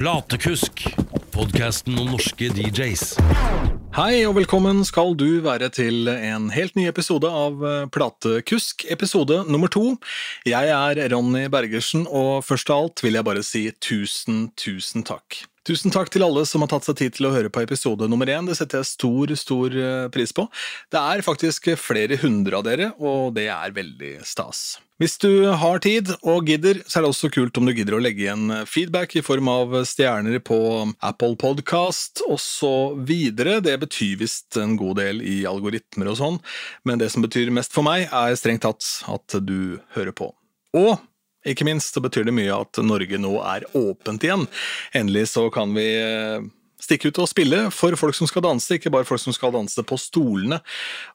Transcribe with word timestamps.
Platekusk, 0.00 0.80
podkasten 1.28 1.98
om 2.00 2.06
norske 2.14 2.46
DJs. 2.56 3.02
Hei 3.92 4.22
og 4.24 4.38
velkommen 4.38 4.80
skal 4.88 5.12
du 5.12 5.42
være 5.44 5.68
til 5.76 6.08
en 6.08 6.46
helt 6.54 6.72
ny 6.78 6.86
episode 6.88 7.28
av 7.28 7.60
eh, 7.60 7.82
Platekusk, 7.92 8.86
episode 8.88 9.42
nummer 9.52 9.68
to. 9.68 9.98
Jeg 10.48 10.72
er 10.72 11.02
Ronny 11.12 11.50
Bergersen, 11.52 12.08
og 12.08 12.46
først 12.48 12.72
av 12.72 12.86
alt 12.86 13.04
vil 13.04 13.20
jeg 13.20 13.28
bare 13.28 13.44
si 13.44 13.66
tusen, 13.76 14.46
tusen 14.56 15.04
takk. 15.04 15.42
Tusen 15.68 15.92
takk 15.92 16.08
til 16.08 16.24
alle 16.24 16.46
som 16.48 16.62
har 16.64 16.70
tatt 16.72 16.86
seg 16.88 16.96
tid 16.96 17.16
til 17.16 17.28
å 17.28 17.34
høre 17.34 17.50
på 17.52 17.60
episode 17.60 18.06
nummer 18.08 18.28
én. 18.32 18.46
Det 18.48 18.56
setter 18.56 18.80
jeg 18.80 18.88
stor, 18.94 19.32
stor 19.36 19.74
eh, 19.76 20.06
pris 20.12 20.32
på. 20.32 20.46
Det 20.88 21.00
er 21.00 21.24
faktisk 21.26 21.68
flere 21.76 22.16
hundre 22.22 22.56
av 22.56 22.64
dere, 22.64 22.92
og 22.96 23.34
det 23.36 23.50
er 23.52 23.74
veldig 23.76 24.14
stas. 24.24 24.78
Hvis 25.00 25.18
du 25.20 25.48
har 25.60 25.80
tid 25.84 26.10
og 26.28 26.48
gidder, 26.48 26.80
så 26.84 26.98
er 26.98 27.04
det 27.04 27.10
også 27.12 27.30
kult 27.32 27.60
om 27.60 27.68
du 27.68 27.72
gidder 27.72 27.96
å 27.96 28.00
legge 28.00 28.24
igjen 28.26 28.52
feedback 28.68 29.14
i 29.16 29.24
form 29.24 29.48
av 29.52 29.76
stjerner 29.88 30.40
på 30.44 30.58
Apple 30.96 31.36
Podcast 31.40 32.24
osv. 32.28 33.12
Det 33.36 33.76
betyr 33.84 34.18
visst 34.20 34.56
en 34.60 34.76
god 34.80 35.00
del 35.00 35.20
i 35.24 35.42
algoritmer 35.48 36.12
og 36.12 36.20
sånn, 36.20 36.40
men 36.88 37.00
det 37.00 37.12
som 37.12 37.24
betyr 37.24 37.52
mest 37.52 37.76
for 37.76 37.84
meg, 37.84 38.08
er 38.08 38.36
strengt 38.36 38.64
tatt 38.64 38.90
at 39.08 39.40
du 39.44 39.80
hører 39.96 40.12
på. 40.16 40.32
Og 40.76 40.96
ikke 41.46 41.66
minst 41.68 41.94
så 41.94 42.02
betyr 42.04 42.26
det 42.28 42.36
mye 42.36 42.62
at 42.62 42.80
Norge 42.84 43.20
nå 43.20 43.34
er 43.42 43.68
åpent 43.78 44.24
igjen. 44.26 44.46
Endelig 44.96 45.30
så 45.32 45.46
kan 45.52 45.72
vi 45.76 45.86
eh, 45.96 46.48
stikke 46.80 47.10
ut 47.10 47.20
og 47.22 47.28
spille 47.30 47.60
for 47.74 47.96
folk 47.98 48.16
som 48.16 48.28
skal 48.28 48.44
danse, 48.44 48.76
ikke 48.76 48.92
bare 48.92 49.06
folk 49.08 49.22
som 49.22 49.34
skal 49.36 49.52
danse 49.54 49.84
på 49.86 49.98
stolene. 50.00 50.60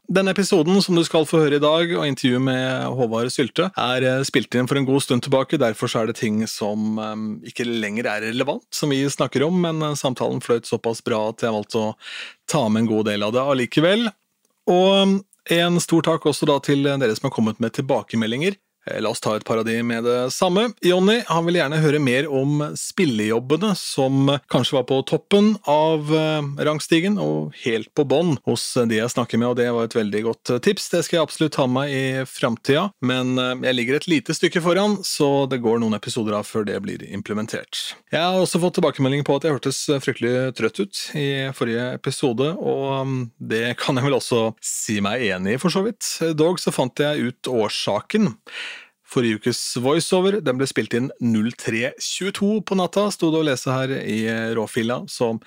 Denne 0.09 0.33
episoden 0.35 0.81
som 0.85 0.97
du 0.97 1.03
skal 1.05 1.27
få 1.29 1.43
høre 1.43 1.59
i 1.59 1.63
dag, 1.63 1.93
og 1.97 2.07
intervjuet 2.07 2.45
med 2.47 2.87
Håvard 2.97 3.31
Sylte, 3.33 3.69
er 3.73 4.05
eh, 4.05 4.23
spilt 4.27 4.57
inn 4.57 4.69
for 4.71 4.81
en 4.81 4.87
god 4.87 5.05
stund 5.05 5.25
tilbake. 5.25 5.61
Derfor 5.61 5.91
er 5.99 6.09
det 6.09 6.17
ting 6.21 6.41
som 6.49 6.99
um, 6.99 7.29
ikke 7.45 7.67
lenger 7.67 8.09
er 8.09 8.27
relevant, 8.29 8.65
som 8.73 8.93
vi 8.93 9.03
snakker 9.09 9.45
om, 9.45 9.61
men 9.65 9.97
samtalen 9.99 10.43
fløyt 10.43 10.69
såpass 10.69 11.03
bra 11.05 11.27
at 11.29 11.45
jeg 11.45 11.55
valgte 11.55 11.81
å 11.81 11.95
ta 12.49 12.65
med 12.69 12.85
en 12.85 12.91
god 12.95 13.09
del 13.11 13.25
av 13.25 13.33
det 13.35 13.45
allikevel. 13.45 14.09
Og 14.71 15.19
en 15.53 15.81
stor 15.81 16.05
takk 16.05 16.25
også 16.25 16.47
da 16.49 16.57
til 16.63 16.87
dere 16.87 17.13
som 17.13 17.27
har 17.29 17.35
kommet 17.35 17.59
med 17.61 17.75
tilbakemeldinger. 17.77 18.57
Eh, 18.85 19.01
la 19.01 19.09
oss 19.09 19.19
ta 19.19 19.35
et 19.35 19.45
par 19.45 19.57
av 19.57 19.65
de 19.65 19.77
med 19.83 20.03
det 20.03 20.31
samme. 20.31 20.69
Jonny 20.85 21.21
han 21.27 21.45
vil 21.47 21.59
gjerne 21.59 21.81
høre 21.81 22.01
mer 22.01 22.29
om 22.29 22.61
spillejobbene 22.77 23.73
som 23.79 24.29
kanskje 24.51 24.77
var 24.77 24.87
på 24.89 25.01
toppen 25.09 25.55
av 25.69 26.11
eh, 26.13 26.49
rangstigen 26.67 27.17
og 27.21 27.55
helt 27.63 27.91
på 27.97 28.05
bånn 28.07 28.35
hos 28.45 28.67
de 28.85 28.99
jeg 28.99 29.13
snakker 29.13 29.41
med, 29.41 29.53
og 29.53 29.59
det 29.59 29.69
var 29.73 29.87
et 29.87 29.97
veldig 29.97 30.23
godt 30.29 30.53
eh, 30.53 30.61
tips. 30.69 30.89
Det 30.93 31.03
skal 31.05 31.19
jeg 31.19 31.27
absolutt 31.27 31.59
ha 31.61 31.67
med 31.69 31.73
meg 31.75 31.91
i 31.91 32.23
framtida, 32.29 32.85
men 33.03 33.33
jeg 33.35 33.75
ligger 33.75 33.97
et 33.97 34.05
lite 34.07 34.33
stykke 34.37 34.61
foran, 34.63 34.93
så 35.03 35.43
det 35.51 35.57
går 35.59 35.81
noen 35.81 35.97
episoder 35.97 36.37
av 36.37 36.45
før 36.47 36.63
det 36.69 36.77
blir 36.85 37.01
implementert. 37.09 37.81
Jeg 38.13 38.21
har 38.21 38.39
også 38.39 38.61
fått 38.63 38.77
tilbakemelding 38.77 39.25
på 39.27 39.35
at 39.35 39.43
jeg 39.43 39.57
hørtes 39.57 39.81
fryktelig 40.05 40.53
trøtt 40.55 40.79
ut 40.79 41.01
i 41.19 41.27
forrige 41.57 41.89
episode, 41.97 42.47
og 42.55 43.09
mm, 43.09 43.17
det 43.51 43.65
kan 43.81 43.99
jeg 43.99 44.07
vel 44.07 44.15
også 44.21 44.45
si 44.63 45.01
meg 45.03 45.25
enig 45.27 45.57
i, 45.57 45.59
for 45.59 45.73
så 45.73 45.83
vidt. 45.83 46.07
Dog 46.39 46.61
så 46.63 46.71
fant 46.75 47.03
jeg 47.03 47.33
ut 47.33 47.51
årsaken. 47.51 48.31
Forrige 49.15 49.39
ukes 49.39 49.61
voiceover 49.79 50.41
den 50.43 50.59
ble 50.59 50.67
spilt 50.67 50.95
inn 50.97 51.07
03.22 51.23 52.59
på 52.67 52.75
natta, 52.75 53.07
sto 53.15 53.31
det 53.31 53.39
å 53.39 53.47
lese 53.47 53.71
her 53.71 53.95
i 54.01 54.19
råfilla, 54.57 55.05
så 55.07 55.37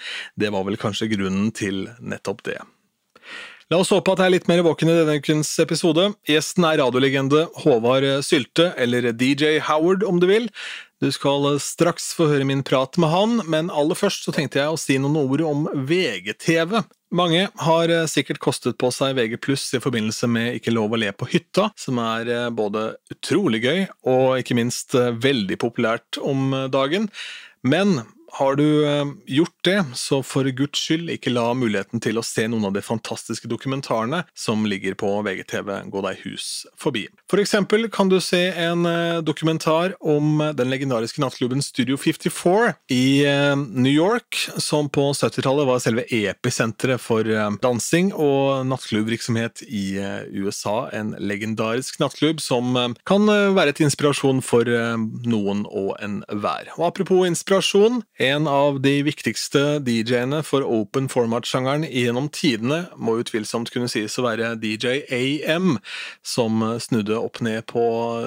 det 0.41 0.49
var 0.55 0.65
vel 0.65 0.81
kanskje 0.81 1.11
grunnen 1.13 1.53
til 1.53 1.85
nettopp 2.01 2.47
det. 2.49 2.63
La 3.69 3.77
oss 3.83 3.91
håpe 3.93 4.15
at 4.15 4.23
jeg 4.23 4.31
er 4.31 4.33
litt 4.33 4.47
mer 4.49 4.63
våken 4.65 4.89
i 4.89 4.95
denne 4.97 5.19
ukens 5.21 5.51
episode. 5.61 6.07
Gjesten 6.25 6.65
er 6.65 6.79
radiolegende 6.81 7.43
Håvard 7.61 8.07
Sylte, 8.25 8.71
eller 8.81 9.11
DJ 9.13 9.59
Howard 9.67 10.07
om 10.09 10.17
du 10.23 10.25
vil. 10.31 10.47
Du 11.05 11.11
skal 11.13 11.45
straks 11.61 12.07
få 12.17 12.31
høre 12.31 12.47
min 12.49 12.65
prat 12.65 12.97
med 12.97 13.13
han, 13.13 13.43
men 13.45 13.69
aller 13.69 13.99
først 13.99 14.25
så 14.25 14.33
tenkte 14.33 14.63
jeg 14.63 14.73
å 14.73 14.81
si 14.81 14.97
noen 14.97 15.21
ord 15.21 15.45
om 15.45 15.69
VGTV. 15.85 16.79
Mange 17.13 17.45
har 17.61 17.93
sikkert 18.09 18.41
kostet 18.41 18.81
på 18.81 18.89
seg 18.89 19.13
VG 19.21 19.37
pluss 19.45 19.69
i 19.77 19.85
forbindelse 19.85 20.33
med 20.33 20.57
Ikke 20.57 20.73
lov 20.73 20.97
å 20.97 21.03
le 21.05 21.13
på 21.13 21.29
hytta, 21.29 21.69
som 21.77 22.01
er 22.01 22.33
eh, 22.33 22.49
både 22.49 22.95
utrolig 23.13 23.63
gøy 23.65 23.83
og 24.09 24.41
ikke 24.41 24.57
minst 24.57 24.97
eh, 24.97 25.13
veldig 25.13 25.61
populært 25.61 26.17
om 26.25 26.57
dagen. 26.73 27.13
Men 27.61 28.01
har 28.33 28.57
du 28.57 28.87
eh, 28.87 29.05
gjort 29.27 29.65
det, 29.65 29.85
så 29.95 30.21
for 30.23 30.49
guds 30.53 30.81
skyld 30.83 31.11
ikke 31.13 31.33
la 31.33 31.47
muligheten 31.57 32.03
til 32.03 32.21
å 32.21 32.25
se 32.27 32.47
noen 32.49 32.69
av 32.69 32.75
de 32.77 32.83
fantastiske 32.85 33.49
dokumentarene 33.51 34.23
som 34.37 34.67
ligger 34.69 34.97
på 34.99 35.11
VGTV 35.25 35.71
gå 35.93 36.03
deg 36.05 36.21
hus 36.27 36.49
forbi. 36.79 37.07
For 37.31 37.41
eksempel 37.43 37.89
kan 37.93 38.11
du 38.13 38.19
se 38.25 38.43
en 38.53 38.87
eh, 38.89 39.21
dokumentar 39.25 39.97
om 40.01 40.43
den 40.57 40.73
legendariske 40.73 41.23
nattklubben 41.23 41.65
Studio 41.65 41.99
54 42.01 42.75
i 42.95 43.25
eh, 43.29 43.55
New 43.57 43.93
York, 43.93 44.37
som 44.61 44.91
på 44.93 45.09
70-tallet 45.13 45.69
var 45.69 45.83
selve 45.83 46.07
episenteret 46.09 47.01
for 47.03 47.27
dansing 47.63 48.11
og 48.13 48.67
nattklubbvirksomhet 48.69 49.63
i 49.67 49.99
USA. 50.35 50.89
En 50.95 51.15
legendarisk 51.19 51.99
nattklubb 52.03 52.43
som 52.43 52.77
kan 53.09 53.29
være 53.57 53.75
til 53.77 53.89
inspirasjon 53.89 54.41
for 54.45 54.69
noen 55.29 55.65
og 55.69 55.95
enhver. 56.05 56.73
Og 56.79 56.89
apropos 56.91 57.27
inspirasjon, 57.29 58.03
en 58.19 58.47
av 58.51 58.81
de 58.83 58.97
viktigste 59.07 59.61
DJ-ene 59.87 60.41
for 60.43 60.67
open 60.67 61.07
format-sjangeren 61.11 61.87
gjennom 61.87 62.27
tidene 62.35 62.81
må 62.99 63.15
utvilsomt 63.21 63.71
kunne 63.71 63.91
sies 63.91 64.19
å 64.19 64.25
være 64.27 64.57
DJ 64.59 65.05
AM, 65.15 65.77
som 66.27 66.65
snudde 66.83 67.15
opp 67.19 67.39
ned 67.47 67.69
på 67.71 67.85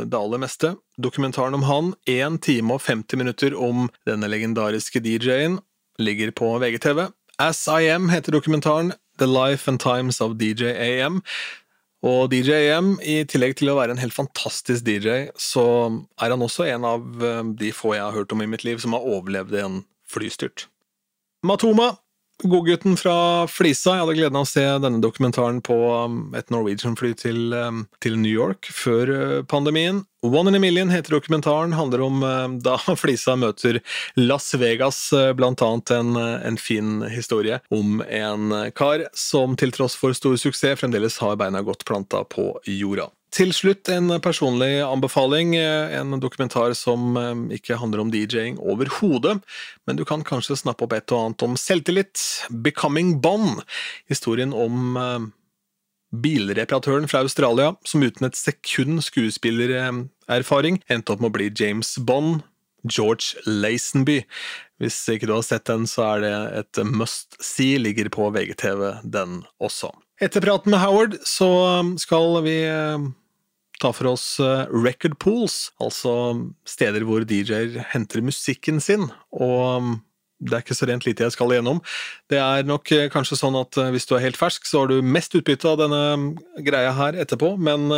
det 0.08 0.18
aller 0.18 0.42
meste. 0.46 0.74
Dokumentaren 0.96 1.60
om 1.60 1.68
han, 1.68 1.94
1 2.08 2.40
time 2.46 2.78
og 2.78 2.86
50 2.86 3.20
minutter 3.20 3.58
om 3.58 3.90
denne 4.08 4.32
legendariske 4.32 5.04
DJ-en, 5.04 5.60
ligger 6.00 6.32
på 6.32 6.56
VGTV. 6.64 7.10
As 7.42 7.68
I 7.68 7.92
Am 7.92 8.10
heter 8.14 8.32
dokumentaren 8.32 8.94
The 9.20 9.28
Life 9.28 9.68
and 9.68 9.80
Times 9.80 10.22
of 10.22 10.38
DJ 10.40 10.72
AM, 10.72 11.22
og 12.02 12.32
DJ 12.32 12.72
AM, 12.74 12.96
i 13.06 13.22
tillegg 13.30 13.60
til 13.60 13.70
å 13.70 13.78
være 13.78 13.94
en 13.94 14.02
helt 14.02 14.16
fantastisk 14.16 14.86
DJ, 14.88 15.30
så 15.38 15.66
er 16.18 16.34
han 16.34 16.42
også 16.42 16.66
en 16.72 16.88
av 16.88 17.26
eh, 17.26 17.42
de 17.60 17.70
få 17.76 17.94
jeg 17.94 18.06
har 18.08 18.16
hørt 18.16 18.34
om 18.34 18.42
i 18.42 18.50
mitt 18.50 18.66
liv 18.66 18.82
som 18.82 18.96
har 18.98 19.06
overlevd 19.06 19.58
en 19.62 19.82
flystyrt. 20.10 20.66
Matoma, 21.46 21.94
godgutten 22.44 22.98
fra 22.98 23.48
Flisa. 23.48 23.96
Jeg 23.96 24.04
hadde 24.04 24.16
gleden 24.18 24.40
av 24.40 24.46
å 24.46 24.50
se 24.50 24.64
denne 24.84 25.02
dokumentaren 25.04 25.62
på 25.66 25.76
um, 26.06 26.22
et 26.38 26.50
Norwegian-fly 26.54 27.14
til, 27.20 27.54
um, 27.54 27.86
til, 28.04 28.18
New 28.22 28.32
York 28.32 28.70
før 28.74 29.12
uh, 29.12 29.38
pandemien. 29.44 30.04
One 30.22 30.52
in 30.52 30.58
a 30.58 30.62
Million 30.62 30.92
heter 30.94 31.16
dokumentaren, 31.16 31.74
handler 31.74 32.04
om 32.06 32.24
um, 32.24 32.58
da 32.64 32.78
Flisa 33.02 33.38
møter 33.40 33.82
Las 34.20 34.52
Vegas, 34.54 35.00
uh, 35.14 35.32
blant 35.38 35.64
annet 35.66 35.94
en, 35.96 36.14
uh, 36.18 36.38
en 36.48 36.60
fin 36.62 37.02
historie 37.10 37.62
om 37.74 38.04
en 38.08 38.54
kar 38.78 39.08
som 39.18 39.58
til 39.60 39.74
tross 39.76 39.98
for 39.98 40.18
stor 40.18 40.38
suksess 40.42 40.82
fremdeles 40.82 41.18
har 41.24 41.40
beina 41.42 41.64
godt 41.66 41.86
planta 41.90 42.26
på 42.30 42.54
jorda. 42.70 43.10
Til 43.32 43.54
slutt 43.56 43.88
en 43.88 44.12
personlig 44.20 44.82
anbefaling. 44.84 45.54
En 45.56 46.18
dokumentar 46.20 46.74
som 46.76 47.16
eh, 47.16 47.58
ikke 47.58 47.78
handler 47.80 48.04
om 48.04 48.12
DJ-ing 48.12 48.58
overhodet, 48.60 49.38
men 49.88 50.00
du 50.00 50.04
kan 50.08 50.26
kanskje 50.28 50.60
snappe 50.60 50.84
opp 50.84 50.96
et 50.98 51.14
og 51.16 51.30
annet 51.30 51.46
om 51.48 51.56
selvtillit. 51.56 52.20
'Becoming 52.52 53.22
Bond'. 53.24 53.64
Historien 54.12 54.52
om 54.52 55.00
eh, 55.00 55.30
bilreparatøren 56.12 57.08
fra 57.08 57.24
Australia 57.24 57.72
som 57.88 58.04
uten 58.04 58.28
et 58.28 58.36
sekund 58.36 59.00
skuespillererfaring 59.08 60.82
endte 60.92 61.16
opp 61.16 61.24
med 61.24 61.32
å 61.32 61.38
bli 61.40 61.52
James 61.56 61.96
Bond. 61.98 62.44
George 62.82 63.38
Lazenby. 63.46 64.24
Hvis 64.82 64.98
ikke 65.14 65.28
du 65.30 65.36
har 65.36 65.44
sett 65.46 65.68
den, 65.70 65.84
så 65.86 66.16
er 66.16 66.24
det 66.24 66.36
et 66.64 66.80
must 66.90 67.38
see. 67.38 67.78
Ligger 67.78 68.10
på 68.10 68.32
VGTV, 68.34 69.04
den 69.06 69.44
også. 69.62 69.92
Etter 70.22 70.42
praten 70.42 70.74
med 70.74 70.82
Howard 70.82 71.20
så 71.26 71.50
skal 72.02 72.42
vi 72.46 72.56
eh, 72.66 73.06
ta 73.82 73.92
for 73.96 74.14
oss 74.14 74.36
eh, 74.44 74.70
record 74.72 75.18
pools, 75.22 75.72
altså 75.82 76.14
steder 76.68 77.06
hvor 77.08 77.26
DJ-er 77.28 77.82
henter 77.96 78.24
musikken 78.26 78.82
sin. 78.84 79.10
og 79.32 79.84
mm, 79.84 80.00
det 80.42 80.56
er 80.58 80.64
ikke 80.64 80.74
så 80.74 80.88
rent 80.90 81.04
lite 81.06 81.22
jeg 81.22 81.34
skal 81.36 81.52
igjennom. 81.54 81.84
Det 82.32 82.40
er 82.42 82.64
nok 82.66 82.90
eh, 82.96 83.04
kanskje 83.14 83.38
sånn 83.38 83.54
at 83.60 83.78
eh, 83.78 83.92
hvis 83.94 84.08
du 84.10 84.16
er 84.18 84.24
helt 84.24 84.40
fersk, 84.40 84.66
så 84.66 84.82
har 84.82 84.90
du 84.90 85.06
mest 85.06 85.36
utbytte 85.38 85.70
av 85.70 85.78
denne 85.84 86.00
mm, 86.18 86.26
greia 86.66 86.96
her 86.98 87.20
etterpå, 87.22 87.52
men 87.62 87.94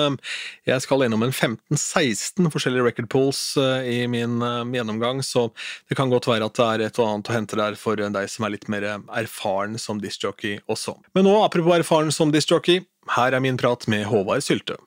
jeg 0.67 0.83
skal 0.83 1.05
gjennom 1.05 1.23
en 1.23 1.31
15-16 1.31 2.51
forskjellige 2.51 2.83
record 2.89 3.09
pools 3.13 3.41
i 3.87 4.03
min 4.11 4.43
gjennomgang, 4.75 5.23
så 5.23 5.47
det 5.87 5.95
kan 5.99 6.11
godt 6.11 6.27
være 6.27 6.51
at 6.51 6.59
det 6.59 6.67
er 6.67 6.85
et 6.89 6.99
og 6.99 7.07
annet 7.07 7.31
å 7.31 7.37
hente 7.37 7.59
der 7.59 7.79
for 7.79 7.99
deg 7.99 8.31
som 8.31 8.43
er 8.43 8.55
litt 8.57 8.67
mer 8.71 8.89
erfaren 8.91 9.79
som 9.79 10.03
discjockey 10.03 10.59
også. 10.67 10.97
Men 11.15 11.29
nå, 11.29 11.37
apropos 11.45 11.79
erfaren 11.79 12.11
som 12.11 12.35
discjockey, 12.35 12.83
her 13.15 13.35
er 13.35 13.43
min 13.43 13.59
prat 13.59 13.87
med 13.91 14.03
Håvard 14.11 14.43
Sylte. 14.43 14.79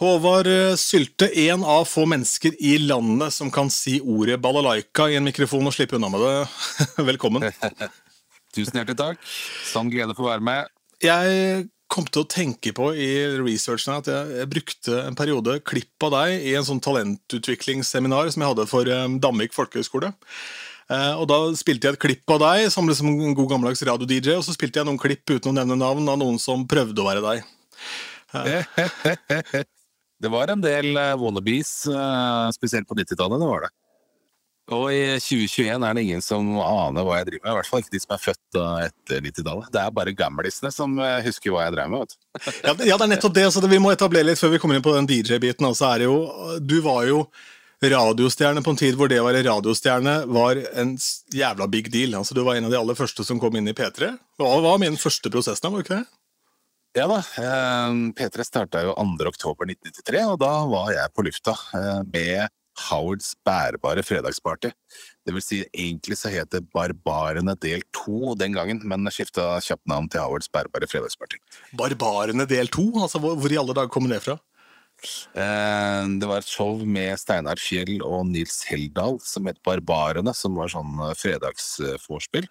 Håvard 0.00 0.48
eh, 0.48 0.74
Sylte, 0.80 1.26
en 1.28 1.64
av 1.68 1.84
få 1.84 2.06
mennesker 2.08 2.54
i 2.56 2.78
landet 2.80 3.34
som 3.36 3.50
kan 3.52 3.68
si 3.68 3.98
ordet 4.00 4.38
balalaika 4.40 5.10
i 5.10 5.18
en 5.18 5.26
mikrofon 5.26 5.66
og 5.68 5.74
slippe 5.76 5.98
unna 5.98 6.08
med 6.08 6.22
det. 6.24 6.36
Velkommen. 7.10 7.44
Tusen 8.56 8.78
hjertelig 8.80 8.96
takk. 8.96 9.26
Sann 9.68 9.90
glede 9.92 10.16
for 10.16 10.24
å 10.24 10.30
være 10.30 10.46
med. 10.46 10.70
Jeg 11.04 11.66
kom 11.92 12.06
til 12.08 12.24
å 12.24 12.30
tenke 12.32 12.72
på 12.72 12.94
i 12.96 13.10
researchen 13.42 13.98
at 13.98 14.08
jeg, 14.08 14.30
jeg 14.40 14.48
brukte 14.54 15.02
en 15.04 15.18
periode 15.18 15.58
klipp 15.68 16.06
av 16.08 16.14
deg 16.14 16.46
i 16.48 16.54
en 16.56 16.64
sånn 16.64 16.80
talentutviklingsseminar 16.80 18.30
som 18.32 18.44
jeg 18.44 18.52
hadde 18.54 18.66
for 18.70 18.88
um, 18.88 19.18
Danvik 19.20 19.52
folkehøgskole. 19.52 20.14
Eh, 20.90 21.12
og 21.12 21.26
da 21.28 21.42
spilte 21.58 21.90
jeg 21.90 21.98
et 21.98 22.04
klipp 22.06 22.32
av 22.38 22.40
deg 22.46 22.70
som 22.72 22.88
liksom 22.88 23.10
en 23.12 23.36
god 23.36 23.52
gammeldags 23.52 23.84
radio-DJ, 23.84 24.38
og 24.38 24.46
så 24.48 24.56
spilte 24.56 24.80
jeg 24.80 24.88
noen 24.88 25.02
klipp 25.02 25.28
uten 25.28 25.52
å 25.52 25.58
nevne 25.60 25.76
navn 25.76 26.08
av 26.08 26.16
noen 26.22 26.40
som 26.40 26.64
prøvde 26.70 27.04
å 27.04 27.10
være 27.10 27.26
deg. 27.26 27.44
Det 30.20 30.28
var 30.32 30.50
en 30.52 30.60
del 30.64 30.90
eh, 31.00 31.14
wannabes, 31.16 31.70
eh, 31.88 32.48
spesielt 32.56 32.88
på 32.88 32.96
90-tallet. 32.98 33.40
det 33.40 33.48
var 33.48 33.62
det. 33.66 33.70
Og 34.70 34.84
i 34.94 34.98
2021 35.18 35.82
er 35.82 35.94
det 35.96 36.02
ingen 36.06 36.20
som 36.22 36.46
aner 36.62 37.02
hva 37.02 37.16
jeg 37.18 37.26
driver 37.30 37.42
med. 37.48 37.50
I 37.50 37.56
hvert 37.58 37.66
fall 37.70 37.80
ikke 37.82 37.94
de 37.96 38.00
som 38.04 38.12
er 38.14 38.20
født 38.22 38.58
eh, 38.60 38.82
etter 38.90 39.24
90-tallet. 39.24 39.70
Det 39.74 39.80
er 39.82 39.94
bare 39.96 40.12
gamlisene 40.14 40.70
som 40.74 40.98
husker 41.24 41.50
hva 41.56 41.64
jeg 41.66 41.74
drev 41.78 41.90
med. 41.96 42.14
Ja, 42.66 42.74
det- 42.74 42.84
det 42.86 42.92
er 43.00 43.10
nettopp 43.14 43.34
det. 43.40 43.46
Så 43.50 43.64
det, 43.64 43.70
vi 43.72 43.80
må 43.82 43.90
etablere 43.96 44.28
litt 44.28 44.38
før 44.38 44.52
vi 44.54 44.60
kommer 44.62 44.78
inn 44.78 44.84
på 44.86 44.94
den 44.94 45.08
DJ-biten. 45.10 45.66
Altså, 45.66 45.90
det 45.98 46.68
du 46.68 46.76
var 46.84 47.08
jo 47.08 47.24
radiostjerne 47.82 48.60
på 48.62 48.74
en 48.74 48.76
tid 48.78 48.94
hvor 49.00 49.08
det 49.08 49.18
å 49.22 49.24
være 49.26 49.40
radiostjerne 49.46 50.18
var 50.28 50.58
en 50.78 50.94
jævla 51.32 51.66
big 51.72 51.88
deal. 51.90 52.12
Altså, 52.20 52.36
du 52.36 52.42
var 52.44 52.60
en 52.60 52.68
av 52.68 52.74
de 52.74 52.78
aller 52.78 52.98
første 52.98 53.24
som 53.26 53.40
kom 53.40 53.56
inn 53.56 53.72
i 53.72 53.74
P3. 53.74 54.12
Hva 54.38 54.52
var 54.62 54.78
min 54.82 55.00
første 55.00 55.32
prosessen? 55.32 55.64
da, 55.64 55.72
var 55.72 55.80
det 55.82 55.88
ikke 55.88 56.02
det? 56.02 56.19
Ja 56.96 57.06
da. 57.06 57.20
eh, 57.38 57.92
P3 58.18 58.42
starta 58.44 58.80
jo 58.82 58.94
2. 58.98 59.28
oktober 59.30 59.68
1993, 59.70 60.24
og 60.32 60.40
da 60.42 60.54
var 60.66 60.90
jeg 60.90 61.12
på 61.14 61.22
lufta 61.22 61.54
eh, 61.78 62.00
med 62.10 62.48
Howards 62.88 63.34
bærbare 63.46 64.02
fredagsparty. 64.02 64.72
Det 65.26 65.34
vil 65.36 65.44
si, 65.44 65.60
egentlig 65.70 66.16
så 66.18 66.32
het 66.32 66.50
det 66.50 66.64
Barbarene 66.74 67.54
del 67.62 67.84
2 67.94 68.34
den 68.40 68.56
gangen, 68.56 68.82
men 68.88 69.06
skifta 69.12 69.60
kjapt 69.62 69.86
navn 69.90 70.08
til 70.10 70.24
Howards 70.24 70.50
bærbare 70.50 70.88
fredagsparty. 70.90 71.38
Barbarene 71.78 72.48
del 72.50 72.72
to? 72.72 72.88
Altså, 72.98 73.22
hvor, 73.22 73.36
hvor 73.38 73.52
i 73.54 73.60
alle 73.60 73.76
dager 73.76 73.92
kom 73.92 74.08
det 74.10 74.22
fra? 74.24 74.38
Eh, 75.38 76.08
Det 76.20 76.26
var 76.26 76.42
et 76.42 76.50
show 76.50 76.82
med 76.82 77.14
Steinar 77.22 77.60
Fjell 77.62 78.00
og 78.02 78.26
Nils 78.32 78.64
Heldal 78.66 79.20
som 79.22 79.46
het 79.46 79.62
Barbarene, 79.62 80.34
som 80.34 80.58
var 80.58 80.72
sånn 80.74 80.98
fredagsforspill. 81.14 82.50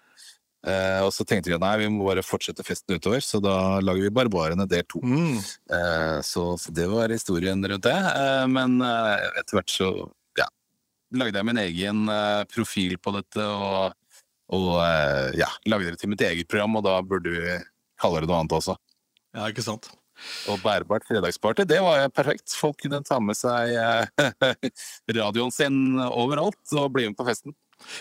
Eh, 0.60 1.00
og 1.00 1.08
så 1.16 1.24
tenkte 1.24 1.48
vi 1.48 1.56
nei, 1.60 1.72
vi 1.80 1.88
må 1.88 2.04
bare 2.04 2.24
fortsette 2.24 2.64
festen 2.66 2.98
utover, 2.98 3.22
så 3.24 3.40
da 3.40 3.54
lager 3.80 4.04
vi 4.04 4.12
Barbarene 4.12 4.66
del 4.68 4.84
to. 4.88 5.00
Mm. 5.00 5.38
Eh, 5.72 6.18
så, 6.26 6.44
det 6.68 6.88
var 6.90 7.12
historien 7.12 7.64
rundt 7.64 7.86
det. 7.86 7.96
Eh, 7.96 8.44
men 8.52 8.76
eh, 8.84 9.28
etter 9.40 9.56
hvert 9.56 9.72
så 9.72 9.88
ja, 10.38 10.48
lagde 11.16 11.40
jeg 11.40 11.48
min 11.48 11.62
egen 11.64 12.02
eh, 12.12 12.42
profil 12.52 12.98
på 13.00 13.14
dette, 13.16 13.46
og, 13.46 13.96
og 14.52 14.74
eh, 14.84 15.30
ja, 15.40 15.48
lagde 15.72 15.94
det 15.94 16.02
til 16.02 16.12
mitt 16.12 16.26
eget 16.28 16.50
program, 16.50 16.76
og 16.76 16.84
da 16.88 16.98
burde 17.00 17.32
vi 17.32 17.56
kalle 18.00 18.20
det 18.20 18.28
noe 18.28 18.42
annet 18.42 18.58
også. 18.60 18.76
Ja, 19.36 19.48
ikke 19.48 19.64
sant? 19.64 19.88
Og 20.52 20.60
bærbart 20.60 21.06
fredagsparty, 21.08 21.64
det 21.64 21.78
var 21.80 22.04
perfekt. 22.12 22.52
Folk 22.52 22.82
kunne 22.82 23.00
ta 23.06 23.16
med 23.24 23.38
seg 23.38 23.72
radioen 25.16 25.54
sin 25.54 25.96
overalt 26.04 26.76
og 26.76 26.90
bli 26.92 27.08
med 27.08 27.16
på 27.16 27.24
festen. 27.30 27.56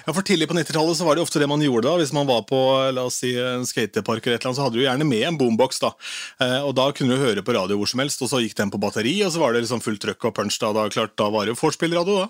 Ja, 0.06 0.14
for 0.14 0.26
Tidlig 0.26 0.48
på 0.50 0.56
90-tallet 0.58 0.98
så 0.98 1.06
var 1.08 1.18
det 1.18 1.24
ofte 1.24 1.42
det 1.42 1.48
man 1.50 1.62
gjorde. 1.64 1.88
da, 1.88 1.98
Hvis 2.02 2.14
man 2.16 2.28
var 2.30 2.44
på 2.50 2.60
la 2.96 3.06
oss 3.10 3.22
si, 3.24 3.34
en 3.40 3.66
skatepark, 3.68 4.26
eller 4.26 4.38
et 4.38 4.44
eller 4.44 4.52
annet, 4.52 4.60
så 4.60 4.66
hadde 4.68 4.80
du 4.80 4.84
gjerne 4.86 5.08
med 5.08 5.26
en 5.28 5.40
boombox. 5.40 5.80
da. 5.84 5.94
Eh, 6.42 6.60
og 6.64 6.76
Da 6.76 6.92
kunne 6.92 7.16
du 7.16 7.24
høre 7.24 7.44
på 7.46 7.56
radio 7.56 7.78
hvor 7.80 7.90
som 7.90 8.04
helst, 8.04 8.22
og 8.22 8.30
så 8.32 8.42
gikk 8.44 8.56
den 8.60 8.72
på 8.72 8.82
batteri, 8.82 9.16
og 9.26 9.32
så 9.34 9.40
var 9.44 9.54
det 9.54 9.64
liksom 9.64 9.84
fullt 9.84 10.02
trøkk 10.04 10.30
og 10.30 10.36
punch. 10.36 10.60
Da 10.60 10.74
da, 10.74 10.90
klart, 10.90 11.16
da 11.18 11.30
var 11.30 11.46
det 11.46 11.56
jo 11.56 11.62
vorspiel-radio, 11.62 12.26
da. 12.26 12.30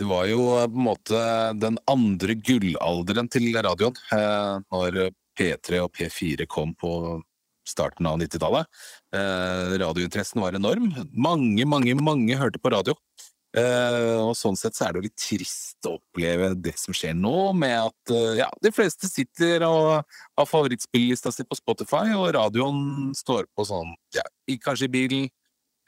Det 0.00 0.06
var 0.06 0.28
jo 0.30 0.44
eh, 0.58 0.68
på 0.68 0.78
en 0.78 0.86
måte 0.86 1.24
den 1.58 1.80
andre 1.90 2.36
gullalderen 2.38 3.28
til 3.32 3.50
radioen, 3.56 3.98
eh, 4.14 4.60
når 4.70 5.10
P3 5.38 5.82
og 5.82 5.92
P4 5.96 6.46
kom 6.46 6.74
på 6.78 7.22
starten 7.70 8.06
av 8.08 8.18
90-tallet. 8.20 8.66
Eh, 9.14 9.78
radiointeressen 9.80 10.42
var 10.42 10.56
enorm. 10.56 10.90
Mange, 11.12 11.66
mange, 11.68 11.94
mange 11.98 12.38
hørte 12.38 12.60
på 12.62 12.72
radio. 12.72 12.96
Eh, 13.50 14.20
og 14.22 14.36
sånn 14.38 14.54
sett 14.54 14.76
så 14.78 14.86
er 14.86 14.92
det 14.92 15.00
jo 15.00 15.06
litt 15.08 15.18
trist 15.18 15.88
å 15.88 15.96
oppleve 15.96 16.52
det 16.54 16.76
som 16.78 16.94
skjer 16.94 17.16
nå, 17.18 17.50
med 17.58 17.74
at 17.80 18.12
uh, 18.14 18.36
ja, 18.38 18.46
de 18.62 18.70
fleste 18.70 19.10
sitter 19.10 19.64
og 19.66 20.04
har 20.38 20.46
favorittspillelista 20.46 21.32
si 21.34 21.42
på 21.48 21.58
Spotify, 21.58 22.04
og 22.14 22.30
radioen 22.36 23.10
står 23.18 23.48
på 23.56 23.66
sånn, 23.66 23.90
ja, 24.14 24.22
kanskje 24.62 24.86
i 24.86 24.94
bilen, 24.94 25.28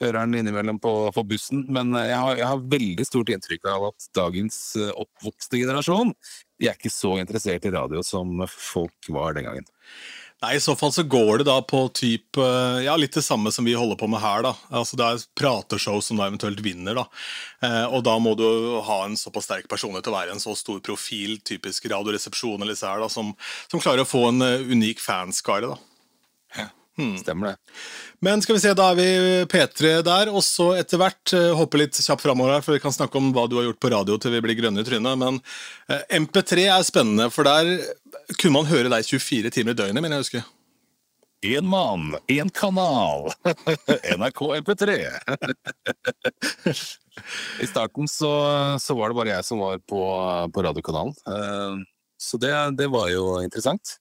hører 0.03 0.25
den 0.25 0.41
innimellom 0.41 0.81
på, 0.83 0.91
på 1.15 1.23
bussen, 1.31 1.63
men 1.71 1.95
eh, 1.95 2.09
jeg 2.11 2.19
har, 2.19 2.41
jeg 2.41 2.49
har 2.51 2.67
veldig 2.75 3.07
stort 3.07 3.31
inntrykk 3.31 3.71
av 3.71 3.87
at 3.93 4.09
dagens 4.19 4.59
oppvokste 4.91 5.61
generasjon, 5.63 6.11
de 6.59 6.67
er 6.67 6.75
ikke 6.75 6.91
så 6.91 7.15
interessert 7.23 7.69
i 7.69 7.75
radio 7.77 8.03
som 8.07 8.43
folk 8.51 9.13
var 9.15 9.39
den 9.39 9.47
gangen. 9.47 9.71
Nei, 10.43 10.57
I 10.57 10.61
så 10.61 10.75
fall 10.75 10.91
så 10.91 11.05
går 11.07 11.39
det 11.39 11.47
da 11.47 11.61
på 11.63 11.85
typ, 11.95 12.37
eh, 12.43 12.81
ja, 12.83 12.97
litt 12.99 13.15
det 13.15 13.23
samme 13.23 13.53
som 13.55 13.65
vi 13.65 13.77
holder 13.79 13.99
på 14.01 14.09
med 14.11 14.21
her. 14.21 14.43
da. 14.43 14.55
Altså 14.75 14.99
Det 14.99 15.07
er 15.07 15.23
prateshow 15.39 16.01
som 16.03 16.19
da 16.19 16.27
eventuelt 16.27 16.59
vinner. 16.61 16.95
da. 16.99 17.07
Eh, 17.63 17.87
og 17.87 18.03
da 18.03 18.19
må 18.19 18.35
du 18.37 18.81
ha 18.83 19.05
en 19.05 19.15
såpass 19.17 19.47
sterk 19.47 19.69
personlighet 19.71 20.05
til 20.05 20.13
å 20.13 20.19
være 20.19 20.35
en 20.35 20.43
så 20.43 20.57
stor 20.59 20.81
profil, 20.81 21.39
typisk 21.39 21.87
Radioresepsjon 21.87 22.61
eller 22.61 22.75
her, 22.75 23.01
da, 23.01 23.09
som, 23.09 23.37
som 23.71 23.81
klarer 23.81 24.03
å 24.03 24.09
få 24.09 24.29
en 24.33 24.43
eh, 24.43 24.67
unik 24.75 24.99
fanskare. 24.99 25.71
da. 25.71 25.79
Stemmer 27.19 27.47
det? 27.47 27.57
Men 28.21 28.43
skal 28.43 28.57
vi 28.59 28.61
se, 28.61 28.75
da 28.77 28.91
er 28.93 28.99
vi 28.99 29.07
P3 29.49 30.03
der, 30.05 30.29
og 30.29 30.43
så 30.45 30.73
etter 30.77 31.01
hvert 31.01 31.33
eh, 31.35 31.49
hoppe 31.57 31.81
litt 31.81 31.97
kjapt 31.97 32.23
framover 32.23 32.59
her, 32.59 32.65
for 32.65 32.77
vi 32.77 32.83
kan 32.85 32.93
snakke 32.93 33.17
om 33.19 33.31
hva 33.33 33.47
du 33.49 33.57
har 33.57 33.65
gjort 33.65 33.81
på 33.81 33.91
radio 33.95 34.19
til 34.21 34.35
vi 34.37 34.43
blir 34.45 34.59
grønne 34.61 34.85
i 34.85 34.87
trynet. 34.87 35.17
Men 35.19 35.41
eh, 35.89 36.05
MP3 36.21 36.67
er 36.69 36.85
spennende, 36.87 37.31
for 37.33 37.49
der 37.49 37.73
kunne 38.39 38.57
man 38.59 38.69
høre 38.71 38.91
deg 38.93 39.07
24 39.07 39.51
timer 39.55 39.75
i 39.75 39.79
døgnet, 39.83 40.03
mener 40.03 40.19
jeg 40.19 40.27
husker. 40.27 40.51
Én 41.43 41.67
mann, 41.67 42.13
én 42.31 42.51
kanal. 42.55 43.33
NRK 44.19 44.43
MP3. 44.61 44.99
I 47.63 47.67
starten 47.67 48.07
så, 48.07 48.31
så 48.79 48.95
var 48.95 49.11
det 49.11 49.19
bare 49.19 49.33
jeg 49.35 49.47
som 49.49 49.59
var 49.63 49.81
på, 49.91 50.03
på 50.55 50.63
radiokanalen. 50.69 51.17
Eh, 51.27 51.81
Så 52.23 52.39
det, 52.39 52.53
det 52.79 52.87
var 52.95 53.09
jo 53.11 53.41
interessant. 53.43 53.97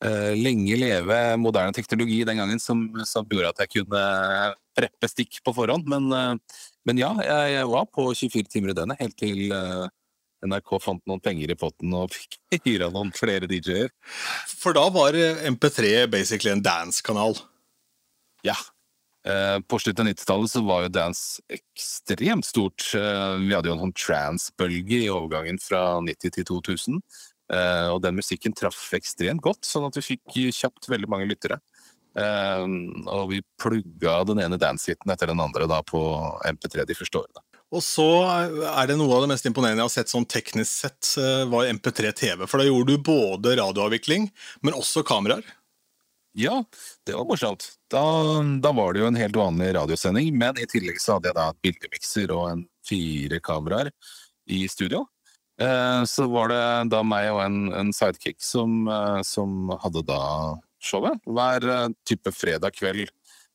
Eh, 0.00 0.32
Lenge 0.40 0.78
leve 0.80 1.18
moderne 1.36 1.76
teknologi 1.76 2.22
den 2.24 2.40
gangen 2.40 2.60
som, 2.64 2.86
som 3.04 3.28
gjorde 3.28 3.52
at 3.52 3.60
jeg 3.66 3.74
kunne 3.74 4.04
preppe 4.72 5.10
stikk 5.12 5.42
på 5.44 5.52
forhånd. 5.52 5.84
Men, 5.84 6.08
eh, 6.16 6.62
men 6.88 7.02
ja, 7.02 7.12
jeg, 7.20 7.58
jeg 7.58 7.68
var 7.76 7.84
på 7.92 8.08
24 8.16 8.48
timer 8.48 8.72
i 8.72 8.78
døgnet 8.80 9.04
helt 9.04 9.18
til 9.20 9.52
NRK 10.46 10.76
fant 10.82 11.02
noen 11.08 11.22
penger 11.22 11.52
i 11.52 11.58
potten 11.58 11.94
og 11.96 12.12
fikk 12.14 12.38
hyra 12.66 12.90
noen 12.92 13.12
flere 13.16 13.48
DJ-er. 13.50 13.92
For 14.60 14.76
da 14.76 14.86
var 14.92 15.16
eh, 15.18 15.46
MP3 15.50 16.06
basically 16.12 16.52
en 16.54 16.64
dance-kanal. 16.64 17.36
Ja. 18.46 18.56
Eh, 19.28 19.58
på 19.68 19.78
slutten 19.82 20.06
av 20.06 20.14
90-tallet 20.14 20.52
så 20.54 20.62
var 20.64 20.86
jo 20.86 20.92
dance 20.94 21.42
ekstremt 21.52 22.48
stort. 22.48 22.86
Eh, 22.96 23.34
vi 23.42 23.52
hadde 23.52 23.68
jo 23.68 23.76
en 23.76 23.84
sånn 23.84 23.98
trans-bølge 23.98 25.02
i 25.04 25.10
overgangen 25.12 25.60
fra 25.60 26.00
90 26.04 26.38
til 26.38 26.48
2000. 26.54 27.02
Eh, 27.50 27.88
og 27.90 28.00
den 28.04 28.16
musikken 28.16 28.54
traff 28.56 28.78
ekstremt 28.96 29.42
godt, 29.44 29.66
sånn 29.66 29.88
at 29.88 29.98
vi 29.98 30.06
fikk 30.12 30.38
kjapt 30.54 30.88
veldig 30.88 31.10
mange 31.10 31.28
lyttere. 31.28 31.60
Eh, 32.18 32.64
og 33.10 33.28
vi 33.34 33.42
plugga 33.60 34.20
den 34.26 34.40
ene 34.42 34.58
dance-hiten 34.60 35.12
etter 35.12 35.30
den 35.30 35.42
andre 35.42 35.68
da 35.70 35.82
på 35.86 36.00
MP3 36.48 36.88
de 36.88 36.96
første 36.96 37.20
årene. 37.20 37.44
Og 37.70 37.82
så 37.86 38.06
er 38.26 38.88
det 38.90 38.96
noe 38.98 39.14
av 39.14 39.24
det 39.24 39.30
mest 39.30 39.46
imponerende 39.46 39.84
jeg 39.84 39.86
har 39.86 39.94
sett 39.94 40.10
sånn 40.10 40.26
teknisk 40.26 40.70
sett, 40.70 41.12
eh, 41.22 41.44
var 41.50 41.68
MP3 41.70 42.10
TV. 42.18 42.46
For 42.50 42.58
da 42.58 42.66
gjorde 42.66 42.96
du 42.96 43.04
både 43.06 43.54
radioavvikling, 43.60 44.26
men 44.66 44.78
også 44.78 45.04
kameraer. 45.06 45.46
Ja, 46.34 46.64
det 47.06 47.14
var 47.14 47.26
morsomt. 47.26 47.68
Da, 47.90 48.02
da 48.62 48.72
var 48.74 48.94
det 48.94 49.02
jo 49.02 49.10
en 49.10 49.18
helt 49.18 49.38
vanlig 49.38 49.70
radiosending, 49.74 50.32
men 50.38 50.58
i 50.58 50.66
tillegg 50.70 50.98
så 51.02 51.16
hadde 51.16 51.30
jeg 51.30 51.38
da 51.38 51.46
et 51.50 51.62
bildemikser 51.66 52.34
og 52.34 52.44
en 52.48 52.66
fire 52.86 53.40
kameraer 53.42 53.92
i 54.50 54.64
studio. 54.70 55.04
Eh, 55.62 56.02
så 56.10 56.26
var 56.30 56.50
det 56.50 56.66
da 56.90 57.04
meg 57.06 57.30
og 57.30 57.44
en, 57.44 57.62
en 57.76 57.94
sidekick 57.94 58.42
som, 58.42 58.82
eh, 58.90 59.22
som 59.26 59.70
hadde 59.82 60.06
da 60.10 60.22
showet 60.82 61.22
hver 61.28 61.92
type 62.08 62.34
fredag 62.34 62.74
kveld. 62.74 63.10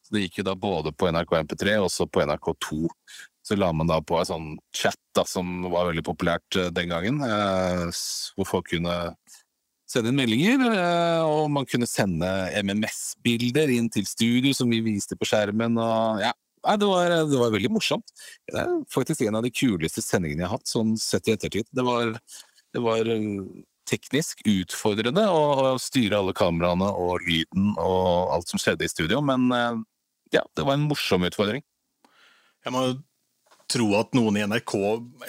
Så 0.05 0.15
det 0.15 0.27
gikk 0.27 0.43
jo 0.43 0.51
da 0.51 0.53
både 0.55 0.91
på 0.93 1.09
NRK 1.11 1.39
MP3 1.49 1.79
og 1.81 1.89
også 1.89 2.05
på 2.07 2.21
NRK2. 2.23 2.85
Så 3.45 3.55
la 3.55 3.69
man 3.73 3.89
da 3.89 3.99
på 4.01 4.17
en 4.17 4.25
sånn 4.25 4.47
chat 4.73 4.97
da, 5.13 5.23
som 5.29 5.67
var 5.69 5.91
veldig 5.91 6.03
populært 6.05 6.57
eh, 6.57 6.71
den 6.73 6.89
gangen, 6.89 7.19
eh, 7.21 7.83
hvor 8.35 8.49
folk 8.49 8.71
kunne 8.71 8.95
sende 9.85 10.09
inn 10.09 10.17
meldinger, 10.17 10.63
eh, 10.71 11.21
og 11.21 11.51
man 11.53 11.69
kunne 11.69 11.89
sende 11.89 12.31
MMS-bilder 12.63 13.69
inn 13.75 13.91
til 13.93 14.09
studio 14.09 14.55
som 14.57 14.73
vi 14.73 14.81
viste 14.87 15.17
på 15.19 15.29
skjermen. 15.29 15.77
og 15.77 16.25
ja, 16.25 16.33
det, 16.65 16.89
var, 16.89 17.15
det 17.29 17.43
var 17.43 17.53
veldig 17.53 17.73
morsomt. 17.77 18.17
Det 18.49 18.65
er 18.65 18.75
faktisk 18.89 19.21
en 19.27 19.37
av 19.37 19.45
de 19.45 19.53
kuleste 19.53 20.01
sendingene 20.01 20.47
jeg 20.47 20.49
har 20.49 20.57
hatt, 20.57 20.73
sånn 20.73 20.97
sett 20.97 21.29
i 21.29 21.37
ettertid. 21.37 21.69
Det 21.69 21.85
var, 21.85 22.17
det 22.73 22.81
var 22.81 23.15
teknisk 23.85 24.41
utfordrende 24.49 25.29
å, 25.29 25.75
styre 25.77 26.17
alle 26.17 26.33
kameraene 26.33 26.89
og 26.89 27.21
lyden 27.29 27.75
og 27.77 28.33
alt 28.33 28.49
som 28.49 28.57
skjedde 28.57 28.89
i 28.89 28.89
studio, 28.89 29.21
men 29.21 29.51
ja, 30.33 30.41
det 30.57 30.65
var 30.65 30.79
en 30.79 30.89
morsom 30.89 31.29
utfordring. 31.29 31.61
Jeg 32.65 32.73
må 32.73 32.89
tro 33.71 33.89
at 33.99 34.15
noen 34.17 34.37
i 34.39 34.45
NRK 34.47 34.73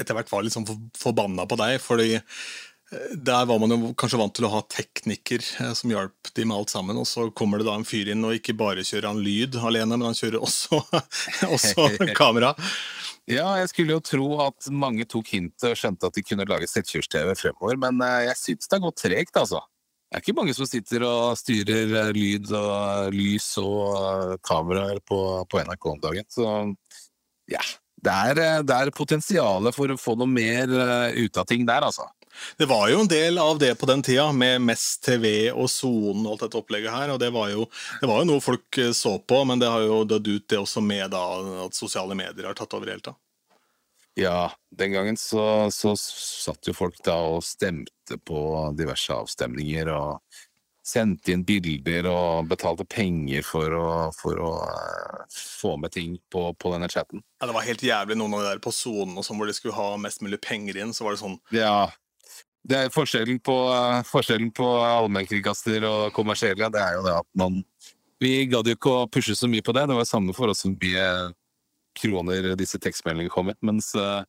etter 0.00 0.16
hvert 0.16 0.33
var 0.33 0.45
litt 0.45 0.55
sånn 0.57 0.69
forbanna 0.99 1.47
på 1.49 1.59
deg, 1.61 1.78
fordi 1.83 2.16
eh, 2.16 3.14
der 3.14 3.47
var 3.49 3.61
man 3.62 3.73
jo 3.73 3.93
kanskje 3.99 4.21
vant 4.21 4.35
til 4.37 4.49
å 4.49 4.52
ha 4.57 4.62
tekniker 4.73 5.40
eh, 5.43 5.73
som 5.78 5.93
hjalp 5.93 6.33
de 6.37 6.47
med 6.47 6.57
alt 6.59 6.75
sammen, 6.75 6.99
og 7.00 7.09
så 7.09 7.28
kommer 7.37 7.61
det 7.62 7.69
da 7.69 7.76
en 7.78 7.88
fyr 7.88 8.12
inn 8.12 8.25
og 8.26 8.37
ikke 8.38 8.57
bare 8.59 8.85
kjører 8.87 9.11
han 9.11 9.23
lyd 9.25 9.59
alene, 9.61 9.97
men 9.97 10.11
han 10.11 10.19
kjører 10.19 10.43
også, 10.43 10.83
også 11.57 11.88
kamera. 12.21 12.55
Ja, 13.26 13.57
jeg 13.59 13.73
skulle 13.73 13.97
jo 13.97 14.02
tro 14.05 14.26
at 14.45 14.69
mange 14.71 15.07
tok 15.11 15.33
hintet 15.35 15.64
og 15.73 15.78
skjønte 15.78 16.07
at 16.07 16.14
de 16.14 16.23
kunne 16.23 16.47
lage 16.47 16.69
selvkjørs-TV 16.71 17.33
fremover, 17.38 17.81
men 17.88 18.05
eh, 18.07 18.28
jeg 18.28 18.43
syns 18.43 18.69
det 18.69 18.78
har 18.78 18.87
gått 18.87 19.02
tregt, 19.02 19.40
altså. 19.40 19.64
Det 20.07 20.21
er 20.21 20.23
ikke 20.23 20.37
mange 20.38 20.52
som 20.55 20.69
sitter 20.71 21.02
og 21.02 21.35
styrer 21.35 22.12
lyd 22.14 22.52
og 22.55 23.11
lys 23.11 23.49
og 23.59 24.37
kameraer 24.47 25.00
på, 25.02 25.19
på 25.50 25.64
NRK 25.66 25.88
om 25.90 25.99
dagen, 26.05 26.28
så 26.31 26.52
ja. 27.50 27.64
Det 27.97 28.12
er, 28.12 28.43
eh, 28.43 28.62
det 28.67 28.76
er 28.76 28.95
potensialet 28.95 29.75
for 29.76 29.93
å 29.93 29.99
få 30.00 30.17
noe 30.21 30.31
mer 30.31 30.71
eh, 30.71 31.25
ut 31.25 31.41
av 31.41 31.49
ting 31.49 31.67
der, 31.69 31.87
altså. 31.87 32.09
Det 32.57 32.67
var 32.69 32.91
jo 32.91 33.00
en 33.00 33.09
del 33.09 33.38
av 33.41 33.59
det 33.59 33.75
på 33.81 33.87
den 33.88 34.03
tida, 34.05 34.29
med 34.33 34.61
Mest 34.61 35.05
TV 35.07 35.50
og 35.53 35.71
Sonen 35.73 36.26
og 36.26 36.35
alt 36.35 36.47
dette 36.47 36.59
opplegget 36.61 36.93
her. 36.93 37.15
og 37.15 37.21
Det 37.23 37.31
var 37.33 37.49
jo, 37.53 37.65
det 38.03 38.11
var 38.11 38.21
jo 38.21 38.31
noe 38.33 38.45
folk 38.45 38.81
eh, 38.83 38.93
så 38.97 39.17
på, 39.19 39.43
men 39.49 39.62
det 39.62 39.71
har 39.73 39.87
jo 39.87 40.03
dødd 40.05 40.29
ut, 40.29 40.49
det 40.49 40.61
også 40.61 40.85
med 40.85 41.11
da, 41.15 41.23
at 41.67 41.79
sosiale 41.79 42.19
medier 42.19 42.50
har 42.50 42.59
tatt 42.59 42.76
over 42.76 42.93
helt. 42.93 43.09
da. 43.09 43.17
Ja, 44.17 44.50
den 44.73 44.95
gangen 44.97 45.19
så, 45.21 45.69
så 45.73 45.93
satt 46.00 46.65
jo 46.65 46.73
folk 46.76 46.97
da 47.05 47.19
og 47.35 47.43
stemte 47.45 48.17
på 48.25 48.38
diverse 48.76 49.12
avstemninger 49.12 49.91
og 49.93 50.38
sendte 50.87 51.35
inn 51.35 51.43
bilder 51.47 52.07
og 52.11 52.47
betalte 52.50 52.87
penger 52.88 53.43
for 53.47 53.75
å, 53.75 53.87
for 54.14 54.38
å 54.38 54.50
eh, 54.62 55.23
få 55.35 55.75
med 55.83 55.95
ting 55.97 56.16
på, 56.33 56.49
på 56.55 56.73
denne 56.75 56.88
chatten. 56.93 57.25
Ja, 57.40 57.49
Det 57.49 57.57
var 57.57 57.66
helt 57.66 57.83
jævlig 57.83 58.19
noen 58.21 58.37
av 58.37 58.45
de 58.45 58.50
der 58.52 58.62
på 58.62 58.75
Sonen 58.75 59.19
sånn, 59.26 59.40
hvor 59.40 59.50
de 59.50 59.57
skulle 59.57 59.76
ha 59.76 59.97
mest 60.00 60.23
mulig 60.23 60.38
penger 60.45 60.78
inn. 60.83 60.95
så 60.95 61.07
var 61.07 61.16
det 61.16 61.23
sånn, 61.25 61.38
Ja, 61.55 61.88
det 62.66 62.78
er 62.78 62.95
forskjellen 62.95 63.40
på, 63.43 63.57
eh, 63.75 64.02
forskjellen 64.07 64.52
på 64.55 64.69
allmennkringkaster 64.85 65.87
og 65.90 66.12
kommersielle, 66.14 66.71
det 66.73 66.83
er 66.83 66.99
jo 66.99 67.07
det 67.07 67.16
at 67.23 67.31
man 67.35 67.64
Vi 68.16 68.47
gadd 68.49 68.64
jo 68.64 68.73
ikke 68.73 68.93
å 69.02 69.09
pushe 69.12 69.35
så 69.37 69.45
mye 69.45 69.61
på 69.61 69.75
det. 69.76 69.83
Det 69.90 69.97
var 69.99 70.07
samme 70.09 70.33
for 70.33 70.49
oss 70.49 70.62
som 70.64 70.73
mye 70.73 71.35
kroner 72.00 72.55
disse 72.57 72.78
tekstmeldingene 72.81 73.28
kom 73.28 73.50
inn. 73.52 73.59
Mens 73.61 73.90
eh, 73.93 74.23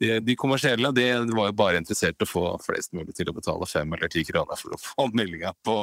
de, 0.00 0.10
de 0.24 0.36
kommersielle 0.38 0.90
de 0.96 1.06
var 1.36 1.50
jo 1.50 1.56
bare 1.56 1.80
interessert 1.80 2.20
i 2.20 2.26
å 2.26 2.30
få 2.30 2.44
flest 2.64 2.94
mulig 2.96 3.14
til 3.16 3.28
å 3.30 3.36
betale 3.36 3.68
fem 3.68 3.92
eller 3.96 4.12
ti 4.12 4.24
kroner 4.28 4.58
for 4.60 4.74
å 4.76 4.80
få 4.80 5.08
meldinga 5.12 5.52
på, 5.66 5.76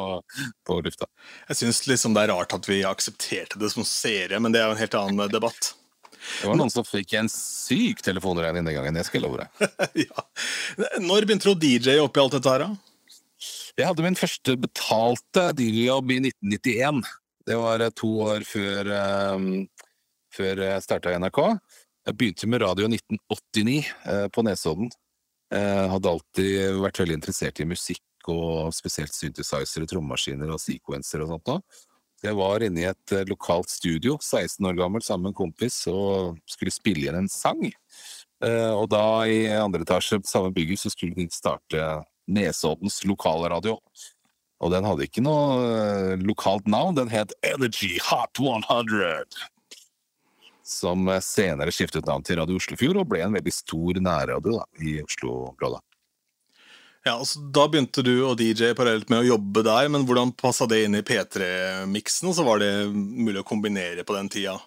på 0.65 0.79
lufta. 0.85 1.09
Jeg 1.51 1.61
syns 1.61 1.83
liksom 1.89 2.17
det 2.17 2.25
er 2.25 2.33
rart 2.33 2.55
at 2.57 2.69
vi 2.69 2.81
aksepterte 2.87 3.61
det 3.61 3.69
som 3.73 3.85
seere, 3.87 4.41
men 4.41 4.55
det 4.55 4.63
er 4.63 4.71
jo 4.71 4.77
en 4.77 4.81
helt 4.81 4.97
annen 4.97 5.33
debatt. 5.33 5.73
Det 6.17 6.49
var 6.49 6.57
noen 6.59 6.73
som 6.73 6.85
fikk 6.85 7.13
en 7.19 7.29
syk 7.31 8.01
telefonregning 8.05 8.65
den 8.65 8.75
gangen, 8.75 8.97
det 8.97 9.05
skal 9.07 9.21
jeg 9.21 9.27
love 9.27 9.45
deg. 9.45 9.71
ja. 10.07 10.25
Når 11.03 11.27
begynte 11.27 11.47
du 11.47 11.53
å 11.53 11.61
DJ 11.61 12.01
oppi 12.01 12.23
alt 12.23 12.35
dette 12.37 12.51
her, 12.51 12.65
da? 12.65 12.75
Jeg 13.77 13.85
hadde 13.85 14.01
min 14.01 14.17
første 14.17 14.55
betalte 14.57 15.51
DJ-jobb 15.57 16.15
i 16.15 16.21
1991. 16.25 17.03
Det 17.47 17.57
var 17.61 17.83
eh, 17.85 17.93
to 17.93 18.09
år 18.25 18.45
før, 18.47 18.89
um, 19.37 19.51
før 20.33 20.63
jeg 20.65 20.85
starta 20.85 21.13
i 21.13 21.19
NRK. 21.21 21.41
Jeg 22.07 22.15
begynte 22.15 22.47
med 22.47 22.61
radio 22.63 22.87
i 22.87 22.95
1989 22.95 23.77
eh, 24.07 24.27
på 24.31 24.43
Nesodden. 24.47 24.87
Jeg 25.51 25.89
hadde 25.91 26.11
alltid 26.11 26.77
vært 26.79 27.01
veldig 27.01 27.17
interessert 27.19 27.59
i 27.59 27.67
musikk, 27.67 28.03
og 28.31 28.71
spesielt 28.75 29.15
synthesizere, 29.15 29.87
trommemaskiner 29.87 30.51
og 30.51 30.61
sequencer 30.63 31.23
og 31.23 31.33
sånt. 31.33 31.47
Da. 31.47 31.57
Jeg 32.23 32.37
var 32.39 32.63
inne 32.63 32.81
i 32.81 32.87
et 32.87 33.15
eh, 33.15 33.25
lokalt 33.27 33.71
studio, 33.71 34.15
16 34.23 34.69
år 34.69 34.77
gammel, 34.79 35.03
sammen 35.03 35.27
med 35.27 35.35
en 35.35 35.41
kompis, 35.41 35.81
og 35.91 36.39
skulle 36.47 36.71
spille 36.71 37.03
igjen 37.03 37.19
en 37.19 37.27
sang. 37.31 37.65
Eh, 37.67 38.71
Og 38.71 38.87
da, 38.93 39.03
i 39.27 39.43
andre 39.51 39.83
etasje 39.83 40.21
på 40.23 40.31
samme 40.31 40.55
bygget, 40.55 40.85
så 40.85 40.93
skulle 40.93 41.17
de 41.17 41.27
starte 41.33 41.89
Nesoddens 42.31 43.01
lokalradio. 43.03 43.81
Og 44.63 44.71
den 44.71 44.87
hadde 44.87 45.05
ikke 45.05 45.27
noe 45.27 45.59
eh, 45.59 46.15
lokalt 46.23 46.71
navn, 46.71 46.95
den 46.95 47.11
het 47.11 47.35
Energy 47.43 47.97
Hot 48.07 48.39
100. 48.39 49.27
Som 50.67 51.07
senere 51.23 51.71
skiftet 51.71 52.07
navn 52.09 52.25
til 52.27 52.41
Radio 52.41 52.57
Oslofjord, 52.59 52.99
og 52.99 53.07
ble 53.07 53.21
en 53.23 53.37
veldig 53.37 53.53
stor 53.55 54.01
nærradio 54.03 54.57
da, 54.57 54.65
i 54.83 54.97
Oslo-området. 55.05 55.79
Ja, 57.07 57.13
altså, 57.15 57.39
Da 57.55 57.67
begynte 57.71 58.03
du 58.03 58.25
og 58.27 58.35
DJ 58.39 58.73
parallelt 58.75 59.07
med 59.11 59.21
å 59.23 59.29
jobbe 59.29 59.63
der, 59.63 59.87
men 59.93 60.03
hvordan 60.07 60.33
passa 60.35 60.67
det 60.67 60.81
inn 60.83 60.97
i 60.99 61.03
P3-miksen? 61.07 62.33
Så 62.35 62.43
var 62.43 62.59
det 62.59 62.71
mulig 62.91 63.39
å 63.39 63.47
kombinere 63.47 64.03
på 64.03 64.17
den 64.17 64.27
tida? 64.33 64.57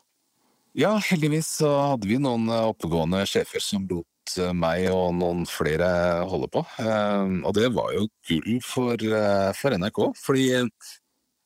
Ja, 0.79 0.95
heldigvis 1.03 1.51
så 1.61 1.69
hadde 1.91 2.09
vi 2.09 2.17
noen 2.23 2.49
eh, 2.49 2.69
oppegående 2.71 3.25
sjefer 3.29 3.61
som 3.61 3.85
lot 3.91 4.37
eh, 4.39 4.53
meg 4.57 4.87
og 4.95 5.17
noen 5.19 5.43
flere 5.51 5.91
holde 6.31 6.49
på. 6.55 6.63
Eh, 6.81 7.33
Og 7.45 7.53
det 7.59 7.73
var 7.75 7.93
jo 7.97 8.07
gull 8.31 8.61
for, 8.65 8.95
eh, 8.95 9.51
for 9.59 9.77
NRK, 9.77 10.01
fordi 10.17 10.47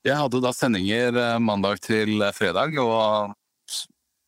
jeg 0.05 0.21
hadde 0.21 0.43
da 0.45 0.53
sendinger 0.53 1.17
mandag 1.41 1.81
til 1.81 2.21
fredag 2.37 2.77
og 2.83 3.33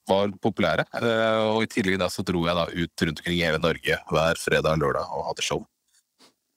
var 0.09 0.33
populære. 0.43 0.85
Eh, 0.99 1.41
Og 1.53 1.63
i 1.65 1.71
tillegg 1.71 1.99
da 2.01 2.09
så 2.13 2.25
dro 2.27 2.45
jeg 2.47 2.57
da 2.59 2.67
ut 2.71 3.05
rundt 3.07 3.21
omkring 3.23 3.39
i 3.39 3.45
hele 3.45 3.59
Norge 3.63 3.99
hver 4.11 4.41
fredag 4.41 4.77
og 4.77 4.83
lørdag 4.85 5.13
og 5.17 5.27
hadde 5.31 5.45
show. 5.47 5.65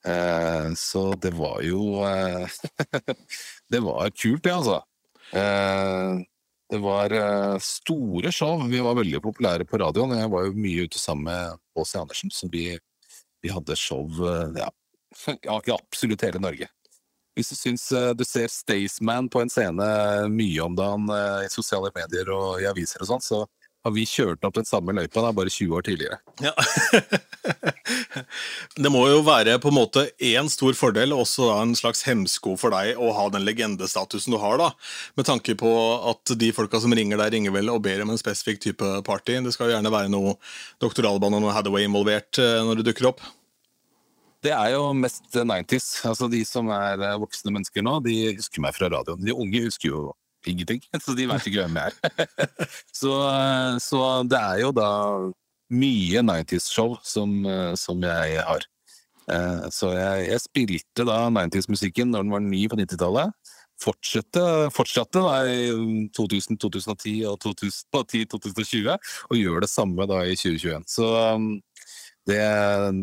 Eh, 0.06 0.70
Så 0.78 1.02
det 1.20 1.32
var 1.36 1.60
jo 1.66 2.02
eh, 2.06 2.46
Det 3.72 3.80
var 3.84 4.10
kult, 4.10 4.42
det, 4.44 4.52
altså. 4.54 4.80
Det 6.70 6.78
var 6.82 7.12
store 7.62 8.32
show. 8.34 8.64
Vi 8.70 8.80
var 8.82 8.96
veldig 8.98 9.20
populære 9.22 9.66
på 9.66 9.78
radioen. 9.78 10.16
Jeg 10.18 10.30
var 10.30 10.46
jo 10.46 10.52
mye 10.58 10.86
ute 10.86 10.98
sammen 10.98 11.26
med 11.30 11.58
Åse 11.78 11.98
Andersen, 12.00 12.30
så 12.34 12.48
vi, 12.50 12.78
vi 13.42 13.50
hadde 13.50 13.76
show 13.78 14.06
ja, 14.58 14.70
i 15.66 15.74
absolutt 15.74 16.22
hele 16.26 16.42
Norge. 16.42 16.66
Hvis 17.38 17.52
du 17.52 17.56
syns 17.58 17.86
eh, 17.96 18.10
du 18.16 18.24
ser 18.26 18.50
Staysman 18.52 19.30
på 19.30 19.42
en 19.42 19.52
scene 19.52 19.86
mye 20.32 20.66
om 20.66 20.76
dagen 20.78 21.08
eh, 21.14 21.46
i 21.46 21.52
sosiale 21.52 21.92
medier 21.94 22.30
og 22.34 22.62
i 22.62 22.68
aviser 22.70 23.04
og 23.04 23.12
sånn, 23.12 23.24
så 23.24 23.44
har 23.84 23.94
vi 23.96 24.04
kjørt 24.04 24.44
opp 24.44 24.58
den 24.58 24.66
samme 24.68 24.92
løypa 24.92 25.22
da, 25.24 25.30
bare 25.32 25.52
20 25.52 25.76
år 25.78 25.84
tidligere. 25.86 26.18
Ja. 26.44 26.52
det 28.84 28.92
må 28.92 29.06
jo 29.08 29.22
være 29.24 29.56
på 29.62 29.70
en 29.70 29.78
måte 29.78 30.04
én 30.20 30.50
stor 30.52 30.76
fordel, 30.76 31.14
og 31.16 31.24
også 31.24 31.48
en 31.54 31.72
slags 31.78 32.04
hemsko 32.08 32.58
for 32.60 32.74
deg 32.76 33.00
å 33.00 33.12
ha 33.16 33.26
den 33.32 33.46
legendestatusen 33.46 34.36
du 34.36 34.40
har, 34.42 34.60
da. 34.60 34.68
Med 35.16 35.28
tanke 35.30 35.56
på 35.56 35.72
at 36.12 36.34
de 36.42 36.52
folka 36.56 36.82
som 36.82 36.92
ringer 36.96 37.20
deg, 37.22 37.32
ringer 37.38 37.56
vel 37.56 37.72
og 37.72 37.80
ber 37.86 38.04
om 38.04 38.12
en 38.12 38.20
spesifikk 38.20 38.60
type 38.66 38.92
party. 39.06 39.40
Det 39.46 39.56
skal 39.56 39.70
jo 39.70 39.78
gjerne 39.78 39.96
være 39.96 40.12
noe 40.12 40.36
Dr. 40.82 41.08
Alban 41.08 41.38
og 41.38 41.46
noe 41.46 41.56
Hathaway 41.56 41.88
involvert 41.88 42.42
eh, 42.42 42.60
når 42.66 42.82
du 42.82 42.90
dukker 42.90 43.14
opp. 43.14 43.24
Det 44.44 44.52
er 44.56 44.72
jo 44.72 44.90
mest 44.96 45.26
90s. 45.36 45.90
Altså 46.08 46.28
De 46.32 46.40
som 46.48 46.70
er 46.72 47.02
eh, 47.04 47.18
voksne 47.20 47.52
mennesker 47.52 47.84
nå, 47.84 47.98
de 48.06 48.16
husker 48.38 48.64
meg 48.64 48.76
fra 48.76 48.88
radioen. 48.92 49.20
De 49.24 49.36
unge 49.36 49.64
husker 49.66 49.90
jo 49.90 50.02
ingenting, 50.48 50.80
så 51.04 51.14
de 51.16 51.28
vet 51.28 51.46
ikke 51.50 51.66
hvem 51.66 51.78
jeg 51.80 51.92
er. 51.92 52.50
så, 53.02 53.14
eh, 53.28 53.76
så 53.84 54.02
det 54.28 54.40
er 54.40 54.64
jo 54.64 54.72
da 54.76 54.90
mye 55.70 56.24
90s-show 56.26 56.96
som, 57.06 57.40
eh, 57.46 57.72
som 57.78 58.02
jeg 58.06 58.44
har. 58.48 58.68
Så 59.70 59.92
jeg, 59.94 60.22
jeg 60.26 60.42
spilte 60.42 61.04
da 61.06 61.28
90s-musikken 61.30 62.08
når 62.10 62.24
den 62.24 62.32
var 62.34 62.40
ny 62.42 62.64
på 62.66 62.74
90-tallet. 62.80 63.36
Fortsatte, 63.80 64.42
fortsatte 64.74 65.22
da 65.22 65.36
i 65.46 65.68
2000, 66.16 66.58
2010 66.60 67.12
og 67.30 67.38
2010-2020, 67.44 68.90
og 69.30 69.38
gjør 69.38 69.62
det 69.62 69.70
samme 69.70 70.08
da 70.10 70.24
i 70.26 70.34
2021. 70.34 70.88
Så 70.90 71.06
um, 71.36 71.46
det, 72.28 72.42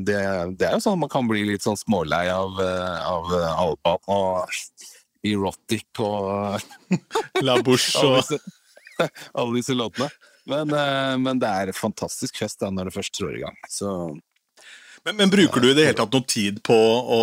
det, 0.05 0.19
det 0.59 0.67
er 0.67 0.75
jo 0.77 0.83
sånn 0.83 1.01
man 1.01 1.11
kan 1.11 1.27
bli 1.29 1.43
litt 1.47 1.65
sånn 1.65 1.79
smålei 1.79 2.27
av, 2.31 2.59
eh, 2.61 2.99
av 3.07 3.33
eh, 3.33 3.61
Alban 3.63 4.11
og 4.13 4.57
Erotic 5.25 6.01
og 6.03 6.61
La 7.45 7.57
alle 7.57 7.63
og 7.63 7.71
disse, 7.73 8.39
alle 9.39 9.57
disse 9.57 9.77
låtene. 9.77 10.09
Men, 10.47 10.71
eh, 10.71 11.15
men 11.19 11.41
det 11.41 11.49
er 11.49 11.75
fantastisk 11.75 12.39
fest 12.39 12.61
da, 12.63 12.71
når 12.71 12.89
det 12.89 12.97
først 12.99 13.15
trår 13.17 13.39
i 13.39 13.43
gang. 13.43 13.57
Så 13.71 13.89
men, 15.07 15.15
men 15.15 15.31
bruker 15.31 15.63
du 15.63 15.71
i 15.71 15.75
det 15.75 15.89
hele 15.89 15.97
tatt 15.97 16.13
noe 16.13 16.27
tid 16.27 16.61
på 16.67 16.75
å 16.75 17.21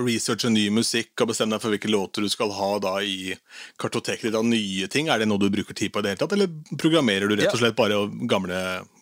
researche 0.00 0.48
ny 0.48 0.68
musikk 0.72 1.20
og 1.20 1.28
bestemme 1.32 1.56
deg 1.56 1.62
for 1.62 1.74
hvilke 1.74 1.90
låter 1.92 2.24
du 2.24 2.30
skal 2.32 2.52
ha 2.56 2.70
da 2.80 2.94
i 3.04 3.34
kartoteket 3.80 4.34
av 4.34 4.46
nye 4.48 4.88
ting? 4.90 5.10
Er 5.12 5.20
det 5.20 5.28
noe 5.28 5.42
du 5.42 5.50
bruker 5.52 5.76
tid 5.76 5.92
på 5.92 6.00
i 6.00 6.06
det 6.06 6.14
hele 6.14 6.22
tatt, 6.22 6.36
eller 6.36 6.78
programmerer 6.80 7.28
du 7.28 7.36
rett 7.36 7.52
og 7.52 7.60
slett 7.60 7.76
bare 7.78 7.98
gamle 8.30 8.60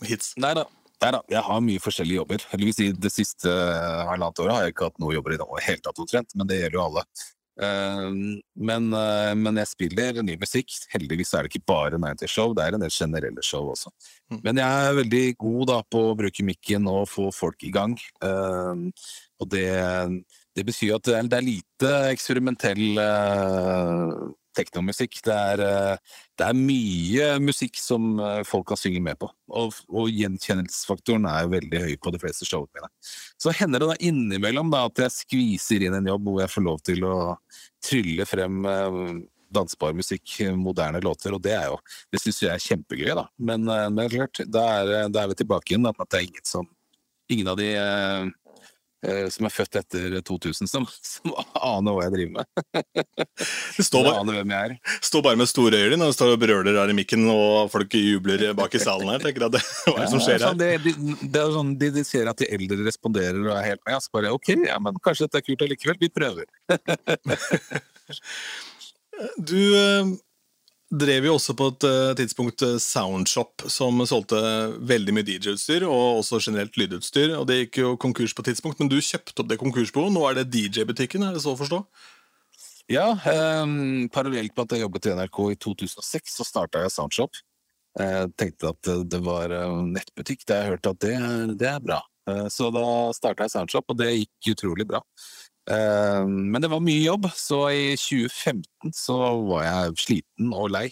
hits? 0.08 0.32
Nei 0.42 0.54
da. 0.58 0.66
Nei 1.02 1.10
da, 1.16 1.20
jeg 1.32 1.42
har 1.42 1.62
mye 1.66 1.82
forskjellige 1.82 2.20
jobber. 2.20 2.42
Heldigvis 2.52 2.80
i 2.84 2.88
det 2.94 3.10
siste 3.10 3.50
eh, 3.50 4.02
halvannet 4.06 4.42
året 4.44 4.54
har 4.54 4.66
jeg 4.66 4.74
ikke 4.76 4.90
hatt 4.90 5.00
noen 5.02 5.16
jobber 5.16 5.34
i 5.34 5.38
det 5.40 5.46
hele 5.66 5.82
tatt 5.82 6.02
omtrent, 6.04 6.36
men 6.38 6.50
det 6.50 6.60
gjelder 6.60 6.78
jo 6.78 6.84
alle. 6.88 7.02
Eh, 7.62 8.04
Men, 8.70 8.86
eh, 8.96 9.32
men 9.36 9.58
jeg 9.60 9.68
spiller 9.72 10.22
ny 10.22 10.36
musikk. 10.40 10.70
Heldigvis 10.94 11.34
er 11.34 11.44
det 11.44 11.52
ikke 11.52 11.66
bare 11.68 11.98
90-show, 12.00 12.54
det 12.56 12.64
er 12.64 12.76
en 12.78 12.84
del 12.84 12.94
generelle 12.94 13.42
show 13.44 13.66
også. 13.74 13.90
Mm. 14.30 14.38
Men 14.46 14.62
jeg 14.62 14.86
er 14.86 15.00
veldig 15.00 15.24
god 15.42 15.66
da 15.72 15.80
på 15.82 16.04
å 16.10 16.14
bruke 16.22 16.46
mikken 16.46 16.86
og 16.88 17.08
få 17.10 17.26
folk 17.34 17.66
i 17.66 17.72
gang. 17.74 17.98
Eh, 18.22 18.86
Og 19.42 19.48
det, 19.50 19.66
det 20.54 20.64
betyr 20.68 20.94
at 20.94 21.08
det 21.08 21.16
er, 21.18 21.26
er 21.34 21.42
lite 21.42 21.88
eksperimentell 22.12 22.84
eh, 23.02 24.12
teknomusikk. 24.56 25.18
Det 25.26 25.34
er, 25.34 25.62
eh, 25.66 26.14
det 26.38 26.46
er 26.46 26.58
mye 26.58 27.28
musikk 27.42 27.78
som 27.80 28.14
eh, 28.20 28.42
folk 28.48 28.68
kan 28.70 28.80
synge 28.80 29.02
med 29.04 29.18
på. 29.20 29.28
Og, 29.52 29.76
og 29.90 30.10
gjenkjennelsesfaktoren 30.12 31.26
er 31.30 31.44
jo 31.44 31.52
veldig 31.56 31.82
høy 31.86 31.94
på 32.02 32.14
de 32.14 32.22
fleste 32.22 32.48
showene 32.48 32.72
mine. 32.78 32.90
Så 33.40 33.54
hender 33.56 33.82
det 33.82 33.90
da 33.92 33.98
innimellom 34.08 34.72
da 34.72 34.86
at 34.88 35.04
jeg 35.04 35.16
skviser 35.16 35.86
inn 35.86 35.98
en 35.98 36.10
jobb 36.12 36.28
hvor 36.28 36.42
jeg 36.44 36.54
får 36.54 36.66
lov 36.68 36.82
til 36.88 37.06
å 37.08 37.16
trylle 37.84 38.28
frem 38.28 38.68
eh, 38.68 39.00
dansbar 39.52 39.92
musikk, 39.92 40.38
moderne 40.56 41.02
låter, 41.04 41.34
og 41.36 41.42
det 41.44 41.52
er 41.52 41.66
jo 41.68 41.74
Det 42.08 42.22
syns 42.22 42.38
jeg 42.40 42.54
er 42.54 42.62
kjempegøy, 42.62 43.10
da. 43.18 43.26
Men, 43.36 43.66
men 43.68 44.08
klart, 44.08 44.40
da 44.48 44.62
er, 44.78 44.92
er 45.10 45.28
vi 45.28 45.36
tilbake 45.42 45.74
igjen, 45.74 45.90
at 45.90 46.08
det 46.08 46.22
er 46.22 46.30
ingen 46.30 46.46
som 46.48 46.70
Ingen 47.30 47.48
av 47.48 47.56
de 47.56 47.68
som 49.34 49.46
er 49.48 49.52
født 49.52 49.78
etter 49.80 50.16
2000 50.22 50.68
som, 50.70 50.84
som 51.02 51.32
aner 51.58 51.96
hva 51.96 52.04
jeg 52.06 52.14
driver 52.14 52.32
med. 52.36 52.46
Det 53.76 53.86
står 53.86 54.04
bare, 54.06 54.20
aner 54.22 54.36
hvem 54.38 54.52
jeg 54.54 54.68
er. 54.68 54.96
står 55.02 55.24
bare 55.26 55.38
med 55.40 55.50
store 55.50 55.80
øyne 55.86 55.98
når 55.98 56.12
du 56.12 56.16
står 56.16 56.34
og 56.34 56.42
brøler 56.42 56.78
her 56.78 56.92
i 56.92 56.96
mikken, 56.96 57.24
og 57.32 57.70
folk 57.72 57.96
jubler 57.98 58.44
bak 58.58 58.76
i 58.78 58.82
salen 58.82 59.10
her. 59.10 59.22
tenker 59.22 59.46
jeg 59.46 59.56
det, 59.56 59.62
Hva 59.88 59.96
er 59.96 60.04
det 60.04 60.12
som 60.12 60.22
skjer 60.22 60.38
her? 60.38 60.46
Ja, 60.46 60.52
det, 60.62 60.70
de, 60.84 61.16
det 61.22 61.42
er 61.42 61.54
sånn, 61.56 61.72
de, 61.80 61.90
de 61.96 62.04
ser 62.06 62.30
at 62.30 62.42
de 62.42 62.50
eldre 62.54 62.78
responderer 62.86 63.40
og 63.42 63.54
er 63.56 63.72
helt. 63.72 63.82
Ja, 63.90 63.98
så 64.02 64.14
bare 64.14 64.34
ok, 64.36 64.54
ja, 64.68 64.78
men 64.82 65.00
kanskje 65.02 65.26
dette 65.26 65.42
er 65.42 65.46
kult 65.48 65.66
allikevel. 65.66 65.98
Vi 66.02 66.12
prøver. 66.12 66.46
Du 69.38 69.58
eh, 69.76 70.08
drev 70.92 71.26
jo 71.26 71.36
også 71.38 71.54
på 71.56 71.68
et 71.72 71.86
eh, 71.88 72.14
tidspunkt 72.20 72.64
eh, 72.66 72.78
Soundshop, 72.82 73.64
som 73.72 74.02
solgte 74.08 74.40
veldig 74.88 75.14
mye 75.16 75.26
DJ-utstyr, 75.26 75.86
og 75.88 76.20
også 76.20 76.40
generelt 76.44 76.76
lydutstyr. 76.80 77.36
og 77.38 77.46
Det 77.48 77.58
gikk 77.62 77.80
jo 77.82 77.94
konkurs 78.00 78.34
på 78.36 78.44
et 78.44 78.52
tidspunkt, 78.52 78.80
men 78.82 78.92
du 78.92 78.98
kjøpte 79.00 79.40
opp 79.40 79.48
det 79.50 79.60
konkursboet. 79.62 80.12
Nå 80.12 80.26
er 80.28 80.40
det 80.40 80.50
DJ-butikken, 80.52 81.24
er 81.24 81.36
det 81.36 81.44
så 81.44 81.56
å 81.56 81.60
forstå? 81.60 81.80
Ja, 82.92 83.12
um, 83.62 84.08
parallelt 84.12 84.52
med 84.52 84.64
at 84.66 84.74
jeg 84.74 84.82
jobbet 84.82 85.06
i 85.08 85.14
NRK 85.16 85.38
i 85.54 85.58
2006, 85.64 86.36
så 86.36 86.44
starta 86.44 86.82
jeg 86.82 86.92
Soundshop. 86.92 87.38
Jeg 87.98 88.32
tenkte 88.40 88.72
at 88.72 88.88
det 89.12 89.20
var 89.24 89.52
eh, 89.52 89.76
nettbutikk, 89.92 90.44
da 90.48 90.60
jeg 90.60 90.74
hørte 90.74 90.92
at 90.94 91.04
det, 91.04 91.14
det 91.60 91.68
er 91.72 91.84
bra. 91.84 92.00
Eh, 92.28 92.46
Så 92.52 92.70
da 92.74 92.84
starta 93.16 93.46
jeg 93.46 93.54
Soundshop, 93.54 93.88
og 93.92 93.98
det 94.00 94.12
gikk 94.12 94.52
utrolig 94.54 94.86
bra. 94.88 95.02
Eh, 95.70 96.24
Men 96.26 96.60
det 96.62 96.70
var 96.72 96.80
mye 96.82 97.04
jobb, 97.04 97.28
så 97.36 97.64
i 97.70 97.96
2015 97.96 98.92
så 98.96 99.18
var 99.46 99.64
jeg 99.68 99.98
sliten 100.06 100.52
og 100.54 100.70
lei, 100.74 100.88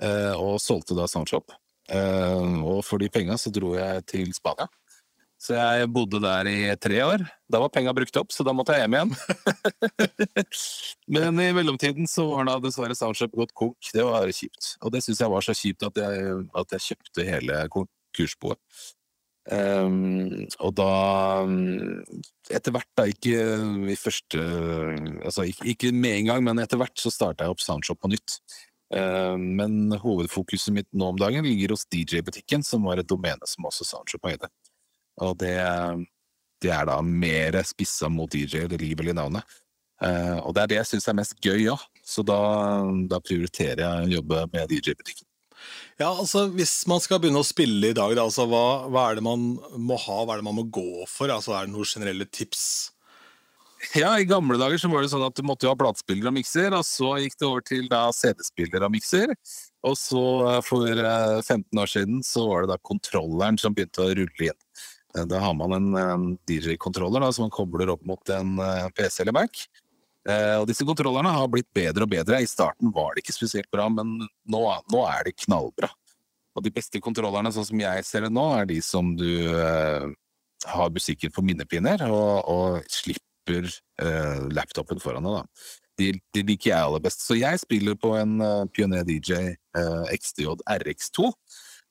eh, 0.00 0.34
og 0.38 0.60
solgte 0.62 0.96
da 0.98 1.06
Soundshop. 1.10 1.50
Eh, 1.90 2.62
Og 2.62 2.84
for 2.84 2.98
de 2.98 3.08
penga 3.08 3.34
så 3.40 3.50
dro 3.50 3.74
jeg 3.74 4.04
til 4.06 4.32
Spania. 4.34 4.68
Så 5.38 5.54
jeg 5.54 5.86
bodde 5.94 6.18
der 6.18 6.48
i 6.50 6.74
tre 6.82 6.98
år. 7.06 7.22
Da 7.48 7.60
var 7.62 7.68
penga 7.70 7.92
brukt 7.94 8.16
opp, 8.18 8.32
så 8.34 8.42
da 8.42 8.50
måtte 8.52 8.74
jeg 8.74 8.82
hjem 8.88 8.96
igjen. 8.98 9.12
Men 11.14 11.38
i 11.38 11.52
mellomtiden 11.54 12.08
så 12.10 12.24
var 12.32 12.48
da 12.48 12.56
dessverre 12.58 12.96
Soundshop 12.98 13.36
gått 13.38 13.54
konk. 13.54 13.78
Det 13.94 14.02
var 14.02 14.26
kjipt. 14.34 14.72
Og 14.82 14.90
det 14.90 15.04
syns 15.04 15.22
jeg 15.22 15.30
var 15.30 15.46
så 15.46 15.54
kjipt 15.54 15.86
at 15.86 16.00
jeg, 16.02 16.42
at 16.58 16.74
jeg 16.74 16.86
kjøpte 16.88 17.26
hele 17.28 17.60
konkursboet. 17.70 18.58
Um, 19.48 20.44
og 20.60 20.74
da 20.76 20.88
um, 21.48 22.02
Etter 22.52 22.74
hvert, 22.74 22.88
da, 22.98 23.06
ikke 23.08 23.32
i 23.88 23.94
første 23.96 24.42
Altså 25.24 25.46
ikke, 25.48 25.88
med 25.92 26.18
en 26.18 26.28
gang, 26.28 26.42
men 26.44 26.60
etter 26.60 26.76
hvert 26.80 27.00
så 27.00 27.12
starta 27.12 27.46
jeg 27.46 27.54
opp 27.54 27.62
Soundshop 27.64 28.02
på 28.02 28.10
nytt. 28.12 28.36
Um, 28.92 29.46
men 29.56 29.96
hovedfokuset 30.00 30.74
mitt 30.76 30.88
nå 30.92 31.12
om 31.12 31.20
dagen 31.20 31.48
ligger 31.48 31.72
hos 31.72 31.86
DJ-butikken, 31.88 32.64
som 32.64 32.84
var 32.88 33.00
et 33.00 33.08
domene 33.08 33.48
som 33.48 33.68
også 33.68 33.88
Soundshop 33.88 34.28
eide. 34.28 34.50
Og 35.24 35.36
det, 35.40 35.56
det 36.64 36.72
er 36.74 36.88
da 36.88 36.98
mer 37.04 37.60
spissa 37.68 38.12
mot 38.12 38.32
DJ, 38.32 38.66
det 38.68 38.80
ligger 38.82 39.02
vel 39.02 39.14
i 39.14 39.16
navnet. 39.16 39.58
Uh, 39.98 40.44
og 40.44 40.52
det 40.54 40.62
er 40.62 40.72
det 40.72 40.80
jeg 40.82 40.92
syns 40.92 41.08
er 41.10 41.18
mest 41.18 41.40
gøy 41.42 41.70
òg, 41.72 41.88
så 42.06 42.22
da, 42.24 42.38
da 43.10 43.20
prioriterer 43.24 43.82
jeg 43.84 44.04
å 44.04 44.14
jobbe 44.18 44.44
med 44.52 44.76
DJ-butikken. 44.76 45.27
Ja, 45.98 46.12
altså 46.12 46.46
Hvis 46.54 46.86
man 46.90 47.02
skal 47.02 47.18
begynne 47.22 47.42
å 47.42 47.46
spille 47.46 47.90
i 47.90 47.96
dag, 47.96 48.14
da, 48.14 48.28
altså, 48.28 48.46
hva, 48.50 48.86
hva 48.92 49.08
er 49.10 49.18
det 49.18 49.24
man 49.26 49.50
må 49.82 49.98
ha, 49.98 50.20
hva 50.22 50.36
er 50.36 50.42
det 50.42 50.48
man 50.48 50.58
må 50.60 50.68
gå 50.70 51.04
for? 51.10 51.32
Altså, 51.34 51.56
Er 51.56 51.66
det 51.66 51.74
noen 51.74 51.88
generelle 51.88 52.28
tips? 52.30 52.92
Ja, 53.94 54.16
i 54.18 54.26
gamle 54.26 54.58
dager 54.58 54.80
så 54.80 54.90
var 54.90 55.04
det 55.04 55.10
sånn 55.12 55.22
at 55.22 55.38
du 55.38 55.44
måtte 55.46 55.66
jo 55.66 55.70
ha 55.70 55.78
platespiller 55.78 56.30
og 56.30 56.34
mikser, 56.34 56.74
og 56.74 56.82
så 56.86 57.12
gikk 57.22 57.36
det 57.38 57.46
over 57.46 57.62
til 57.62 57.86
da 57.90 58.08
CD-spiller 58.14 58.82
og 58.82 58.90
mikser. 58.90 59.34
Og 59.86 59.94
så 59.98 60.22
eh, 60.50 60.60
for 60.66 60.88
eh, 60.90 61.38
15 61.44 61.82
år 61.82 61.90
siden 61.92 62.22
så 62.26 62.42
var 62.48 62.64
det 62.64 62.72
da 62.72 62.78
kontrolleren 62.90 63.58
som 63.60 63.76
begynte 63.76 64.02
å 64.02 64.10
rulle 64.18 64.48
inn. 64.50 64.58
Eh, 65.14 65.26
Da 65.30 65.42
har 65.44 65.54
man 65.54 65.76
en, 65.78 66.24
DJ-kontroller 66.50 67.30
som 67.30 67.46
man 67.46 67.54
kobler 67.54 67.94
opp 67.94 68.02
mot 68.08 68.34
en 68.34 68.58
eh, 68.58 68.88
PC 68.98 69.22
eller 69.22 69.36
Mac. 69.38 69.62
Eh, 70.28 70.56
og 70.60 70.66
disse 70.68 70.84
kontrollerne 70.84 71.30
har 71.32 71.48
blitt 71.50 71.68
bedre 71.76 72.04
og 72.04 72.12
bedre. 72.12 72.42
I 72.42 72.50
starten 72.50 72.92
var 72.94 73.14
det 73.14 73.24
ikke 73.24 73.36
spesielt 73.38 73.70
bra, 73.72 73.88
men 73.92 74.18
nå, 74.20 74.62
nå 74.92 75.02
er 75.08 75.28
det 75.28 75.38
knallbra. 75.44 75.88
Og 76.58 76.64
de 76.64 76.72
beste 76.74 77.00
kontrollerne, 77.00 77.52
sånn 77.54 77.68
som 77.68 77.80
jeg 77.80 78.04
ser 78.04 78.26
det 78.26 78.32
nå, 78.34 78.44
er 78.58 78.68
de 78.68 78.80
som 78.84 79.14
du 79.16 79.30
eh, 79.54 80.08
har 80.68 80.92
musikken 80.92 81.32
på 81.32 81.44
minnepinner, 81.46 82.02
og, 82.10 82.50
og 82.50 82.90
slipper 82.92 83.70
eh, 84.02 84.48
laptopen 84.52 85.00
foran 85.00 85.28
deg. 85.28 85.38
da. 85.38 85.76
De, 85.98 86.10
de 86.34 86.44
liker 86.46 86.70
jeg 86.70 86.88
aller 86.88 87.02
best. 87.02 87.24
Så 87.24 87.38
jeg 87.38 87.58
spiller 87.58 87.96
på 87.98 88.12
en 88.14 88.36
uh, 88.38 88.68
Pioner 88.70 89.02
DJ 89.02 89.56
uh, 89.74 90.04
XDJ 90.14 90.60
RX2. 90.62 91.32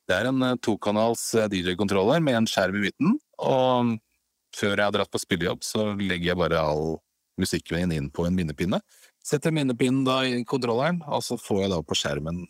Det 0.07 0.15
er 0.15 0.29
en 0.29 0.45
uh, 0.45 0.53
tokanals 0.63 1.25
uh, 1.35 1.49
DJ-kontroller 1.51 2.23
med 2.23 2.37
en 2.39 2.47
skjerm 2.47 2.77
i 2.79 2.85
midten. 2.85 3.17
Og 3.43 3.97
før 4.55 4.77
jeg 4.77 4.85
har 4.85 4.95
dratt 4.95 5.11
på 5.11 5.19
spillejobb, 5.19 5.59
så 5.67 5.89
legger 5.99 6.29
jeg 6.29 6.39
bare 6.39 6.61
all 6.61 6.95
musikken 7.41 7.77
min 7.81 7.95
inn 7.95 8.09
på 8.13 8.25
en 8.27 8.35
minnepinne. 8.37 8.81
Setter 9.25 9.53
minnepinnen 9.55 10.05
da 10.07 10.21
i 10.25 10.43
kontrolleren, 10.47 11.01
og 11.07 11.23
så 11.25 11.39
får 11.41 11.63
jeg 11.63 11.73
da 11.75 11.83
på 11.83 11.97
skjermen 11.99 12.43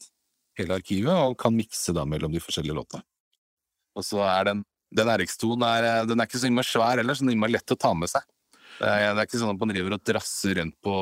hele 0.57 0.79
arkivet, 0.79 1.13
og 1.13 1.37
kan 1.41 1.55
mikse 1.55 1.93
da 1.93 2.05
mellom 2.05 2.33
de 2.33 2.41
forskjellige 2.41 2.77
låtene. 2.77 3.05
Og 3.97 4.05
så 4.05 4.21
er 4.25 4.51
den 4.51 4.65
den 4.95 5.11
RX2-en 5.11 5.67
er, 5.67 5.83
eh, 5.83 6.05
den 6.07 6.19
er 6.19 6.29
ikke 6.29 6.39
så 6.39 6.49
innmari 6.49 6.67
svær 6.67 7.01
heller, 7.01 7.17
så 7.17 7.27
den 7.27 7.43
er 7.43 7.55
lett 7.57 7.75
å 7.75 7.79
ta 7.79 7.93
med 7.97 8.11
seg. 8.11 8.23
Det 8.77 8.85
er, 8.85 9.13
det 9.15 9.23
er 9.23 9.25
ikke 9.25 9.39
sånn 9.41 9.55
at 9.55 9.61
man 9.61 9.71
driver 9.73 9.95
og 9.95 10.03
drasser 10.05 10.59
rundt 10.59 10.75
på 10.85 10.95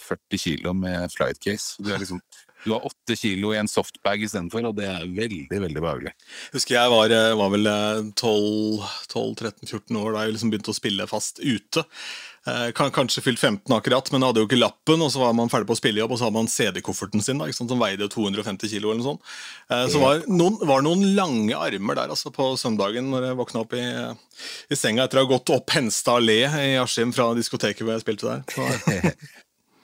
40 0.00 0.40
kilo 0.40 0.72
med 0.72 1.12
flightcase. 1.12 1.82
Du, 1.84 1.90
er 1.92 2.00
liksom, 2.00 2.22
du 2.64 2.72
har 2.72 2.86
8 2.88 3.16
kilo 3.20 3.50
i 3.52 3.58
en 3.60 3.68
softbag 3.68 4.24
istedenfor, 4.24 4.64
og 4.70 4.78
det 4.78 4.86
er 4.88 5.04
veldig, 5.04 5.60
veldig 5.66 5.82
behagelig. 5.84 6.14
Husker 6.54 6.78
jeg 6.78 6.94
var, 6.94 7.12
eh, 7.12 7.36
var 7.36 7.52
vel 7.52 7.68
12-13-14 8.16 10.00
år 10.00 10.16
da 10.16 10.24
jeg 10.24 10.38
liksom 10.38 10.54
begynte 10.54 10.72
å 10.72 10.80
spille 10.80 11.10
fast 11.10 11.42
ute. 11.44 11.84
Eh, 12.48 12.72
kan, 12.72 12.90
kanskje 12.90 13.22
fylt 13.22 13.40
15 13.40 13.76
akkurat, 13.76 14.12
men 14.12 14.24
hadde 14.24 14.40
jo 14.40 14.48
ikke 14.48 14.60
lappen, 14.60 15.02
og 15.04 15.10
så 15.12 15.20
var 15.20 15.34
man 15.36 15.50
ferdig 15.52 15.68
på 15.68 15.76
spillejobb, 15.76 16.14
og 16.14 16.20
så 16.20 16.28
hadde 16.28 16.38
man 16.38 16.50
CD-kofferten 16.50 17.24
sin 17.24 17.40
da, 17.40 17.48
som 17.52 17.68
veide 17.80 18.08
250 18.12 18.70
kilo 18.72 18.92
eller 18.92 19.02
noe 19.02 19.08
sånt. 19.10 19.34
Eh, 19.68 19.84
så 19.92 20.00
var 20.02 20.22
noen, 20.30 20.60
var 20.68 20.84
noen 20.86 21.04
lange 21.18 21.58
armer 21.58 21.98
der 21.98 22.14
altså, 22.14 22.32
på 22.34 22.52
søndagen 22.60 23.10
når 23.12 23.28
jeg 23.28 23.40
våkna 23.42 23.64
opp 23.64 23.74
i, 23.76 23.84
i 24.70 24.78
senga 24.78 25.04
etter 25.04 25.20
å 25.20 25.26
ha 25.26 25.32
gått 25.34 25.52
opp 25.56 25.74
Henstad 25.74 26.22
allé 26.22 26.40
i 26.46 26.78
Askim 26.80 27.12
fra 27.16 27.30
diskoteket 27.36 27.84
hvor 27.84 27.96
jeg 27.96 28.06
spilte 28.06 28.38
der. 28.38 29.12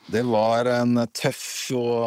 Det 0.04 0.20
var 0.28 0.68
en 0.68 0.98
tøff 1.16 1.72
og 1.72 2.02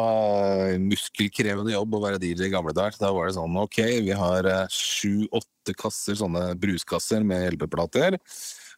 eh, 0.70 0.76
muskelkrevende 0.78 1.72
jobb 1.72 1.96
å 1.98 2.02
være 2.04 2.20
DJ 2.22 2.46
i 2.46 2.52
gamle 2.52 2.70
dager. 2.70 2.94
Da 3.00 3.10
var 3.14 3.26
det 3.26 3.34
sånn 3.34 3.58
ok, 3.58 3.80
vi 4.06 4.14
har 4.14 4.46
sju-åtte 4.70 5.74
kasser, 5.74 6.14
sånne 6.20 6.52
bruskasser 6.62 7.26
med 7.26 7.56
LP-plater. 7.56 8.16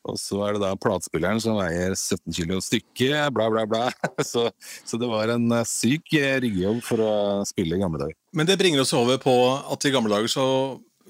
Og 0.09 0.17
så 0.17 0.39
er 0.47 0.57
det 0.57 0.63
da 0.63 0.73
platespilleren 0.81 1.41
som 1.43 1.59
veier 1.61 1.93
17 1.93 2.33
kilo 2.33 2.61
stykket, 2.65 3.29
bla, 3.37 3.51
bla, 3.53 3.67
bla. 3.69 3.89
Så, 4.31 4.47
så 4.85 4.99
det 5.01 5.09
var 5.09 5.33
en 5.33 5.51
eh, 5.53 5.67
syk 5.69 6.15
eh, 6.17 6.39
riggejobb 6.45 6.81
for 6.85 7.03
å 7.05 7.13
spille 7.49 7.77
i 7.77 7.81
gamle 7.81 8.01
dager. 8.01 8.17
Men 8.37 8.49
det 8.49 8.59
bringer 8.61 8.83
oss 8.83 8.95
over 8.97 9.21
på 9.21 9.35
at 9.59 9.85
i 9.85 9.93
gamle 9.93 10.13
dager 10.13 10.31
så 10.31 10.47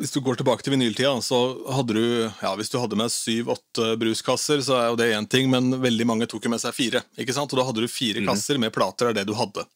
hvis 0.01 0.15
du 0.15 0.21
går 0.25 0.39
tilbake 0.41 0.65
til 0.65 0.73
vinyltida, 0.73 1.13
så 1.21 1.39
hadde 1.77 1.97
du 1.97 2.05
ja, 2.25 2.53
hvis 2.57 2.71
du 2.73 2.79
hadde 2.81 2.97
med 2.97 3.13
syv-åtte 3.13 3.93
bruskasser, 4.01 4.63
så 4.65 4.79
er 4.79 4.87
jo 4.89 4.99
det 5.01 5.11
én 5.13 5.29
ting, 5.29 5.51
men 5.53 5.75
veldig 5.83 6.07
mange 6.09 6.29
tok 6.31 6.47
jo 6.47 6.53
med 6.55 6.63
seg 6.63 6.73
fire. 6.77 7.03
ikke 7.21 7.37
sant? 7.37 7.53
Og 7.53 7.61
da 7.61 7.67
hadde 7.69 7.85
du 7.85 7.91
fire 7.91 8.23
kasser 8.25 8.61
med 8.63 8.73
plater, 8.73 9.11
er 9.11 9.19
det 9.19 9.27
du 9.29 9.35
hadde. 9.37 9.67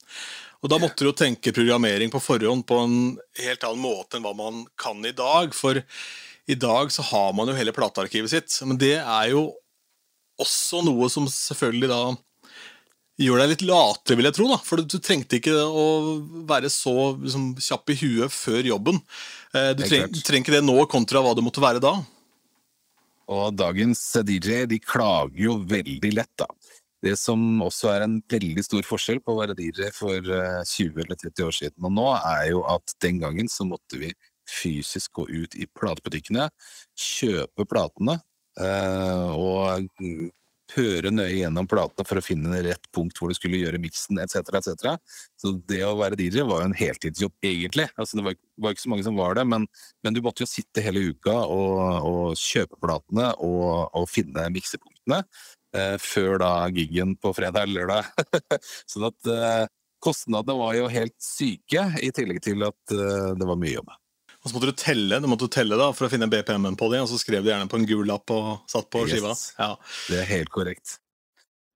Og 0.64 0.70
da 0.72 0.78
måtte 0.80 1.04
du 1.04 1.10
jo 1.10 1.16
tenke 1.18 1.52
programmering 1.52 2.08
på 2.08 2.22
forhånd 2.24 2.64
på 2.64 2.78
en 2.86 2.94
helt 3.42 3.66
annen 3.68 3.84
måte 3.84 4.16
enn 4.16 4.24
hva 4.24 4.32
man 4.38 4.62
kan 4.80 5.04
i 5.04 5.12
dag. 5.12 5.52
For 5.52 5.82
i 6.50 6.56
dag 6.60 6.92
så 6.92 7.02
har 7.02 7.32
man 7.36 7.48
jo 7.48 7.56
hele 7.56 7.72
platearkivet 7.74 8.32
sitt, 8.32 8.56
men 8.68 8.78
det 8.80 8.98
er 9.00 9.32
jo 9.32 9.48
også 10.40 10.82
noe 10.84 11.08
som 11.12 11.26
selvfølgelig 11.30 11.90
da 11.92 12.02
gjør 13.22 13.40
deg 13.40 13.52
litt 13.52 13.64
latere, 13.68 14.18
vil 14.18 14.28
jeg 14.28 14.36
tro. 14.36 14.48
da, 14.50 14.58
For 14.66 14.82
du 14.82 14.96
trengte 14.98 15.38
ikke 15.38 15.54
å 15.54 15.86
være 16.48 16.70
så 16.72 17.14
liksom, 17.20 17.52
kjapp 17.62 17.94
i 17.94 17.98
huet 18.00 18.34
før 18.34 18.66
jobben. 18.74 18.98
Eh, 19.54 19.70
Du, 19.78 19.84
trenger 19.86 20.24
treng, 20.26 20.42
ikke 20.42 20.56
det 20.56 20.64
nå 20.66 20.76
kontra 20.90 21.22
hva 21.22 21.34
det 21.36 21.44
måtte 21.46 21.62
være 21.62 21.82
da. 21.82 21.94
Og 23.30 23.54
dagens 23.56 24.02
DJ 24.26 24.64
de 24.68 24.80
klager 24.82 25.46
jo 25.46 25.60
veldig 25.70 26.10
lett, 26.18 26.32
da. 26.42 26.50
Det 27.04 27.14
som 27.20 27.60
også 27.62 27.90
er 27.92 28.06
en 28.06 28.16
veldig 28.32 28.62
stor 28.64 28.84
forskjell 28.88 29.20
på 29.20 29.34
å 29.34 29.40
være 29.42 29.56
DJ 29.56 29.90
for 29.94 30.18
eh, 30.18 30.60
20 30.64 31.04
eller 31.04 31.18
30 31.20 31.46
år 31.46 31.54
siden 31.54 31.86
og 31.86 31.92
nå, 31.92 32.06
er 32.16 32.50
jo 32.50 32.62
at 32.68 32.96
den 33.04 33.20
gangen 33.22 33.50
så 33.52 33.66
måtte 33.68 34.00
vi 34.00 34.10
fysisk 34.50 35.20
gå 35.20 35.28
ut 35.30 35.56
i 35.58 35.68
platebutikkene, 35.78 36.48
kjøpe 36.98 37.66
platene 37.70 38.18
eh, 38.60 39.30
og 39.34 39.88
høre 40.72 41.10
nøye 41.12 41.42
gjennom 41.42 41.66
platene 41.68 42.06
for 42.08 42.18
å 42.18 42.24
finne 42.24 42.62
rett 42.64 42.86
punkt 42.94 43.18
hvor 43.20 43.30
du 43.30 43.36
skulle 43.36 43.60
gjøre 43.60 43.80
miksen 43.82 44.18
etc. 44.22 44.40
etc. 44.58 44.94
Så 45.40 45.54
det 45.68 45.82
å 45.86 45.96
være 45.98 46.18
DJ 46.18 46.44
var 46.48 46.62
jo 46.62 46.70
en 46.70 46.76
heltidsjobb, 46.78 47.34
egentlig. 47.44 47.86
Altså, 48.00 48.18
det 48.18 48.26
var, 48.28 48.38
var 48.64 48.74
ikke 48.74 48.84
så 48.86 48.92
mange 48.94 49.06
som 49.06 49.18
var 49.18 49.36
det, 49.38 49.44
men, 49.50 49.66
men 50.04 50.16
du 50.16 50.22
måtte 50.24 50.44
jo 50.44 50.50
sitte 50.50 50.84
hele 50.84 51.04
uka 51.12 51.36
og, 51.44 52.08
og 52.08 52.40
kjøpe 52.40 52.80
platene 52.82 53.30
og, 53.44 53.92
og 53.94 54.08
finne 54.10 54.48
miksepunktene 54.54 55.22
eh, 55.76 55.96
før 56.02 56.38
da 56.42 56.52
giggen 56.74 57.16
på 57.20 57.34
fredag 57.36 57.68
eller 57.68 57.84
lørdag. 57.84 58.38
sånn 58.90 59.10
at 59.10 59.34
eh, 59.34 59.66
kostnadene 60.04 60.58
var 60.60 60.78
jo 60.78 60.88
helt 60.92 61.16
syke, 61.22 61.90
i 62.00 62.10
tillegg 62.14 62.42
til 62.44 62.64
at 62.66 62.96
eh, 62.96 63.34
det 63.38 63.52
var 63.52 63.60
mye 63.60 63.76
jobb. 63.78 63.94
Og 64.44 64.50
så 64.50 64.56
måtte 64.58 64.68
du 64.68 64.76
telle 64.76 65.20
du 65.24 65.26
måtte 65.30 65.48
telle 65.48 65.78
da, 65.80 65.86
for 65.96 66.06
å 66.06 66.10
finne 66.12 66.28
BPM-en 66.28 66.76
på 66.76 66.90
dem, 66.92 67.06
og 67.06 67.08
så 67.08 67.16
skrev 67.20 67.44
du 67.46 67.48
gjerne 67.48 67.68
på 67.70 67.78
en 67.80 67.86
gul 67.88 68.04
lapp 68.08 68.28
og 68.34 68.66
satt 68.68 68.90
på 68.92 69.06
Yes. 69.06 69.14
skiva. 69.14 69.32
Ja. 69.58 69.70
Det 70.10 70.18
er 70.20 70.28
helt 70.28 70.50
korrekt. 70.52 70.98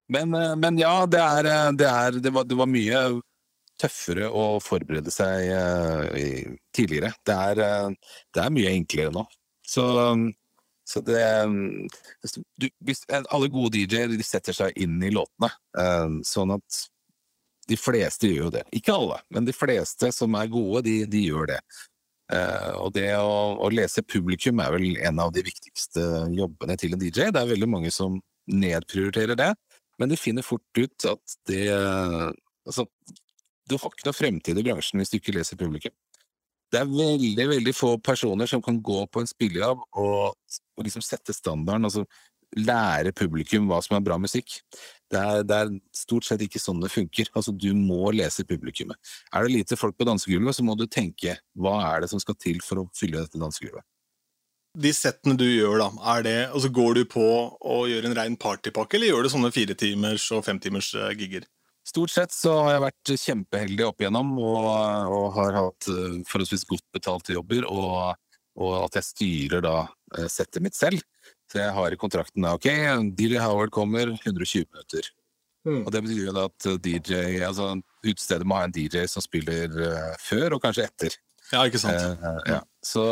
Men, 0.09 0.33
eh, 0.37 0.55
men 0.55 0.77
ja, 0.77 1.05
det, 1.09 1.19
er, 1.21 1.45
eh, 1.49 1.71
det, 1.77 1.87
er, 1.89 2.19
det, 2.21 2.31
var, 2.33 2.45
det 2.49 2.57
var 2.57 2.69
mye 2.69 3.01
tøffere 3.79 4.27
å 4.29 4.59
forberede 4.61 5.11
seg 5.13 5.49
eh, 5.49 6.05
i- 6.19 6.57
tidligere. 6.75 7.13
Det 7.25 7.35
er, 7.35 7.95
det 8.35 8.43
er 8.43 8.53
mye 8.53 8.73
enklere 8.75 9.13
nå. 9.15 9.25
Så, 9.69 9.85
um, 10.11 10.27
så 10.89 11.01
det 11.05 11.19
um, 11.45 11.85
du, 12.57 12.65
hvis, 12.85 13.03
Alle 13.29 13.49
gode 13.53 13.77
DJ-er 13.77 14.09
de 14.09 14.25
setter 14.25 14.53
seg 14.57 14.73
inn 14.81 14.97
i 15.05 15.11
låtene, 15.13 15.51
eh, 15.77 16.17
sånn 16.25 16.55
at 16.57 16.79
de 17.69 17.77
fleste 17.77 18.25
gjør 18.29 18.47
jo 18.47 18.53
det. 18.57 18.63
Ikke 18.73 18.95
alle, 18.97 19.19
men 19.29 19.45
de 19.45 19.53
fleste 19.53 20.09
som 20.15 20.33
er 20.39 20.49
gode, 20.49 20.81
de, 20.87 21.03
de 21.05 21.19
gjør 21.27 21.51
det. 21.51 21.59
Eh, 22.29 22.73
og 22.77 22.91
det 22.93 23.07
å, 23.17 23.55
å 23.57 23.69
lese 23.73 24.03
publikum 24.05 24.61
er 24.61 24.75
vel 24.75 24.99
en 25.09 25.21
av 25.23 25.31
de 25.33 25.43
viktigste 25.45 26.03
jobbene 26.35 26.77
til 26.77 26.93
en 26.93 27.01
DJ. 27.01 27.31
Det 27.33 27.41
er 27.41 27.53
veldig 27.53 27.69
mange 27.69 27.93
som 27.93 28.19
nedprioriterer 28.49 29.37
det, 29.39 29.49
men 30.01 30.11
de 30.11 30.17
finner 30.17 30.45
fort 30.45 30.79
ut 30.79 31.09
at 31.09 31.39
det 31.49 31.65
Altså, 32.69 32.83
du 33.65 33.73
har 33.79 33.89
ikke 33.89 34.05
noe 34.05 34.13
fremtid 34.13 34.59
i 34.59 34.63
bransjen 34.67 35.01
hvis 35.01 35.09
du 35.09 35.15
ikke 35.17 35.33
leser 35.33 35.57
publikum. 35.57 35.93
Det 36.69 36.77
er 36.83 36.89
veldig, 36.91 37.45
veldig 37.49 37.73
få 37.73 37.95
personer 38.05 38.49
som 38.49 38.61
kan 38.61 38.77
gå 38.85 38.99
på 39.09 39.23
en 39.23 39.29
spillejobb 39.29 39.79
og, 39.97 40.35
og 40.77 40.85
liksom 40.85 41.01
sette 41.01 41.33
standarden, 41.33 41.87
altså 41.89 42.03
lære 42.57 43.13
publikum 43.13 43.67
hva 43.69 43.81
som 43.85 43.97
er 43.97 44.05
bra 44.05 44.17
musikk. 44.21 44.59
Det 45.09 45.19
er, 45.19 45.43
det 45.45 45.55
er 45.57 45.71
stort 45.95 46.25
sett 46.27 46.41
ikke 46.45 46.61
sånn 46.61 46.81
det 46.83 46.91
funker. 46.93 47.29
Altså, 47.33 47.53
du 47.53 47.71
må 47.77 48.11
lese 48.15 48.45
publikummet. 48.47 48.97
Er 49.33 49.45
det 49.45 49.53
lite 49.55 49.77
folk 49.79 49.97
på 49.97 50.07
dansegulvet, 50.09 50.57
så 50.57 50.65
må 50.65 50.77
du 50.77 50.85
tenke 50.89 51.37
hva 51.57 51.79
er 51.91 52.03
det 52.03 52.11
som 52.11 52.21
skal 52.21 52.37
til 52.39 52.61
for 52.65 52.83
å 52.83 52.89
fylle 52.97 53.23
dette 53.23 53.41
dansegulvet. 53.41 53.85
De 54.79 54.91
settene 54.93 55.33
du 55.33 55.47
gjør, 55.47 55.79
da, 55.81 55.87
er 56.13 56.25
det, 56.25 56.37
altså 56.53 56.69
går 56.69 56.99
du 56.99 57.05
på 57.09 57.23
å 57.57 57.79
gjøre 57.89 58.11
en 58.11 58.19
rein 58.19 58.35
partypakke, 58.39 58.99
eller 58.99 59.09
gjør 59.09 59.25
du 59.25 59.31
sånne 59.33 59.49
firetimers 59.53 60.27
og 60.37 60.43
femtimers 60.45 60.91
eh, 60.93 61.15
gigger? 61.17 61.47
Stort 61.89 62.13
sett 62.13 62.33
så 62.35 62.53
har 62.67 62.75
jeg 62.75 62.83
vært 62.83 63.11
kjempeheldig 63.23 63.85
opp 63.87 64.03
igjennom 64.03 64.35
og, 64.37 64.67
og 65.15 65.25
har 65.39 65.57
hatt 65.57 65.89
eh, 65.89 66.19
forholdsvis 66.29 66.67
godt 66.69 66.85
betalte 66.93 67.33
jobber, 67.33 67.65
og, 67.65 68.13
og 68.61 68.75
at 68.83 68.99
jeg 68.99 69.07
styrer 69.07 69.65
da 69.65 69.75
eh, 70.19 70.29
settet 70.29 70.61
mitt 70.61 70.77
selv. 70.77 71.01
Så 71.49 71.57
jeg 71.63 71.73
har 71.73 71.93
i 71.93 71.97
kontrakten 71.97 72.45
da, 72.45 72.53
ok, 72.57 72.67
DJ 73.17 73.39
Howard 73.41 73.73
kommer 73.73 74.11
120 74.13 74.67
minutter. 74.69 75.07
Mm. 75.67 75.81
Og 75.83 75.89
det 75.91 76.03
betyr 76.05 76.27
jo 76.27 76.35
da 76.35 76.45
at 76.47 76.67
DJ, 76.85 77.15
altså 77.45 77.73
utestedet 78.05 78.47
må 78.47 78.59
ha 78.59 78.67
en 78.67 78.75
DJ 78.75 79.07
som 79.11 79.23
spiller 79.23 79.73
uh, 79.73 80.13
før 80.21 80.55
og 80.57 80.63
kanskje 80.63 80.85
etter. 80.87 81.17
Ja, 81.49 81.63
ikke 81.65 81.81
sant? 81.81 82.21
Uh, 82.21 82.37
ja. 82.47 82.59
så, 82.85 83.03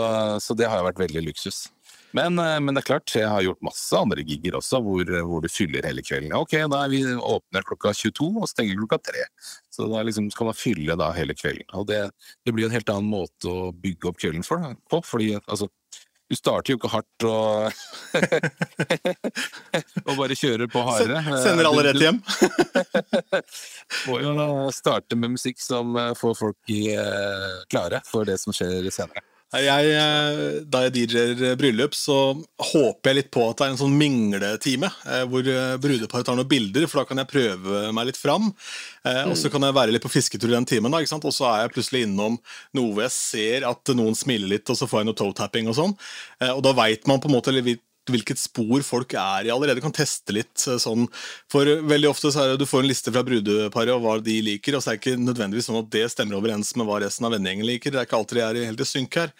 så 0.43 0.55
det 0.57 0.69
har 0.69 0.79
jo 0.79 0.87
vært 0.87 1.01
veldig 1.01 1.25
luksus. 1.25 1.65
Men, 2.15 2.37
uh, 2.39 2.55
men 2.63 2.77
det 2.77 2.83
er 2.83 2.87
klart, 2.87 3.11
jeg 3.17 3.27
har 3.27 3.43
gjort 3.43 3.65
masse 3.65 3.99
andre 3.99 4.23
gigger 4.25 4.59
også, 4.61 4.79
hvor, 4.85 5.11
hvor 5.27 5.43
du 5.43 5.49
fyller 5.51 5.85
hele 5.89 6.05
kvelden. 6.05 6.35
Ok, 6.37 6.55
da 6.71 6.83
vi 6.93 7.01
åpner 7.15 7.67
klokka 7.67 7.91
22 7.97 8.29
og 8.43 8.47
stenger 8.53 8.79
klokka 8.79 9.01
3. 9.11 9.25
Så 9.73 9.89
da 9.91 10.05
liksom 10.07 10.29
skal 10.33 10.51
man 10.51 10.57
fylle 10.57 10.97
da 10.99 11.09
hele 11.17 11.35
kvelden. 11.37 11.67
Og 11.77 11.89
det, 11.89 12.05
det 12.47 12.55
blir 12.55 12.69
en 12.69 12.77
helt 12.77 12.93
annen 12.93 13.11
måte 13.11 13.51
å 13.51 13.73
bygge 13.75 14.11
opp 14.11 14.21
kvelden 14.21 14.45
for, 14.47 14.71
på, 14.87 15.01
fordi 15.09 15.33
altså, 15.43 15.67
du 16.27 16.35
starter 16.35 16.73
jo 16.73 16.79
ikke 16.79 16.91
hardt 16.91 17.25
og, 17.27 17.71
og 20.07 20.13
bare 20.19 20.35
kjører 20.35 20.67
på 20.71 20.83
hardere. 20.83 21.21
Sender 21.43 21.69
alle 21.69 21.85
rett 21.87 22.01
hjem? 22.03 22.19
må 24.09 24.19
jo 24.23 24.35
starte 24.75 25.19
med 25.19 25.37
musikk 25.37 25.63
som 25.63 25.95
får 26.19 26.37
folk 26.39 26.73
i, 26.73 26.83
eh, 26.95 27.63
klare 27.71 28.03
for 28.07 28.27
det 28.27 28.39
som 28.43 28.55
skjer 28.55 28.91
senere. 28.91 29.26
Jeg, 29.55 29.91
eh, 29.95 30.39
da 30.67 30.81
jeg 30.83 30.91
DJ-er 31.07 31.55
bryllup, 31.55 31.93
så 31.95 32.15
håper 32.59 33.07
jeg 33.13 33.15
litt 33.15 33.29
på 33.31 33.45
at 33.47 33.55
det 33.61 33.63
er 33.63 33.71
en 33.71 33.79
sånn 33.79 33.95
mingletime, 33.95 34.89
eh, 35.07 35.23
hvor 35.31 35.47
eh, 35.47 35.77
brudeparet 35.79 36.27
tar 36.27 36.35
noen 36.35 36.49
bilder, 36.51 36.83
for 36.91 36.99
da 36.99 37.05
kan 37.07 37.21
jeg 37.23 37.29
prøve 37.31 37.85
meg 37.95 38.09
litt 38.09 38.19
fram. 38.19 38.49
Eh, 39.07 39.23
Og 39.31 39.37
så 39.39 39.47
kan 39.53 39.63
jeg 39.63 39.77
være 39.77 39.95
litt 39.95 40.03
på 40.03 40.11
fisketur 40.11 40.51
den 40.51 40.67
timen, 40.67 40.91
da, 40.91 40.99
og 40.99 41.31
så 41.33 41.47
er 41.53 41.63
jeg 41.63 41.75
plutselig 41.77 42.03
innom 42.09 42.35
noe 42.75 42.91
hvor 42.91 43.05
jeg 43.07 43.15
ser 43.15 43.69
at 43.71 43.95
noen 43.95 44.19
smiler 44.19 44.51
litt, 44.57 44.67
og 44.69 44.75
så 44.75 44.83
får 44.91 44.99
jeg 45.05 45.11
noe 45.13 45.19
toe-tapping 45.23 45.71
og 45.71 45.79
sånn. 45.79 45.95
Eh, 46.43 46.51
Og 46.51 46.61
da 46.67 46.73
veit 46.75 47.07
man 47.07 47.21
på 47.23 47.31
en 47.31 47.37
måte 47.39 47.55
hvil- 47.55 47.79
hvilket 48.13 48.39
spor 48.41 48.83
folk 48.85 49.15
er 49.17 49.47
i 49.47 49.53
allerede. 49.53 49.83
Kan 49.83 49.95
teste 49.95 50.35
litt 50.35 50.63
eh, 50.67 50.79
sånn. 50.81 51.07
For 51.51 51.67
veldig 51.89 52.09
ofte 52.11 52.31
så 52.33 52.43
er 52.43 52.53
det 52.53 52.61
du 52.61 52.69
får 52.69 52.85
en 52.85 52.89
liste 52.91 53.13
fra 53.13 53.25
brudeparet 53.27 53.93
og 53.95 54.03
hva 54.05 54.17
de 54.23 54.37
liker, 54.45 54.77
og 54.77 54.83
så 54.83 54.93
er 54.93 54.97
det 54.97 55.03
ikke 55.03 55.23
nødvendigvis 55.23 55.69
sånn 55.69 55.81
at 55.81 55.91
det 55.93 56.05
stemmer 56.13 56.39
overens 56.39 56.73
med 56.77 56.89
hva 56.89 57.01
resten 57.03 57.27
av 57.27 57.35
vennegjengen 57.35 57.67
liker. 57.67 57.93
Det 57.93 58.01
er 58.01 58.09
ikke 58.09 58.21
alltid 58.21 58.41
de 58.41 58.45
er 58.45 58.71
helt 58.71 58.83
i 58.83 58.89
synk 58.89 59.19
her. 59.21 59.35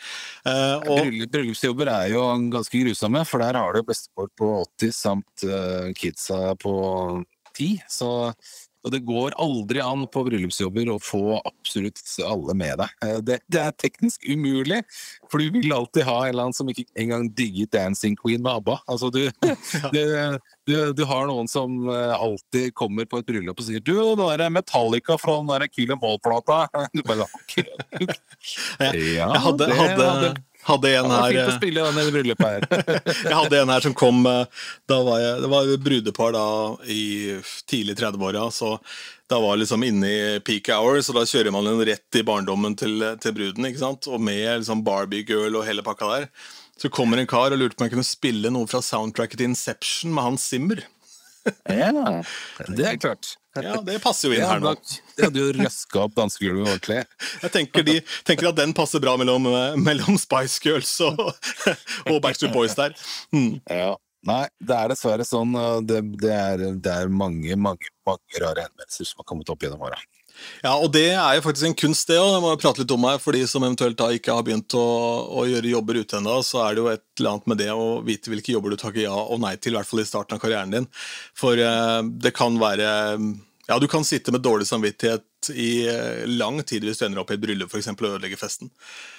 Eh, 0.48 0.76
og, 0.92 1.14
Bryllupsjobber 1.34 1.92
er 1.94 2.14
jo 2.16 2.26
ganske 2.54 2.84
grusomme, 2.84 3.24
for 3.28 3.44
der 3.44 3.60
har 3.60 3.76
du 3.76 3.88
bestemor 3.88 4.32
på 4.38 4.54
80 4.80 4.96
samt 4.98 5.48
uh, 5.48 5.90
kidsa 5.98 6.56
på 6.62 6.74
10. 7.58 7.82
Så, 7.90 8.10
og 8.88 8.94
det 8.96 9.04
går 9.08 9.36
aldri 9.44 9.82
an 9.84 10.06
på 10.12 10.24
bryllupsjobber 10.28 10.94
å 10.94 10.98
få 11.04 11.38
absolutt 11.42 12.00
alle 12.26 12.56
med 12.58 12.80
deg. 12.82 12.94
Eh, 13.04 13.20
Det, 13.28 13.40
det 13.52 13.62
er 13.62 13.76
teknisk 13.76 14.24
umulig, 14.28 14.82
for 15.28 15.44
du 15.44 15.52
vil 15.58 15.74
alltid 15.76 16.08
ha 16.08 16.18
en 16.24 16.32
eller 16.32 16.48
annen 16.48 16.56
som 16.56 16.70
ikke 16.72 16.88
engang 16.96 17.28
digger 17.36 17.68
Dancing 17.74 18.16
Queen 18.20 18.42
med 18.44 18.62
ABBA. 18.62 18.80
Altså, 18.88 19.12
du, 19.12 19.28
du, 19.96 20.02
du, 20.70 20.76
du 20.96 21.04
har 21.10 21.28
noen 21.30 21.52
som 21.52 21.78
eh, 21.92 22.16
alltid 22.16 22.74
kommer 22.78 23.08
på 23.10 23.22
et 23.22 23.28
bryllup 23.28 23.60
og 23.60 23.68
sier 23.68 23.84
Du, 23.84 23.96
nå 24.18 24.30
er 24.32 24.42
det 24.44 24.52
Metallica 24.56 25.18
fra 25.20 25.40
den 25.42 25.52
der 25.52 25.68
Kill 25.72 25.92
'em 25.92 26.04
All-plata. 26.08 26.68
Du 26.98 27.04
bare. 27.04 27.28
Ja, 28.80 28.92
jeg 28.94 29.42
hadde, 29.44 29.68
hadde, 29.76 30.30
hadde 30.68 30.92
en 31.00 31.12
her 31.12 31.32
fint 31.32 31.42
å 31.42 31.52
eh, 31.52 31.58
spille 31.58 31.86
den 31.86 32.00
i 32.02 32.14
bryllupet 32.16 32.48
her. 32.48 32.66
Jeg 33.28 33.36
hadde 33.36 33.62
en 33.62 33.74
her 33.74 33.86
som 33.86 33.96
kom 33.98 34.26
eh, 34.30 34.66
da 34.90 34.98
var 35.06 35.22
jeg, 35.22 35.38
Det 35.44 35.52
var 35.52 35.72
et 35.72 35.86
brudepar 35.86 36.36
da 36.36 36.48
i 36.92 37.04
tidlig 37.70 37.98
30-åra. 38.00 38.48
Så 38.54 38.76
da 39.28 39.40
var 39.44 39.56
jeg 39.56 39.66
liksom 39.66 39.84
inne 39.84 40.10
i 40.12 40.20
peak 40.44 40.70
hour, 40.72 41.02
så 41.04 41.16
da 41.16 41.26
kjører 41.28 41.52
man 41.52 41.68
den 41.68 41.82
rett 41.90 42.20
i 42.20 42.24
barndommen 42.28 42.78
til, 42.80 43.04
til 43.24 43.36
bruden. 43.36 43.68
ikke 43.68 43.82
sant? 43.82 44.08
Og 44.12 44.22
med 44.24 44.62
liksom 44.62 44.86
Barbie-girl 44.88 45.60
og 45.60 45.68
hele 45.68 45.84
pakka 45.84 46.12
der. 46.14 46.30
Så 46.78 46.92
kommer 46.94 47.20
en 47.20 47.28
kar 47.28 47.52
og 47.52 47.60
lurte 47.60 47.76
på 47.76 47.84
om 47.84 47.90
jeg 47.90 47.96
kunne 47.96 48.08
spille 48.08 48.54
noe 48.54 48.70
fra 48.70 48.84
soundtracket 48.86 49.42
til 49.42 49.52
Inception 49.52 50.14
med 50.16 50.30
Hans 50.30 50.48
Zimmer. 50.48 50.84
Ja, 51.68 51.92
det 52.68 52.86
er 52.86 53.00
klart. 53.02 53.38
Ja, 53.66 53.78
Det 53.86 54.00
passer 54.04 54.30
jo 54.30 54.38
inn 54.38 54.46
her 54.48 54.62
nå. 54.64 54.74
det 55.18 55.28
hadde 55.28 55.44
jo 55.44 55.54
røska 55.58 56.02
opp 56.04 56.18
danskegulvet 56.18 56.68
ordentlig. 56.68 57.00
Jeg 57.44 57.54
tenker, 57.54 57.88
de, 57.88 57.96
tenker 58.28 58.52
at 58.52 58.60
den 58.60 58.76
passer 58.78 59.04
bra 59.04 59.16
mellom, 59.20 59.48
eh, 59.52 59.78
mellom 59.80 60.20
Spice 60.22 60.60
Girls 60.64 60.92
og, 61.06 61.22
og 62.12 62.20
Backstreet 62.24 62.54
Boys 62.56 62.78
der. 62.78 62.98
Mm. 63.36 63.58
Ja. 63.66 63.96
Nei, 64.28 64.44
det 64.60 64.76
er 64.76 64.92
dessverre 64.92 65.26
sånn. 65.28 65.56
Det, 65.88 66.02
det, 66.20 66.34
er, 66.34 66.64
det 66.76 66.94
er 66.94 67.12
mange, 67.12 67.56
mange, 67.56 67.92
mange 68.08 68.44
rare 68.44 68.68
henvendelser 68.68 69.08
som 69.08 69.22
har 69.22 69.30
kommet 69.30 69.52
opp 69.54 69.64
gjennom 69.64 69.86
åra. 69.88 70.00
Ja, 70.62 70.76
og 70.76 70.92
det 70.94 71.10
er 71.16 71.38
jo 71.38 71.44
faktisk 71.46 71.68
en 71.70 71.78
kunst, 71.78 72.10
det 72.10 72.18
òg. 72.20 72.30
Jeg 72.36 72.44
må 72.44 72.54
prate 72.62 72.84
litt 72.84 72.94
om 72.94 73.04
meg. 73.04 73.22
For 73.24 73.36
de 73.36 73.44
som 73.50 73.64
eventuelt 73.66 73.98
da 74.00 74.10
ikke 74.14 74.36
har 74.36 74.46
begynt 74.46 74.76
å, 74.78 74.86
å 75.42 75.46
gjøre 75.50 75.74
jobber 75.74 76.02
ute 76.02 76.20
ennå, 76.20 76.38
så 76.46 76.64
er 76.66 76.76
det 76.76 76.84
jo 76.84 76.92
et 76.92 77.06
eller 77.20 77.34
annet 77.34 77.52
med 77.52 77.62
det 77.64 77.70
å 77.74 77.88
vite 78.06 78.34
hvilke 78.34 78.54
jobber 78.54 78.74
du 78.74 78.82
takker 78.82 79.06
ja 79.08 79.16
og 79.18 79.42
nei 79.44 79.56
til, 79.58 79.76
i 79.76 79.80
hvert 79.80 79.90
fall 79.90 80.04
i 80.04 80.08
starten 80.08 80.38
av 80.38 80.44
karrieren 80.44 80.74
din. 80.74 80.90
For 81.38 81.60
eh, 81.62 82.02
det 82.26 82.34
kan 82.38 82.60
være 82.62 82.90
Ja, 83.68 83.76
du 83.84 83.88
kan 83.92 84.06
sitte 84.08 84.32
med 84.32 84.42
dårlig 84.46 84.68
samvittighet 84.70 85.50
i 85.52 85.88
eh, 85.92 86.24
lang 86.28 86.62
tid 86.64 86.86
hvis 86.88 87.02
du 87.02 87.06
ender 87.08 87.20
opp 87.20 87.34
i 87.34 87.36
et 87.36 87.44
bryllup 87.44 87.72
for 87.74 87.82
eksempel, 87.82 88.08
og 88.08 88.16
ødelegger 88.16 88.40
festen. 88.40 88.72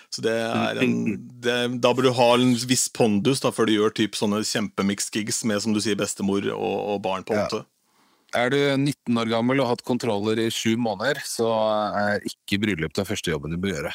Så 0.08 0.24
det 0.24 0.32
er 0.32 0.80
en, 0.80 0.94
det, 1.44 1.56
Da 1.84 1.92
bør 1.92 2.08
du 2.08 2.12
ha 2.16 2.28
en 2.38 2.54
viss 2.70 2.86
pondus 2.88 3.44
da, 3.44 3.52
før 3.52 3.68
du 3.68 3.74
gjør 3.76 3.92
typ 3.98 4.16
sånne 4.16 4.40
kjempemix-gigs 4.48 5.42
med 5.48 5.60
som 5.64 5.76
du 5.76 5.82
sier, 5.84 5.98
bestemor 6.00 6.48
og, 6.54 6.78
og 6.94 7.02
barn 7.04 7.28
på 7.28 7.36
Ja. 7.36 7.44
åtte. 7.44 7.64
Er 8.36 8.50
du 8.52 8.58
19 8.60 9.16
år 9.20 9.28
gammel 9.32 9.60
og 9.60 9.64
har 9.68 9.76
hatt 9.76 9.86
kontroller 9.88 10.40
i 10.42 10.50
sju 10.52 10.74
måneder, 10.76 11.20
så 11.24 11.48
er 11.96 12.24
ikke 12.28 12.58
bryllup 12.60 12.92
den 12.96 13.08
første 13.08 13.32
jobben 13.32 13.54
du 13.54 13.60
bør 13.60 13.72
gjøre. 13.76 13.92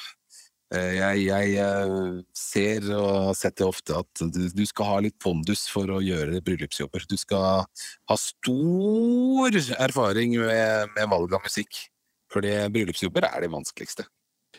Eh, 0.74 0.96
Jeg, 0.98 1.26
jeg 1.28 1.56
eh, 1.62 2.22
ser 2.38 2.88
og 2.98 3.10
har 3.30 3.38
sett 3.38 3.60
det 3.60 3.68
ofte 3.68 4.00
at 4.02 4.24
du, 4.34 4.64
skal 4.66 4.90
ha 4.90 5.00
litt 5.06 5.20
pondus 5.22 5.68
for 5.70 5.90
å 5.94 6.02
gjøre 6.02 6.42
bryllupsjobber. 6.46 7.06
Du 7.10 7.18
skal 7.20 7.66
ha 8.10 8.18
stor 8.18 9.60
erfaring 9.78 10.38
med, 10.42 10.94
med 10.98 11.12
valg 11.14 11.38
av 11.38 11.46
musikk. 11.46 11.86
Fordi 12.34 12.56
bryllupsjobber 12.74 13.28
er 13.30 13.46
det 13.46 13.54
vanskeligste. 13.54 14.08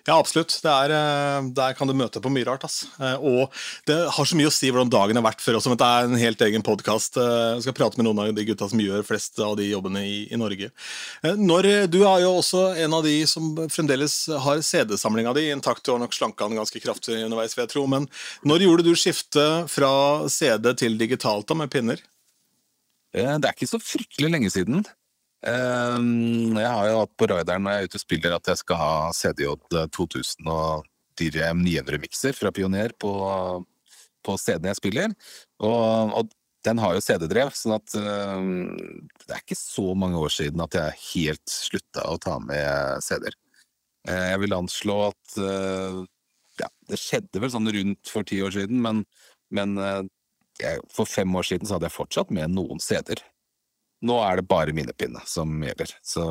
Ja, 0.05 0.19
absolutt. 0.21 0.53
Er, 0.69 0.93
eh, 0.93 1.47
der 1.57 1.73
kan 1.73 1.89
du 1.89 1.95
møte 1.97 2.21
på 2.21 2.29
mye 2.29 2.45
rart. 2.45 2.65
ass. 2.65 2.87
Eh, 3.01 3.17
Og 3.17 3.49
det 3.87 3.97
har 4.13 4.25
så 4.29 4.37
mye 4.37 4.51
å 4.51 4.53
si 4.53 4.69
hvordan 4.71 4.91
dagen 4.93 5.17
har 5.17 5.25
vært 5.25 5.41
før 5.41 5.57
også. 5.57 5.71
men 5.73 5.79
Det 5.79 5.87
er 5.87 6.05
en 6.05 6.21
helt 6.21 6.39
egen 6.45 6.63
podkast. 6.63 7.15
Jeg 7.17 7.63
skal 7.63 7.73
prate 7.73 7.97
med 7.97 8.05
noen 8.05 8.19
av 8.29 8.35
de 8.35 8.45
gutta 8.45 8.69
som 8.69 8.79
gjør 8.79 9.03
flest 9.03 9.39
av 9.41 9.57
de 9.57 9.71
jobbene 9.71 10.05
i, 10.05 10.29
i 10.31 10.37
Norge. 10.37 10.71
Eh, 11.25 11.37
Når, 11.41 11.89
du 11.89 12.03
er 12.05 12.21
jo 12.21 12.37
også 12.37 12.77
en 12.85 12.93
av 12.93 13.03
de 13.03 13.25
som 13.25 13.55
fremdeles 13.73 14.27
har 14.45 14.61
CD-samlinga 14.61 15.33
di 15.35 15.49
intakt. 15.51 15.83
Du 15.85 15.93
har 15.93 15.99
nok 15.99 16.13
slanka 16.13 16.49
den 16.49 16.59
ganske 16.61 16.81
kraftig 16.85 17.25
underveis, 17.25 17.57
vil 17.57 17.65
jeg 17.65 17.73
tro. 17.73 17.87
Men 17.87 18.07
når 18.45 18.61
gjorde 18.67 18.85
du 18.85 18.93
skiftet 18.95 19.71
fra 19.73 20.29
CD 20.29 20.75
til 20.77 20.99
digitalt 20.99 21.49
da, 21.49 21.55
med 21.55 21.71
pinner? 21.73 21.97
Eh, 23.15 23.39
Det 23.39 23.49
er 23.49 23.57
ikke 23.57 23.73
så 23.73 23.81
fryktelig 23.81 24.31
lenge 24.31 24.53
siden. 24.53 24.85
Ehm, 25.45 26.57
jeg 26.57 26.71
har 26.71 26.89
jo 26.89 27.01
hatt 27.03 27.17
på 27.21 27.29
rideren 27.29 27.65
når 27.65 27.75
jeg 27.75 27.83
er 27.83 27.91
ute 27.91 27.99
og 27.99 28.03
spiller 28.03 28.37
at 28.37 28.49
jeg 28.49 28.61
skal 28.63 28.81
ha 28.81 28.93
CDJ 29.13 29.51
2000 29.93 30.49
og 30.49 30.87
DRM 31.21 31.61
900 31.61 32.01
mikser 32.01 32.37
fra 32.37 32.53
Pioner 32.55 32.95
på, 33.01 33.13
på 34.25 34.37
CD-en 34.41 34.71
jeg 34.73 34.81
spiller. 34.81 35.13
Og, 35.61 36.15
og 36.17 36.33
den 36.65 36.81
har 36.81 36.97
jo 36.97 37.03
CD-drev, 37.05 37.53
sånn 37.53 37.77
at 37.77 37.97
uh, 38.01 38.41
det 39.27 39.37
er 39.37 39.43
ikke 39.43 39.59
så 39.59 39.91
mange 39.99 40.17
år 40.17 40.33
siden 40.33 40.65
at 40.65 40.79
jeg 40.79 41.01
helt 41.11 41.53
slutta 41.53 42.07
å 42.09 42.17
ta 42.23 42.39
med 42.41 43.05
CD-er. 43.05 43.37
Uh, 44.09 44.25
jeg 44.33 44.41
vil 44.47 44.57
anslå 44.57 44.97
at 45.11 45.37
uh, 45.45 46.01
ja, 46.63 46.71
det 46.89 47.01
skjedde 47.03 47.43
vel 47.43 47.53
sånn 47.53 47.69
rundt 47.77 48.09
for 48.09 48.25
ti 48.27 48.41
år 48.47 48.57
siden, 48.57 48.81
men, 48.81 49.05
men 49.53 49.77
jeg, 50.63 50.81
for 50.95 51.11
fem 51.11 51.35
år 51.37 51.45
siden 51.49 51.67
så 51.67 51.77
hadde 51.77 51.91
jeg 51.91 51.99
fortsatt 51.99 52.31
med 52.33 52.55
noen 52.55 52.81
CD-er. 52.81 53.21
Nå 54.05 54.19
er 54.21 54.41
det 54.41 54.49
bare 54.49 54.75
minnepinne 54.77 55.23
som 55.29 55.53
gjelder, 55.65 55.95
så 56.05 56.25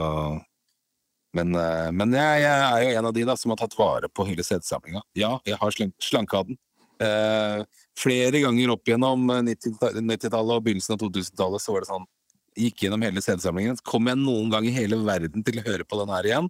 Men, 1.34 1.50
men 1.98 2.12
jeg, 2.14 2.42
jeg, 2.44 2.66
er 2.68 2.84
jo 2.84 2.90
en 3.00 3.08
av 3.10 3.14
de 3.16 3.24
da 3.26 3.34
som 3.34 3.50
har 3.50 3.58
tatt 3.58 3.74
vare 3.74 4.06
på 4.06 4.22
hele 4.28 4.44
CD-samlinga. 4.46 5.00
Ja, 5.18 5.32
jeg 5.50 5.58
har 5.58 5.74
slanka 5.98 6.44
den. 6.46 6.60
Eh, 7.02 7.64
flere 7.98 8.42
ganger 8.44 8.76
opp 8.76 8.88
gjennom 8.88 9.26
90-tallet 9.48 10.54
og 10.54 10.64
begynnelsen 10.66 10.96
av 10.96 11.02
2000-tallet 11.02 11.64
så 11.64 11.74
var 11.76 11.84
det 11.86 11.90
sånn 11.90 12.12
Gikk 12.54 12.84
gjennom 12.84 13.02
hele 13.02 13.22
CD-samlingen. 13.26 13.80
Kom 13.82 14.06
jeg 14.06 14.20
noen 14.22 14.52
gang 14.54 14.66
i 14.70 14.74
hele 14.76 15.00
verden 15.02 15.42
til 15.42 15.58
å 15.58 15.64
høre 15.66 15.88
på 15.90 15.98
den 15.98 16.12
her 16.14 16.28
igjen? 16.28 16.50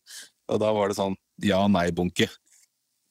Og 0.51 0.57
da 0.59 0.71
var 0.75 0.91
det 0.91 0.97
sånn 0.97 1.13
ja-nei-bunke. 1.39 2.27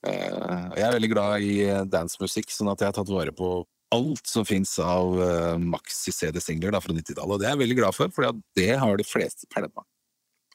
Eh, 0.04 0.66
jeg 0.76 0.84
er 0.84 0.96
veldig 0.98 1.08
glad 1.14 1.46
i 1.46 1.54
dancemusikk, 1.88 2.52
sånn 2.52 2.68
at 2.68 2.84
jeg 2.84 2.90
har 2.90 2.98
tatt 2.98 3.08
vare 3.08 3.32
på 3.32 3.62
alt 3.92 4.28
som 4.28 4.46
fins 4.48 4.74
av 4.82 5.18
uh, 5.18 5.56
maxi-CD-singler 5.60 6.76
fra 6.80 6.94
90-tallet. 6.96 7.34
Og 7.34 7.40
det 7.40 7.48
er 7.48 7.54
jeg 7.54 7.62
veldig 7.64 7.78
glad 7.82 7.96
for, 7.96 8.12
for 8.14 8.40
det 8.58 8.70
har 8.80 8.98
de 8.98 9.06
fleste 9.06 9.48
pælma. 9.52 9.84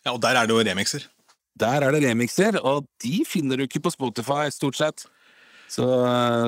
Ja, 0.03 0.13
og 0.15 0.21
der 0.23 0.39
er 0.39 0.47
det 0.47 0.55
jo 0.55 0.63
remixer. 0.63 1.05
Der 1.57 1.83
er 1.83 1.93
det 1.93 2.03
remixer, 2.05 2.59
og 2.61 2.85
de 3.03 3.23
finner 3.27 3.57
du 3.57 3.65
ikke 3.65 3.81
på 3.83 3.93
Spotify, 3.93 4.47
stort 4.53 4.77
sett. 4.77 5.05
Så, 5.67 5.85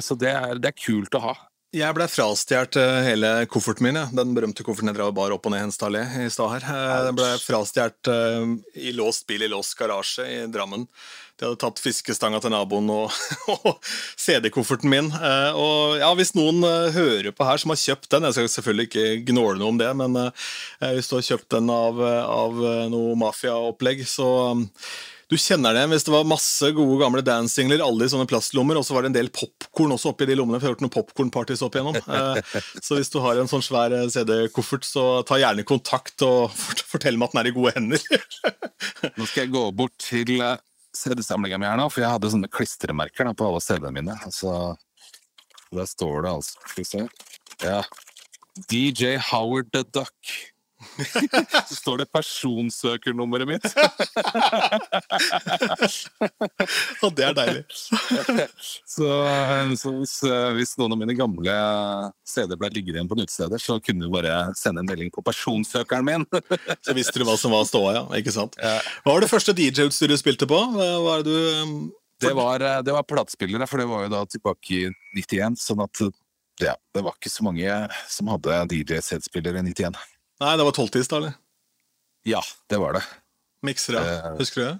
så 0.06 0.16
det, 0.16 0.30
er, 0.32 0.60
det, 0.62 0.72
er, 0.72 0.78
kult 0.80 1.16
å 1.18 1.24
ha. 1.24 1.34
Jeg 1.70 1.94
ble 1.94 2.08
frastjålet 2.10 2.80
eh, 2.82 2.96
hele 3.06 3.30
kofferten 3.46 3.86
min. 3.86 3.98
Ja. 4.00 4.08
Den 4.10 4.32
berømte 4.34 4.64
kofferten 4.66 4.90
jeg 4.90 4.98
drev 4.98 5.12
bar 5.14 5.36
opp 5.36 5.46
og 5.46 5.54
ned 5.54 5.68
Henstad 5.68 5.92
allé 5.92 6.02
i 6.26 6.30
stad 6.34 6.56
her. 6.56 6.64
Eh, 6.66 6.94
den 7.06 7.18
ble 7.20 7.28
frastjålet 7.44 8.10
uh, 8.10 8.56
i 8.74 8.94
låst 8.98 9.28
bil 9.30 9.46
i 9.46 9.50
låst 9.52 9.76
garasje 9.78 10.26
i 10.26 10.40
Drammen. 10.50 10.88
De 11.38 11.46
hadde 11.46 11.60
tatt 11.62 11.78
fiskestanga 11.80 12.40
til 12.42 12.56
naboen 12.56 12.90
og, 12.90 13.14
og 13.60 13.78
CD-kofferten 14.18 14.90
min. 14.90 15.12
Og 15.14 16.02
ja, 16.02 16.10
Hvis 16.18 16.34
noen 16.36 16.66
hører 16.66 17.30
på 17.38 17.46
her 17.48 17.62
som 17.62 17.72
har 17.72 17.80
kjøpt 17.80 18.10
den 18.12 18.28
Jeg 18.28 18.36
skal 18.36 18.50
selvfølgelig 18.58 18.90
ikke 18.90 19.06
gnåle 19.30 19.62
noe 19.62 19.72
om 19.72 19.80
det, 19.80 19.88
men 20.02 20.18
hvis 20.98 21.08
du 21.08 21.16
har 21.16 21.24
kjøpt 21.30 21.48
den 21.56 21.72
av, 21.72 22.02
av 22.02 22.60
noe 22.92 23.16
mafiaopplegg, 23.24 24.04
så 24.10 24.28
du 25.30 25.36
kjenner 25.38 25.76
det 25.78 25.84
hvis 25.92 26.06
det 26.08 26.14
var 26.14 26.26
masse 26.26 26.72
gode 26.74 26.96
gamle 27.02 27.22
dancingler, 27.26 27.84
alle 27.86 28.08
i 28.08 28.12
sånne 28.12 28.26
plastlommer, 28.30 28.80
og 28.80 28.86
så 28.86 28.96
var 28.96 29.06
det 29.06 29.12
en 29.12 29.18
del 29.20 29.30
popkorn 29.34 29.94
også 29.94 30.14
oppi 30.14 30.26
de 30.26 30.38
lommene, 30.40 30.58
for 30.58 30.66
jeg 30.66 30.72
har 30.72 30.76
gjort 30.76 30.86
noen 30.88 30.96
popkornpartys 30.96 31.62
opp 31.66 31.78
igjennom. 31.78 32.00
Eh, 32.00 32.62
så 32.82 32.98
hvis 32.98 33.14
du 33.14 33.20
har 33.22 33.38
en 33.38 33.52
sånn 33.52 33.64
svær 33.66 33.94
eh, 33.94 34.08
CD-koffert, 34.10 34.88
så 34.90 35.06
ta 35.30 35.38
gjerne 35.38 35.68
kontakt 35.70 36.26
og 36.26 36.50
fortell 36.92 37.20
meg 37.22 37.30
at 37.30 37.38
den 37.38 37.44
er 37.44 37.52
i 37.52 37.56
gode 37.60 37.76
hender. 37.78 38.06
nå 39.20 39.30
skal 39.30 39.44
jeg 39.44 39.54
gå 39.54 39.64
bort 39.78 39.96
til 40.02 40.34
eh, 40.42 40.58
CD-samlinga 40.98 41.62
mi 41.62 41.70
her 41.70 41.78
nå, 41.78 41.86
for 41.94 42.04
jeg 42.04 42.16
hadde 42.18 42.34
sånne 42.34 42.50
klistremerker 42.50 43.30
på 43.30 43.50
alle 43.52 43.62
CD-ene 43.62 43.96
mine. 44.02 44.18
Altså, 44.26 44.56
der 45.70 45.90
står 45.90 46.24
det 46.26 46.38
altså 46.40 46.72
Skal 46.72 46.82
vi 46.82 46.90
se. 46.90 47.06
Ja. 47.62 47.84
DJ 48.66 49.20
Howard 49.30 49.70
the 49.78 49.86
Duck. 49.86 50.18
Så 51.70 51.76
står 51.76 51.98
det 52.02 52.08
personsøkernummeret 52.14 53.48
mitt. 53.50 53.66
Og 57.04 57.16
det 57.18 57.26
er 57.28 57.34
deilig. 57.36 57.64
så, 58.94 59.08
så 59.76 59.90
hvis, 59.98 60.16
hvis, 60.56 60.78
noen 60.80 60.94
av 60.96 61.00
mine 61.02 61.16
gamle 61.18 61.56
CD-er 62.28 62.60
ble 62.60 62.70
liggende 62.72 62.98
igjen 63.02 63.12
på 63.12 63.20
utesteder, 63.20 63.60
så 63.62 63.74
kunne 63.84 64.06
du 64.06 64.14
bare 64.14 64.34
sende 64.60 64.80
en 64.84 64.90
melding 64.90 65.10
på 65.16 65.26
personsøkeren 65.26 66.06
min. 66.08 66.26
så 66.86 66.92
visste 66.98 67.20
du 67.20 67.26
hva 67.28 67.36
som 67.40 67.56
var 67.56 67.64
ståa, 67.68 67.92
ja. 67.98 68.04
Ikke 68.20 68.36
sant? 68.36 68.54
Hva 68.60 69.12
var 69.12 69.20
det 69.24 69.32
første 69.32 69.58
DJ-utstyret 69.58 70.16
du 70.16 70.22
spilte 70.22 70.46
på? 70.50 70.60
Hva 70.76 71.18
er 71.18 71.22
det 71.28 71.34
du 71.34 71.64
um, 71.64 71.74
det 72.20 72.34
var, 72.36 72.60
det 72.84 72.92
var 72.92 73.06
platespillere, 73.08 73.64
for 73.68 73.80
det 73.80 73.88
var 73.88 74.02
jo 74.04 74.10
da 74.12 74.26
tilbake 74.28 74.74
i 74.76 74.90
91. 75.16 75.56
Sånn 75.60 75.80
at 75.86 76.02
ja, 76.60 76.74
det 76.92 77.04
var 77.06 77.16
ikke 77.16 77.32
så 77.32 77.46
mange 77.48 77.88
som 78.12 78.28
hadde 78.34 78.58
DJ-CD-spillere 78.74 79.62
i 79.62 79.64
91. 79.72 79.96
Nei, 80.40 80.54
det 80.56 80.66
var 80.68 80.76
tolvtids, 80.76 81.10
da, 81.12 81.20
eller? 81.20 81.36
Ja, 82.28 82.40
det 82.72 82.80
var 82.80 82.96
det. 82.96 83.04
Miksere, 83.66 84.04
uh, 84.04 84.38
husker 84.40 84.62
du 84.62 84.68
det? 84.70 84.78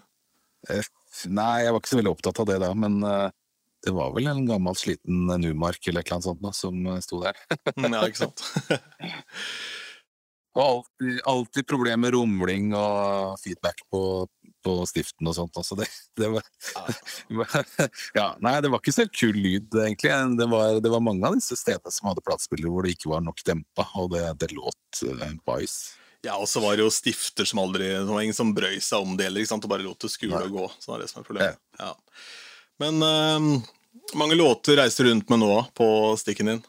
Uh, 0.70 0.88
nei, 1.28 1.66
jeg 1.66 1.74
var 1.76 1.82
ikke 1.82 1.92
så 1.92 2.00
veldig 2.00 2.14
opptatt 2.14 2.40
av 2.40 2.48
det 2.48 2.60
da, 2.64 2.70
men 2.80 3.00
uh, 3.04 3.28
det 3.84 3.92
var 3.96 4.14
vel 4.16 4.30
en 4.32 4.46
gammel, 4.48 4.78
sliten 4.80 5.28
Numark 5.42 5.84
eller 5.88 6.04
et 6.04 6.08
eller 6.08 6.18
annet 6.20 6.30
sånt 6.30 6.42
da, 6.44 6.54
som 6.56 6.88
sto 7.04 7.20
der. 7.24 7.40
Mm, 7.76 7.92
ja, 7.96 8.06
ikke 8.08 8.22
sant? 8.26 8.44
og 10.60 10.64
alltid, 10.64 11.20
alltid 11.34 11.68
problemer 11.68 12.04
med 12.06 12.16
rumling 12.16 12.74
og 12.76 13.36
feedback 13.44 13.84
på, 13.92 14.02
på 14.66 14.76
stiften 14.90 15.30
og 15.30 15.36
sånt. 15.38 15.60
Altså 15.60 15.78
det, 15.80 15.88
det 16.20 16.32
var, 16.32 16.44
ja, 18.18 18.28
Nei, 18.44 18.56
det 18.64 18.72
var 18.72 18.82
ikke 18.82 18.96
så 18.96 19.08
kul 19.12 19.38
lyd, 19.38 19.70
egentlig. 19.74 20.12
Det 20.40 20.50
var, 20.52 20.82
det 20.84 20.92
var 20.94 21.06
mange 21.06 21.28
av 21.28 21.38
disse 21.38 21.58
stedene 21.60 21.94
som 21.94 22.12
hadde 22.12 22.26
platespillere 22.26 22.74
hvor 22.74 22.86
det 22.86 22.98
ikke 22.98 23.14
var 23.14 23.24
nok 23.26 23.44
dempa, 23.48 23.88
og 24.02 24.12
det, 24.16 24.26
det 24.42 24.52
låt 24.56 25.04
uh, 25.06 25.26
bæsj. 25.48 25.80
Ja, 26.28 26.36
og 26.36 26.50
så 26.52 26.60
var 26.60 26.76
det 26.76 26.84
jo 26.84 26.92
stifter 26.92 27.48
som 27.48 27.62
aldri 27.62 27.94
Det 27.94 28.04
var 28.04 28.24
ingen 28.26 28.36
som 28.36 28.50
brøy 28.52 28.82
seg 28.84 29.06
om 29.06 29.14
det, 29.20 29.30
sant? 29.48 29.64
og 29.64 29.72
bare 29.72 29.86
lot 29.86 30.04
det 30.04 30.12
skule 30.12 30.36
og 30.36 30.52
gå. 30.52 30.66
Så 30.76 30.92
det 30.92 30.98
er 30.98 31.04
det 31.06 31.12
som 31.14 31.22
er 31.22 31.28
problemet. 31.30 31.62
Ja. 31.80 31.94
Men 32.84 33.00
uh, 33.04 33.70
mange 34.20 34.36
låter 34.36 34.80
reiser 34.80 35.08
du 35.08 35.14
rundt 35.14 35.32
med 35.32 35.42
nå 35.44 35.54
på 35.78 35.88
stikken 36.20 36.52
din? 36.52 36.62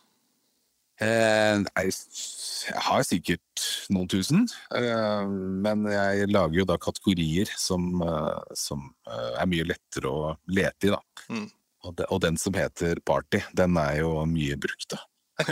Eh, 1.01 1.61
jeg 1.81 2.75
har 2.85 3.05
sikkert 3.09 3.63
noen 3.93 4.09
tusen, 4.13 4.43
eh, 4.77 5.23
men 5.65 5.87
jeg 5.89 6.29
lager 6.29 6.61
jo 6.61 6.67
da 6.69 6.77
kategorier 6.81 7.49
som, 7.57 8.03
eh, 8.05 8.43
som 8.53 8.91
er 9.09 9.49
mye 9.49 9.65
lettere 9.65 10.11
å 10.11 10.35
lete 10.53 10.91
i, 10.91 10.93
da. 10.93 11.01
Mm. 11.33 11.49
Og, 11.81 11.95
de, 11.97 12.05
og, 12.11 12.21
den 12.21 12.37
som 12.37 12.53
heter 12.53 13.01
Party, 13.01 13.41
den 13.57 13.81
er 13.81 14.03
jo 14.03 14.13
mye 14.29 14.61
brukt, 14.61 14.93
da. 14.93 15.01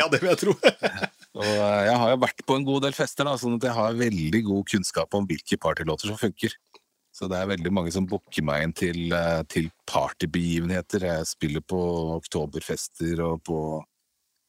ja, 0.00 0.08
det 0.08 0.22
vil 0.22 0.32
jeg 0.32 0.40
tro. 0.40 0.56
og 1.42 1.50
jeg 1.52 1.98
har 2.00 2.14
jo 2.14 2.22
vært 2.24 2.46
på 2.48 2.56
en 2.56 2.64
god 2.64 2.86
del 2.86 2.96
fester, 2.96 3.28
da, 3.28 3.36
sånn 3.36 3.58
at 3.60 3.68
jeg 3.68 3.76
har 3.76 4.00
veldig 4.00 4.44
god 4.48 4.70
kunnskap 4.72 5.18
om 5.20 5.28
hvilke 5.28 5.60
partylåter 5.60 6.08
som 6.08 6.20
funker. 6.20 6.56
Så 7.14 7.28
det 7.30 7.36
er 7.38 7.52
veldig 7.52 7.70
mange 7.70 7.92
som 7.94 8.08
booker 8.08 8.42
meg 8.42 8.64
inn 8.64 8.72
til, 8.74 9.12
til 9.52 9.68
partybegivenheter. 9.86 11.04
Jeg 11.12 11.28
spiller 11.28 11.62
på 11.62 11.78
oktoberfester 12.16 13.20
og 13.22 13.44
på 13.46 13.58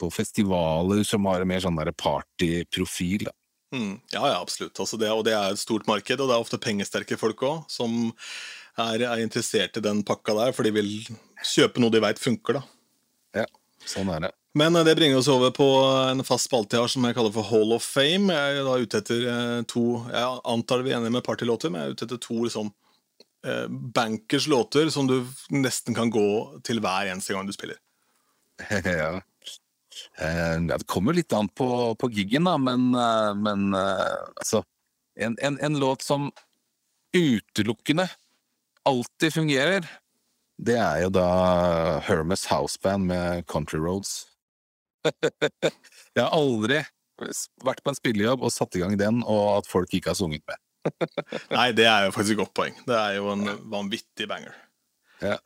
på 0.01 0.11
festivaler 0.13 1.03
som 1.07 1.25
har 1.29 1.43
en 1.43 1.49
mer 1.49 1.63
sånn 1.63 1.79
partyprofil. 1.97 3.27
Mm, 3.75 3.99
ja, 4.13 4.21
ja, 4.21 4.37
absolutt. 4.39 4.77
Altså 4.79 4.97
det, 5.01 5.11
og 5.11 5.25
det 5.27 5.33
er 5.35 5.51
et 5.51 5.61
stort 5.61 5.87
marked, 5.89 6.19
og 6.19 6.29
det 6.29 6.35
er 6.35 6.45
ofte 6.45 6.61
pengesterke 6.61 7.17
folk 7.19 7.43
òg 7.43 7.65
som 7.71 8.13
er, 8.77 9.01
er, 9.01 9.19
interessert 9.23 9.77
i 9.79 9.83
den 9.83 10.03
pakka 10.07 10.35
der, 10.37 10.55
for 10.55 10.67
de 10.67 10.73
vil 10.75 10.91
kjøpe 11.43 11.81
noe 11.83 11.93
de 11.93 12.03
veit 12.03 12.21
funker, 12.21 12.59
da. 12.59 13.43
Ja, 13.43 13.47
sånn 13.87 14.11
er 14.13 14.27
det. 14.27 14.31
Men 14.55 14.75
eh, 14.75 14.85
det 14.87 14.95
bringer 14.95 15.19
oss 15.19 15.31
over 15.31 15.51
på 15.55 15.67
en 16.11 16.23
fast 16.27 16.47
spalte 16.47 16.77
jeg 16.77 16.85
har 16.85 16.91
som 16.91 17.05
jeg 17.07 17.17
kaller 17.17 17.35
for 17.35 17.47
Hall 17.49 17.75
of 17.75 17.83
Fame. 17.83 18.31
Jeg 18.31 18.61
er 18.61 18.67
da 18.67 18.79
ute 18.79 19.03
etter 19.03 19.29
eh, 19.31 19.61
to 19.67 19.85
Jeg 20.07 20.41
antar 20.55 20.85
vi 20.85 20.93
er 20.93 20.99
enige 21.01 21.17
med 21.17 21.25
partylåter, 21.27 21.71
men 21.71 21.83
jeg 21.83 21.91
er 21.91 21.97
ute 21.97 22.07
etter 22.07 22.21
to 22.23 22.39
liksom, 22.45 22.71
eh, 23.47 23.65
bankers 23.99 24.47
låter 24.51 24.91
som 24.93 25.09
du 25.11 25.19
nesten 25.51 25.97
kan 25.97 26.11
gå 26.13 26.27
til 26.63 26.79
hver 26.83 27.11
eneste 27.11 27.35
gang 27.35 27.47
du 27.47 27.55
spiller. 27.55 27.79
ja. 28.71 29.19
Eh, 30.17 30.53
ja, 30.69 30.77
det 30.77 30.87
kommer 30.87 31.15
litt 31.15 31.33
an 31.35 31.49
på, 31.51 31.67
på 31.99 32.09
giggen, 32.13 32.47
da, 32.47 32.55
men, 32.61 32.93
eh, 32.95 33.31
men 33.35 33.73
eh, 33.75 34.21
altså 34.39 34.63
en, 35.19 35.35
en, 35.43 35.59
en, 35.59 35.79
låt 35.79 36.05
som 36.05 36.29
utelukkende 37.15 38.07
alltid 38.87 39.33
fungerer, 39.33 39.87
det 40.55 40.77
er 40.79 41.01
jo 41.03 41.11
da 41.11 41.27
Hermes 42.07 42.45
Houseband 42.47 43.09
med 43.09 43.43
Country 43.51 43.79
Roads. 43.79 44.27
Jeg 46.15 46.21
har 46.21 46.31
aldri 46.31 46.79
vært 47.63 47.81
på 47.83 47.91
en 47.91 47.97
spillejobb 47.97 48.43
og 48.43 48.53
satt 48.55 48.75
i 48.79 48.83
gang 48.83 48.95
den, 48.99 49.19
og 49.23 49.57
at 49.57 49.67
folk 49.67 49.91
ikke 49.95 50.13
har 50.13 50.19
sunget 50.19 50.45
med. 50.47 50.61
Nei, 51.57 51.69
det 51.75 51.89
er 51.89 52.07
jo 52.07 52.15
faktisk 52.15 52.37
et 52.37 52.41
godt 52.43 52.55
poeng. 52.55 52.79
Det 52.87 52.95
er 52.95 53.17
jo 53.17 53.31
en 53.33 53.49
vanvittig 53.71 54.29
banger. 54.31 54.55
Ja. 55.23 55.37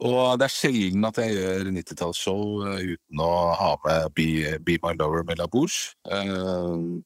Og 0.00 0.38
det 0.40 0.46
er 0.46 0.54
sjelden 0.54 1.04
at 1.04 1.18
jeg 1.20 1.36
gjør 1.36 1.68
90-tallsshow 1.76 2.44
eh, 2.70 2.94
uten 2.94 3.20
å 3.20 3.32
ha 3.58 3.74
med 3.84 4.14
Be, 4.16 4.28
Be 4.64 4.78
My 4.84 4.94
Lover 4.96 5.26
med 5.28 5.40
La 5.40 5.48
Bouche. 5.50 5.92
Uh, 6.08 7.02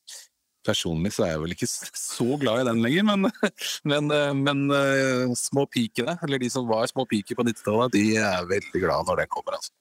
personlig 0.64 1.10
så 1.16 1.26
er 1.26 1.32
jeg 1.32 1.42
vel 1.42 1.56
ikke 1.56 1.68
så 1.68 2.38
glad 2.40 2.62
i 2.62 2.68
den 2.70 2.82
lenger, 2.84 3.08
men, 3.10 3.26
men, 3.90 4.12
uh, 4.14 4.30
men 4.38 5.34
små 5.38 5.66
pikene, 5.66 6.14
eller 6.22 6.42
de 6.42 6.52
som 6.54 6.70
var 6.70 6.86
små 6.90 7.06
piker 7.10 7.38
på 7.38 7.46
90-tallet, 7.50 7.96
de 7.98 8.04
er 8.22 8.46
veldig 8.52 8.84
glad 8.86 9.10
når 9.10 9.24
den 9.24 9.32
kommer, 9.34 9.58
altså. 9.58 9.74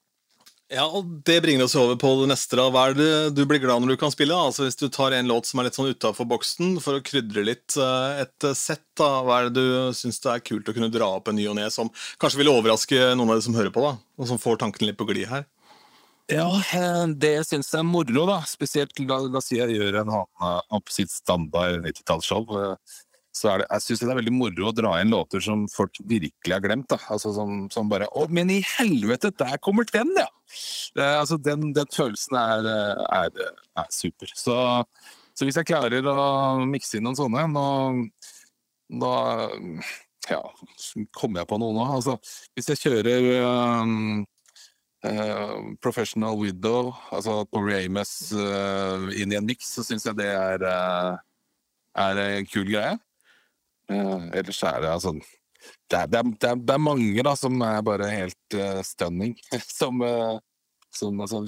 Ja, 0.71 0.85
og 0.87 1.05
Det 1.27 1.41
bringer 1.43 1.65
oss 1.65 1.75
over 1.75 1.97
på 1.99 2.09
det 2.21 2.29
neste. 2.31 2.55
da. 2.55 2.69
Hva 2.71 2.87
er 2.89 2.95
det 2.97 3.35
du 3.35 3.43
blir 3.45 3.59
glad 3.61 3.83
når 3.83 3.93
du 3.93 3.97
kan 3.97 4.11
spille? 4.11 4.33
Altså 4.33 4.63
Hvis 4.65 4.79
du 4.79 4.87
tar 4.89 5.11
en 5.11 5.27
låt 5.27 5.45
som 5.45 5.59
er 5.59 5.67
litt 5.67 5.75
sånn 5.75 5.91
utafor 5.91 6.25
boksen, 6.29 6.79
for 6.81 6.97
å 6.97 7.03
krydre 7.03 7.43
litt 7.45 7.75
eh, 7.77 8.23
et 8.23 8.47
sett, 8.55 8.85
da, 8.97 9.21
hva 9.21 9.41
er 9.41 9.49
det 9.49 9.59
du 9.59 9.93
syns 9.93 10.21
det 10.23 10.31
er 10.31 10.45
kult 10.45 10.69
å 10.69 10.73
kunne 10.73 10.91
dra 10.93 11.11
opp 11.17 11.27
en 11.27 11.35
ny 11.35 11.47
og 11.51 11.57
ne, 11.59 11.67
som 11.73 11.91
kanskje 12.21 12.41
vil 12.41 12.53
overraske 12.53 13.11
noen 13.17 13.33
av 13.35 13.41
de 13.41 13.45
som 13.45 13.57
hører 13.57 13.73
på, 13.75 13.83
da, 13.83 13.97
og 14.17 14.29
som 14.29 14.41
får 14.41 14.61
tankene 14.63 14.91
litt 14.91 14.99
på 14.99 15.09
glid 15.09 15.29
her? 15.29 15.45
Ja, 16.31 16.47
eh, 16.73 17.05
det 17.19 17.35
syns 17.45 17.69
jeg 17.73 17.83
er 17.83 17.89
moro, 17.89 18.25
da. 18.29 18.39
Spesielt 18.47 18.97
la, 19.03 19.19
la 19.27 19.41
si 19.43 19.59
jeg 19.59 19.75
gjør 19.75 19.99
en 20.01 20.13
annen 20.21 20.85
på 20.87 20.95
sitt 20.95 21.11
standard 21.11 21.83
90-tallsshow. 21.83 22.77
Eh, 23.33 23.39
Så 23.39 23.55
det, 23.57 23.67
jeg 23.69 23.85
syns 23.85 24.03
det 24.03 24.11
er 24.11 24.19
veldig 24.21 24.35
moro 24.35 24.69
å 24.69 24.75
dra 24.75 24.93
inn 25.01 25.13
låter 25.13 25.43
som 25.43 25.65
folk 25.71 25.97
virkelig 26.05 26.53
har 26.53 26.63
glemt. 26.63 26.87
da. 26.89 26.99
Altså 27.13 27.33
som, 27.35 27.65
som 27.73 27.89
bare 27.89 28.07
Å, 28.13 28.27
men 28.29 28.51
i 28.53 28.61
helvete, 28.77 29.33
der 29.37 29.57
kommer 29.57 29.89
den, 29.89 30.13
ja! 30.17 30.29
Det, 30.93 31.03
altså, 31.03 31.39
den, 31.41 31.71
den 31.73 31.89
følelsen 31.89 32.37
er, 32.37 32.69
er, 33.09 33.43
er 33.81 33.89
super. 33.89 34.29
Så, 34.37 34.55
så 35.33 35.47
hvis 35.47 35.57
jeg 35.57 35.69
klarer 35.71 36.05
å 36.05 36.61
mikse 36.69 36.99
inn 36.99 37.07
noen 37.07 37.17
sånne 37.17 37.47
nå, 37.49 37.67
da 39.01 39.13
ja, 40.29 40.41
kommer 41.17 41.41
jeg 41.41 41.49
på 41.49 41.59
noe 41.59 41.75
nå. 41.75 41.87
Altså, 41.97 42.17
hvis 42.55 42.69
jeg 42.71 42.81
kjører 42.83 43.27
um, 43.43 44.23
uh, 45.07 45.57
Professional 45.83 46.37
Widow, 46.39 46.93
altså 47.11 47.41
Tori 47.51 47.81
Amos 47.81 48.13
uh, 48.35 49.09
inn 49.17 49.33
i 49.33 49.39
en 49.39 49.47
miks, 49.47 49.73
så 49.75 49.85
syns 49.85 50.07
jeg 50.07 50.19
det 50.19 50.29
er, 50.31 50.63
uh, 50.63 51.17
er 52.05 52.23
en 52.27 52.49
kul 52.49 52.69
greie. 52.69 52.95
Uh, 53.91 54.29
ellers 54.31 54.61
er 54.63 54.79
det 54.83 54.91
altså 54.93 55.11
det 55.91 55.97
er, 55.97 56.07
det, 56.11 56.19
er, 56.19 56.55
det, 56.59 56.73
er, 56.73 56.81
mange 56.81 57.23
da 57.23 57.33
som 57.39 57.61
er 57.63 57.83
bare 57.85 58.09
helt 58.11 58.55
uh, 58.57 58.81
stunning. 58.83 59.35
som, 59.79 60.01
uh, 60.03 60.39
som 60.91 61.21
altså, 61.23 61.43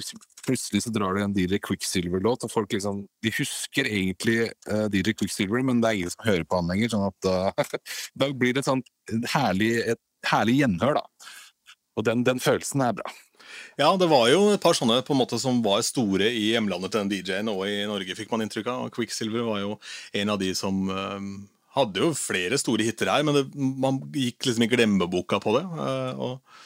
Plutselig 0.46 0.84
så 0.84 0.92
drar 0.94 1.16
du 1.16 1.20
en 1.24 1.34
DJ 1.34 1.58
Quicksilver-låt, 1.64 2.46
og 2.46 2.52
folk 2.52 2.72
liksom 2.72 3.02
De 3.24 3.32
husker 3.34 3.88
egentlig 3.90 4.46
DJ 4.94 5.10
Quicksilver, 5.18 5.64
men 5.66 5.80
det 5.82 5.90
er 5.90 5.98
ingen 5.98 6.12
som 6.14 6.22
hører 6.28 6.46
på 6.46 6.60
han 6.60 6.70
lenger. 6.70 6.92
sånn 6.92 7.08
at 7.08 7.28
da 8.14 8.28
blir 8.40 8.54
det 8.54 8.62
et 8.62 8.68
sånt 8.68 8.86
herlig, 9.34 9.72
et 9.96 10.30
herlig 10.30 10.60
gjenhør, 10.60 11.00
da. 11.00 11.32
Og 11.98 12.06
den, 12.06 12.22
den 12.28 12.38
følelsen 12.42 12.84
er 12.86 12.94
bra. 13.00 13.10
Ja, 13.76 13.90
det 13.98 14.08
var 14.08 14.28
jo 14.30 14.52
et 14.54 14.62
par 14.62 14.76
sånne 14.76 15.00
på 15.04 15.16
en 15.16 15.20
måte 15.20 15.38
som 15.40 15.58
var 15.64 15.82
store 15.84 16.30
i 16.30 16.52
hjemlandet 16.52 16.94
til 16.94 17.02
den 17.02 17.12
DJ-en, 17.12 17.50
og 17.52 17.66
i 17.68 17.82
Norge, 17.88 18.16
fikk 18.18 18.30
man 18.32 18.46
inntrykk 18.46 18.70
av. 18.72 18.86
Quicksilver 18.94 19.44
var 19.46 19.60
jo 19.62 19.76
en 20.16 20.32
av 20.32 20.40
de 20.40 20.52
som 20.56 20.86
hadde 21.76 22.02
jo 22.02 22.12
flere 22.16 22.58
store 22.60 22.86
hiter 22.86 23.10
her, 23.12 23.24
men 23.26 23.38
det, 23.38 23.44
man 23.56 24.00
gikk 24.14 24.48
liksom 24.48 24.64
i 24.66 24.70
glemmeboka 24.72 25.40
på 25.42 25.56
det. 25.58 25.64
Og... 26.16 26.62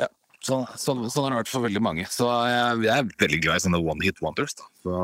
Ja, 0.00 0.08
sånn, 0.42 0.66
så, 0.74 0.96
sånn, 1.06 1.26
har 1.26 1.34
det 1.34 1.42
vært 1.42 1.52
for 1.52 1.66
veldig 1.66 1.82
mange. 1.84 2.06
Så 2.10 2.28
jeg, 2.50 2.82
jeg 2.88 2.94
er 2.96 3.12
veldig 3.24 3.42
glad 3.44 3.60
i 3.60 3.66
sånne 3.66 3.82
one 3.82 4.06
hit 4.06 4.22
wonders. 4.24 4.56
Da. 4.58 4.66
Så, 4.82 4.96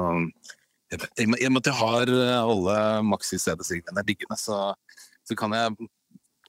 jeg, 0.90 1.04
jeg, 1.20 1.30
jeg, 1.44 1.52
jeg 1.52 1.76
har 1.82 2.14
alle 2.40 2.78
Maxi 3.06 3.38
CD-signene 3.42 4.04
liggende, 4.08 4.38
så, 4.40 4.72
så 5.28 5.38
kan 5.38 5.54
jeg 5.56 5.90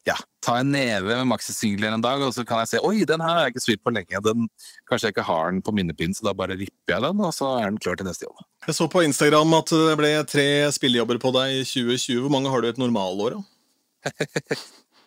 ja, 0.09 0.15
ta 0.43 0.57
en 0.59 0.71
neve 0.73 1.13
med 1.21 1.29
Maxi-singler 1.29 1.93
en 1.93 2.03
dag, 2.03 2.21
og 2.25 2.33
så 2.35 2.45
kan 2.47 2.63
jeg 2.63 2.71
se 2.71 2.81
oi, 2.85 3.05
den 3.07 3.21
her 3.23 3.35
har 3.35 3.47
jeg 3.47 3.53
ikke 3.55 3.63
spilt 3.65 3.83
på 3.85 3.93
lenge. 3.93 4.21
Den, 4.25 4.49
kanskje 4.89 5.09
jeg 5.09 5.15
ikke 5.15 5.27
har 5.29 5.53
den 5.53 5.61
på 5.65 5.73
minnepinnen, 5.75 6.17
så 6.17 6.25
da 6.29 6.35
bare 6.37 6.57
ripper 6.59 6.95
jeg 6.95 7.05
den, 7.05 7.23
og 7.25 7.33
så 7.35 7.53
er 7.59 7.69
den 7.69 7.79
klar 7.81 7.99
til 7.99 8.09
neste 8.09 8.27
jobb. 8.27 8.43
Jeg 8.67 8.77
så 8.79 8.89
på 8.91 9.05
Instagram 9.05 9.55
at 9.59 9.73
det 9.75 9.95
ble 9.99 10.11
tre 10.29 10.49
spillejobber 10.75 11.21
på 11.21 11.33
deg 11.37 11.61
i 11.61 11.63
2020. 11.67 12.21
Hvor 12.25 12.33
mange 12.33 12.53
har 12.53 12.63
du 12.63 12.69
et 12.71 12.81
normalår, 12.81 13.37
da? 13.37 13.45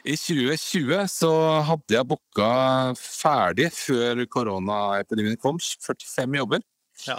I 0.02 0.16
2020 0.18 1.06
så 1.12 1.30
hadde 1.68 1.94
jeg 1.94 2.08
booka 2.10 2.50
ferdig 2.98 3.68
før 3.76 4.24
koronaepidemien 4.30 5.38
kom, 5.38 5.60
45 5.62 6.40
jobber. 6.42 6.64
Ja. 7.06 7.18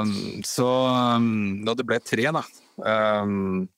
um, 0.00 0.42
så 0.54 0.66
um, 1.16 1.62
det 1.66 1.86
ble 1.86 2.00
tre, 2.02 2.26
da. 2.34 2.42
Um, 2.82 3.68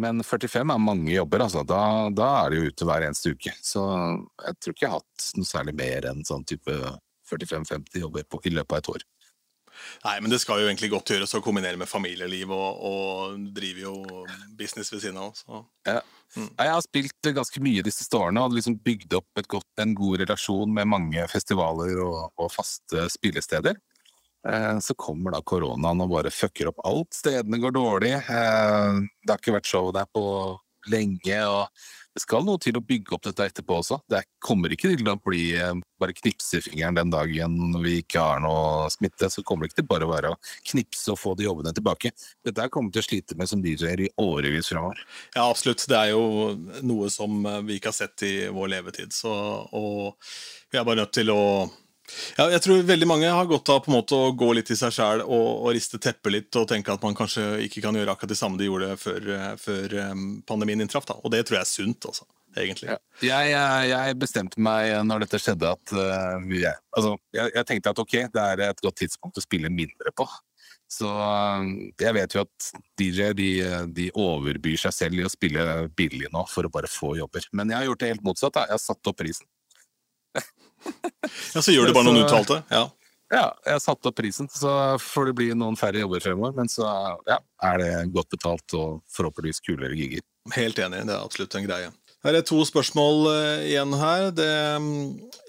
men 0.00 0.22
45 0.24 0.72
er 0.72 0.80
mange 0.80 1.12
jobber, 1.12 1.44
altså. 1.44 1.64
Da, 1.68 1.80
da, 2.14 2.28
er 2.44 2.52
det 2.52 2.60
jo 2.60 2.70
ute 2.72 2.86
hver 2.88 3.04
eneste 3.06 3.34
uke. 3.34 3.52
Så 3.60 3.82
jeg 3.84 4.60
tror 4.60 4.76
ikke 4.76 4.86
jeg 4.86 4.92
har 4.94 5.02
hatt 5.02 5.26
noe 5.38 5.48
særlig 5.48 5.74
mer 5.76 6.08
enn 6.10 6.24
sånn 6.26 6.46
type 6.48 6.78
45-50 7.30 8.00
jobber 8.04 8.24
på, 8.28 8.40
i 8.48 8.54
løpet 8.54 8.76
av 8.76 8.80
et 8.80 8.92
år. 8.94 9.04
Nei, 10.04 10.18
men 10.22 10.30
det 10.30 10.38
skal 10.42 10.60
jo 10.62 10.68
egentlig 10.68 10.90
godt 10.92 11.10
gjøres 11.14 11.34
å 11.36 11.42
kombinere 11.44 11.78
med 11.80 11.90
familieliv, 11.90 12.52
og, 12.54 12.82
og 12.88 13.46
driver 13.56 13.82
jo 13.82 14.24
business 14.58 14.92
ved 14.92 15.02
siden 15.02 15.20
av. 15.20 15.32
Så. 15.38 15.64
Ja. 15.88 16.00
Mm. 16.34 16.50
Jeg 16.50 16.72
har 16.72 16.84
spilt 16.84 17.30
ganske 17.36 17.62
mye 17.62 17.82
de 17.86 17.92
siste 17.94 18.18
årene 18.18 18.42
og 18.42 18.54
liksom 18.56 18.78
bygd 18.84 19.18
opp 19.18 19.42
godt, 19.50 19.70
en 19.82 19.94
god 19.98 20.22
relasjon 20.24 20.72
med 20.74 20.90
mange 20.90 21.26
festivaler 21.30 22.00
og, 22.02 22.30
og 22.40 22.50
faste 22.54 23.08
spillesteder. 23.14 23.78
Eh, 24.48 24.78
så 24.78 24.94
kommer 24.94 25.32
da 25.32 25.42
koronaen 25.42 26.04
og 26.04 26.12
bare 26.12 26.32
fucker 26.34 26.72
opp 26.72 26.84
alt. 26.84 27.14
Stedene 27.16 27.60
går 27.62 27.74
dårlig. 27.76 28.14
Eh, 28.14 29.02
det 29.24 29.32
har 29.32 29.40
ikke 29.40 29.58
vært 29.58 29.70
show 29.70 29.90
der 29.94 30.08
på 30.12 30.24
lenge. 30.90 31.38
og 31.48 31.68
Det 32.14 32.22
skal 32.22 32.44
noe 32.44 32.60
til 32.60 32.76
å 32.76 32.84
bygge 32.84 33.16
opp 33.16 33.24
dette 33.24 33.46
etterpå 33.48 33.78
også. 33.80 33.98
Det 34.10 34.20
kommer 34.44 34.70
ikke 34.74 34.92
til 34.92 35.08
å 35.08 35.16
bli 35.16 35.46
eh, 35.56 35.72
bare 36.00 36.16
knipse 36.18 36.60
i 36.60 36.64
fingeren 36.66 36.98
den 36.98 37.14
dagen 37.14 37.78
vi 37.80 37.96
ikke 38.02 38.20
har 38.20 38.42
noe 38.44 38.90
smitte. 38.92 39.30
Så 39.32 39.42
kommer 39.42 39.64
det 39.64 39.72
ikke 39.72 39.80
til 39.80 39.88
bare 39.94 40.04
å 40.04 40.12
være 40.12 40.34
å 40.34 40.40
knipse 40.70 41.14
og 41.14 41.20
få 41.22 41.32
de 41.38 41.48
jobbene 41.48 41.72
tilbake. 41.72 42.12
Dette 42.44 42.68
kommer 42.74 42.92
til 42.92 43.00
å 43.00 43.06
slite 43.08 43.38
med 43.40 43.48
som 43.48 43.64
DJ-er 43.64 44.04
i 44.04 44.10
årevis 44.20 44.68
fremover. 44.74 45.00
Ja, 45.32 45.48
absolutt. 45.48 45.86
Det 45.88 45.96
er 45.96 46.12
jo 46.12 46.52
noe 46.84 47.08
som 47.10 47.40
vi 47.64 47.78
ikke 47.78 47.94
har 47.94 47.96
sett 48.02 48.28
i 48.28 48.34
vår 48.52 48.76
levetid. 48.76 49.16
Så, 49.16 49.32
og 49.72 50.20
vi 50.68 50.78
er 50.78 50.84
bare 50.84 51.00
nødt 51.00 51.16
til 51.16 51.32
å 51.32 51.40
ja, 52.36 52.46
jeg 52.52 52.60
tror 52.64 52.84
veldig 52.84 53.08
mange 53.08 53.32
har 53.32 53.48
godt 53.48 53.70
av 53.72 53.80
på 53.84 53.90
en 53.90 53.96
måte 53.96 54.16
å 54.18 54.32
gå 54.36 54.50
litt 54.56 54.70
i 54.70 54.76
seg 54.76 54.92
sjæl 54.92 55.24
og, 55.24 55.48
og, 55.64 55.70
riste 55.74 56.00
teppet 56.02 56.34
litt 56.34 56.60
og 56.60 56.68
tenke 56.68 56.92
at 56.92 57.04
man 57.04 57.16
kanskje 57.16 57.46
ikke 57.64 57.82
kan 57.84 57.96
gjøre 57.96 58.12
akkurat 58.12 58.34
det 58.34 58.38
samme 58.38 58.60
de 58.60 58.68
gjorde 58.68 58.94
før, 59.00 59.28
før 59.60 59.94
pandemien 60.48 60.84
inntraff. 60.84 61.08
Og 61.16 61.32
det 61.32 61.46
tror 61.46 61.60
jeg 61.60 61.64
er 61.64 61.70
sunt, 61.70 62.08
altså, 62.10 62.28
egentlig. 62.60 62.90
Ja. 62.92 62.98
Jeg, 63.24 63.54
jeg, 63.90 64.16
bestemte 64.20 64.62
meg 64.62 64.92
når 65.08 65.24
dette 65.24 65.40
skjedde 65.42 65.70
at 65.74 65.94
uh, 65.96 66.50
jeg, 66.52 66.74
altså, 66.96 67.14
jeg, 67.34 67.54
jeg, 67.56 67.68
tenkte 67.70 67.94
at 67.94 68.02
ok, 68.04 68.16
det 68.34 68.44
er 68.44 68.64
et 68.68 68.84
godt 68.84 69.00
tidspunkt 69.02 69.40
å 69.40 69.44
spille 69.44 69.72
mindre 69.72 70.12
på. 70.16 70.28
Så 70.90 71.08
uh, 71.08 71.64
jeg 72.00 72.16
vet 72.16 72.36
jo 72.36 72.44
at 72.44 72.70
DJ 73.00 73.32
de, 73.36 73.50
de, 73.96 74.10
overbyr 74.12 74.78
seg 74.84 74.96
selv 74.96 75.22
i 75.22 75.26
å 75.26 75.32
spille 75.32 75.88
billig 75.96 76.30
nå 76.34 76.44
for 76.50 76.68
å 76.68 76.72
bare 76.72 76.90
få 76.90 77.14
jobber. 77.18 77.48
Men 77.56 77.72
jeg 77.72 77.80
har 77.80 77.90
gjort 77.90 78.04
det 78.04 78.12
helt 78.14 78.28
motsatt. 78.28 78.56
Da. 78.56 78.68
Jeg 78.68 78.78
har 78.78 78.84
satt 78.84 79.12
opp 79.12 79.20
prisen. 79.20 79.48
ja, 81.54 81.62
Så 81.62 81.72
gjør 81.72 81.88
du 81.88 81.96
bare 81.96 82.08
noen 82.08 82.22
uttalte? 82.24 82.60
Ja. 82.72 82.84
ja, 83.32 83.46
jeg 83.66 83.82
satte 83.84 84.10
opp 84.10 84.18
prisen. 84.20 84.50
Så 84.52 84.70
får 85.02 85.30
det 85.30 85.36
bli 85.40 85.50
noen 85.58 85.78
færre 85.80 86.04
jobber 86.04 86.24
fremover. 86.24 86.54
Men 86.58 86.70
så 86.72 86.86
ja, 87.28 87.40
er 87.70 87.82
det 87.82 87.92
godt 88.14 88.32
betalt 88.36 88.78
og 88.78 89.02
forhåpentligvis 89.16 89.62
kulere 89.64 89.98
gigger. 89.98 90.24
Helt 90.54 90.80
enig, 90.82 91.06
det 91.08 91.14
er 91.14 91.22
absolutt 91.24 91.56
en 91.56 91.68
greie. 91.68 91.92
Her 92.24 92.38
er 92.38 92.44
to 92.46 92.62
spørsmål 92.64 93.26
uh, 93.28 93.66
igjen 93.68 93.94
her. 94.00 94.30
Det 94.32 94.50
um, 94.80 94.88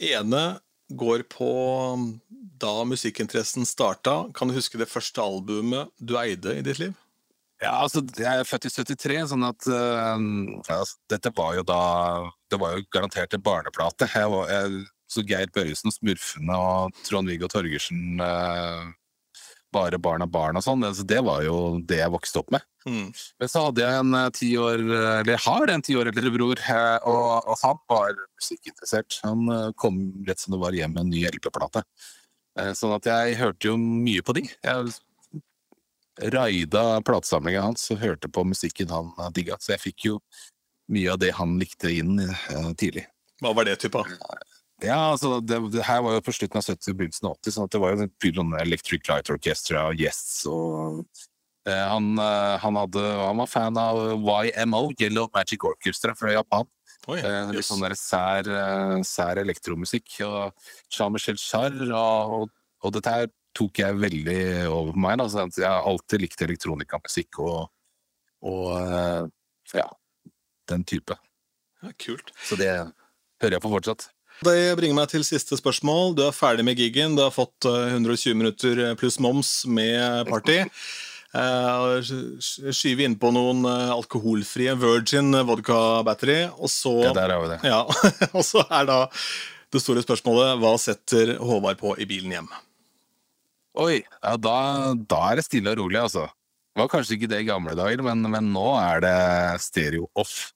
ene 0.03 0.43
går 0.91 1.23
på 1.31 1.49
um, 1.95 2.09
da 2.59 2.83
musikkinteressen 2.87 3.67
starta. 3.67 4.25
Kan 4.35 4.51
du 4.51 4.57
huske 4.57 4.79
det 4.79 4.91
første 4.91 5.23
albumet 5.23 5.91
du 5.99 6.17
eide 6.19 6.57
i 6.59 6.63
ditt 6.65 6.81
liv? 6.83 6.95
Ja, 7.63 7.77
altså, 7.79 8.03
Jeg 8.19 8.41
er 8.41 8.47
født 8.47 8.67
i 8.67 8.73
73, 8.73 9.21
sånn 9.31 9.47
at 9.47 9.67
uh, 9.71 10.19
altså, 10.67 10.97
dette 11.11 11.31
var 11.37 11.55
jo 11.55 11.63
da 11.63 11.79
Det 12.51 12.59
var 12.59 12.75
jo 12.75 12.83
garantert 12.91 13.33
en 13.33 13.45
barneplate. 13.45 14.09
Jeg, 14.11 14.31
var, 14.33 14.51
jeg 14.51 14.83
så 15.15 15.23
Geir 15.27 15.51
Børresen, 15.55 15.93
Smurfene 15.93 16.59
og 16.59 17.01
Trond-Viggo 17.07 17.49
Torgersen 17.51 18.21
eh, 18.23 18.85
Bare 19.75 19.97
barn 19.99 20.23
av 20.23 20.29
barn 20.31 20.55
og 20.55 20.63
sånn. 20.63 20.85
Det 21.03 21.19
var 21.25 21.41
jo 21.43 21.55
det 21.83 21.97
jeg 21.99 22.11
vokste 22.13 22.39
opp 22.39 22.53
med. 22.55 22.63
Mm. 22.87 23.09
Men 23.41 23.49
så 23.51 23.65
hadde 23.65 23.81
jeg 23.83 24.03
en 24.03 24.15
eh, 24.15 24.29
ti 24.37 24.51
år 24.61 24.83
Eller 24.85 25.41
har 25.47 25.73
en 25.73 25.83
ti 25.83 25.97
år 25.99 26.11
eldre 26.13 26.31
bror, 26.31 26.61
eh, 26.61 27.07
og, 27.09 27.25
og, 27.41 27.57
han 27.63 27.81
var 27.91 28.13
musikkinteressert. 28.37 29.19
Han 29.25 29.49
eh, 29.51 29.73
kom 29.81 29.99
rett 30.29 30.39
som 30.39 30.55
det 30.55 30.61
var 30.61 30.77
hjem 30.77 30.95
med 30.95 31.03
en 31.03 31.11
ny 31.11 31.25
LP-plate. 31.31 31.83
Eh, 32.61 32.71
sånn 32.77 32.95
at 32.95 33.09
jeg 33.09 33.35
hørte 33.41 33.73
jo 33.73 33.75
mye 33.81 34.23
på 34.23 34.37
de. 34.37 34.45
Jeg 34.63 34.95
raida 36.31 37.01
platesamlinga 37.03 37.65
hans 37.65 37.89
og 37.91 37.99
hørte 37.99 38.29
på 38.31 38.45
musikken 38.47 38.93
han 38.93 39.11
digga. 39.35 39.57
Så 39.59 39.75
jeg 39.75 39.83
fikk 39.89 40.07
jo 40.07 40.19
mye 40.91 41.11
av 41.11 41.19
det 41.21 41.33
han 41.35 41.57
likte 41.59 41.91
inn 41.91 42.19
eh, 42.21 42.69
tidlig. 42.79 43.07
Hva 43.43 43.51
var 43.55 43.67
det 43.67 43.79
typa? 43.81 44.05
Ja, 44.83 44.97
altså, 45.13 45.39
det, 45.39 45.59
det, 45.71 45.85
her 45.87 46.01
var 46.03 46.17
jo 46.17 46.23
på 46.25 46.33
slutten 46.35 46.59
av 46.59 46.65
70- 46.67 46.91
og 46.91 46.97
begynnelsen 46.99 47.29
av 47.29 47.37
80, 47.37 47.53
sånn 47.55 47.69
at 47.69 47.75
det 47.75 47.79
var 47.79 47.93
jo 47.93 48.07
Pylon 48.19 48.55
Electric 48.59 49.07
Light 49.07 49.31
Orchestra 49.31 49.85
og 49.87 50.01
Yes 50.03 50.19
og 50.51 51.05
eh, 51.69 51.85
han, 51.93 52.09
eh, 52.19 52.55
han, 52.59 52.79
hadde, 52.81 53.03
han, 53.21 53.39
var 53.39 53.51
fan 53.51 53.79
av 53.79 54.01
YMO, 54.19 54.81
Yellow 54.99 55.29
Magic 55.35 55.63
Orchestra 55.63 56.15
fra 56.19 56.33
Japan. 56.35 56.67
Oi, 57.05 57.19
eh, 57.21 57.51
litt 57.53 57.67
sånn 57.67 57.83
der 57.85 57.95
sær, 57.99 58.49
eh, 58.49 58.97
sær 59.05 59.39
elektromusikk. 59.41 60.17
Og 60.27 60.67
Jean-Michel 60.91 61.39
Jarre 61.39 61.89
og, 61.93 62.35
og, 62.35 62.53
og, 62.81 62.93
dette 62.97 63.13
her 63.13 63.29
tok 63.55 63.79
jeg 63.79 63.99
veldig 64.01 64.39
over 64.67 64.91
på 64.91 65.03
meg. 65.05 65.19
Da, 65.21 65.29
så 65.31 65.45
jeg 65.53 65.69
har 65.69 65.87
alltid 65.87 66.25
likt 66.25 66.43
elektronikamusikk 66.47 67.39
og, 67.45 67.61
og 68.49 68.67
eh, 68.75 69.31
ja, 69.77 69.87
den 70.73 70.83
type. 70.83 71.15
Ja, 71.79 71.93
kult. 72.01 72.33
Så 72.43 72.57
det 72.59 72.73
hører 72.73 73.57
jeg 73.59 73.63
på 73.63 73.71
fortsatt. 73.71 74.09
Det 74.43 74.75
bringer 74.77 74.97
meg 74.97 75.09
til 75.11 75.23
siste 75.23 75.57
spørsmål. 75.57 76.15
Du 76.17 76.25
er 76.25 76.35
ferdig 76.35 76.65
med 76.67 76.79
gigen. 76.79 77.15
Du 77.15 77.23
har 77.23 77.33
fått 77.33 77.67
eh, 77.69 77.95
120 77.95 78.35
minutter 78.35 78.81
pluss 78.99 79.19
moms 79.23 79.57
med 79.67 80.27
party. 80.31 80.63
Eh, 81.35 82.11
Skyve 82.71 83.03
innpå 83.03 83.27
noen 83.35 83.65
eh, 83.67 83.89
alkoholfrie 83.91 84.71
Virgin 84.79 85.35
vodka 85.43 85.79
battery, 86.07 86.45
og 86.55 86.71
så 86.71 86.93
Ja, 87.09 87.11
der 87.17 87.33
har 87.33 87.41
vi 87.43 87.49
det. 87.51 87.57
Ja, 87.67 87.81
og 88.37 88.45
så 88.47 88.63
er 88.69 88.87
da 88.87 88.99
det 89.75 89.81
store 89.83 90.03
spørsmålet 90.05 90.61
hva 90.61 90.71
setter 90.79 91.33
Håvard 91.43 91.81
på 91.81 91.91
i 91.99 92.07
bilen 92.07 92.31
hjem? 92.37 92.47
Oi, 93.83 93.97
ja, 93.99 94.37
da, 94.39 94.55
da 94.95 95.21
er 95.33 95.41
det 95.41 95.47
stille 95.49 95.73
og 95.73 95.81
rolig, 95.81 95.99
altså. 96.05 96.29
Det 96.71 96.83
var 96.85 96.91
kanskje 96.91 97.17
ikke 97.17 97.31
det 97.33 97.41
i 97.43 97.49
gamle 97.49 97.75
dager, 97.75 98.05
men, 98.07 98.23
men 98.31 98.53
nå 98.55 98.69
er 98.79 99.03
det 99.03 99.17
stereo 99.65 100.07
off. 100.15 100.53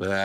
Det, 0.00 0.16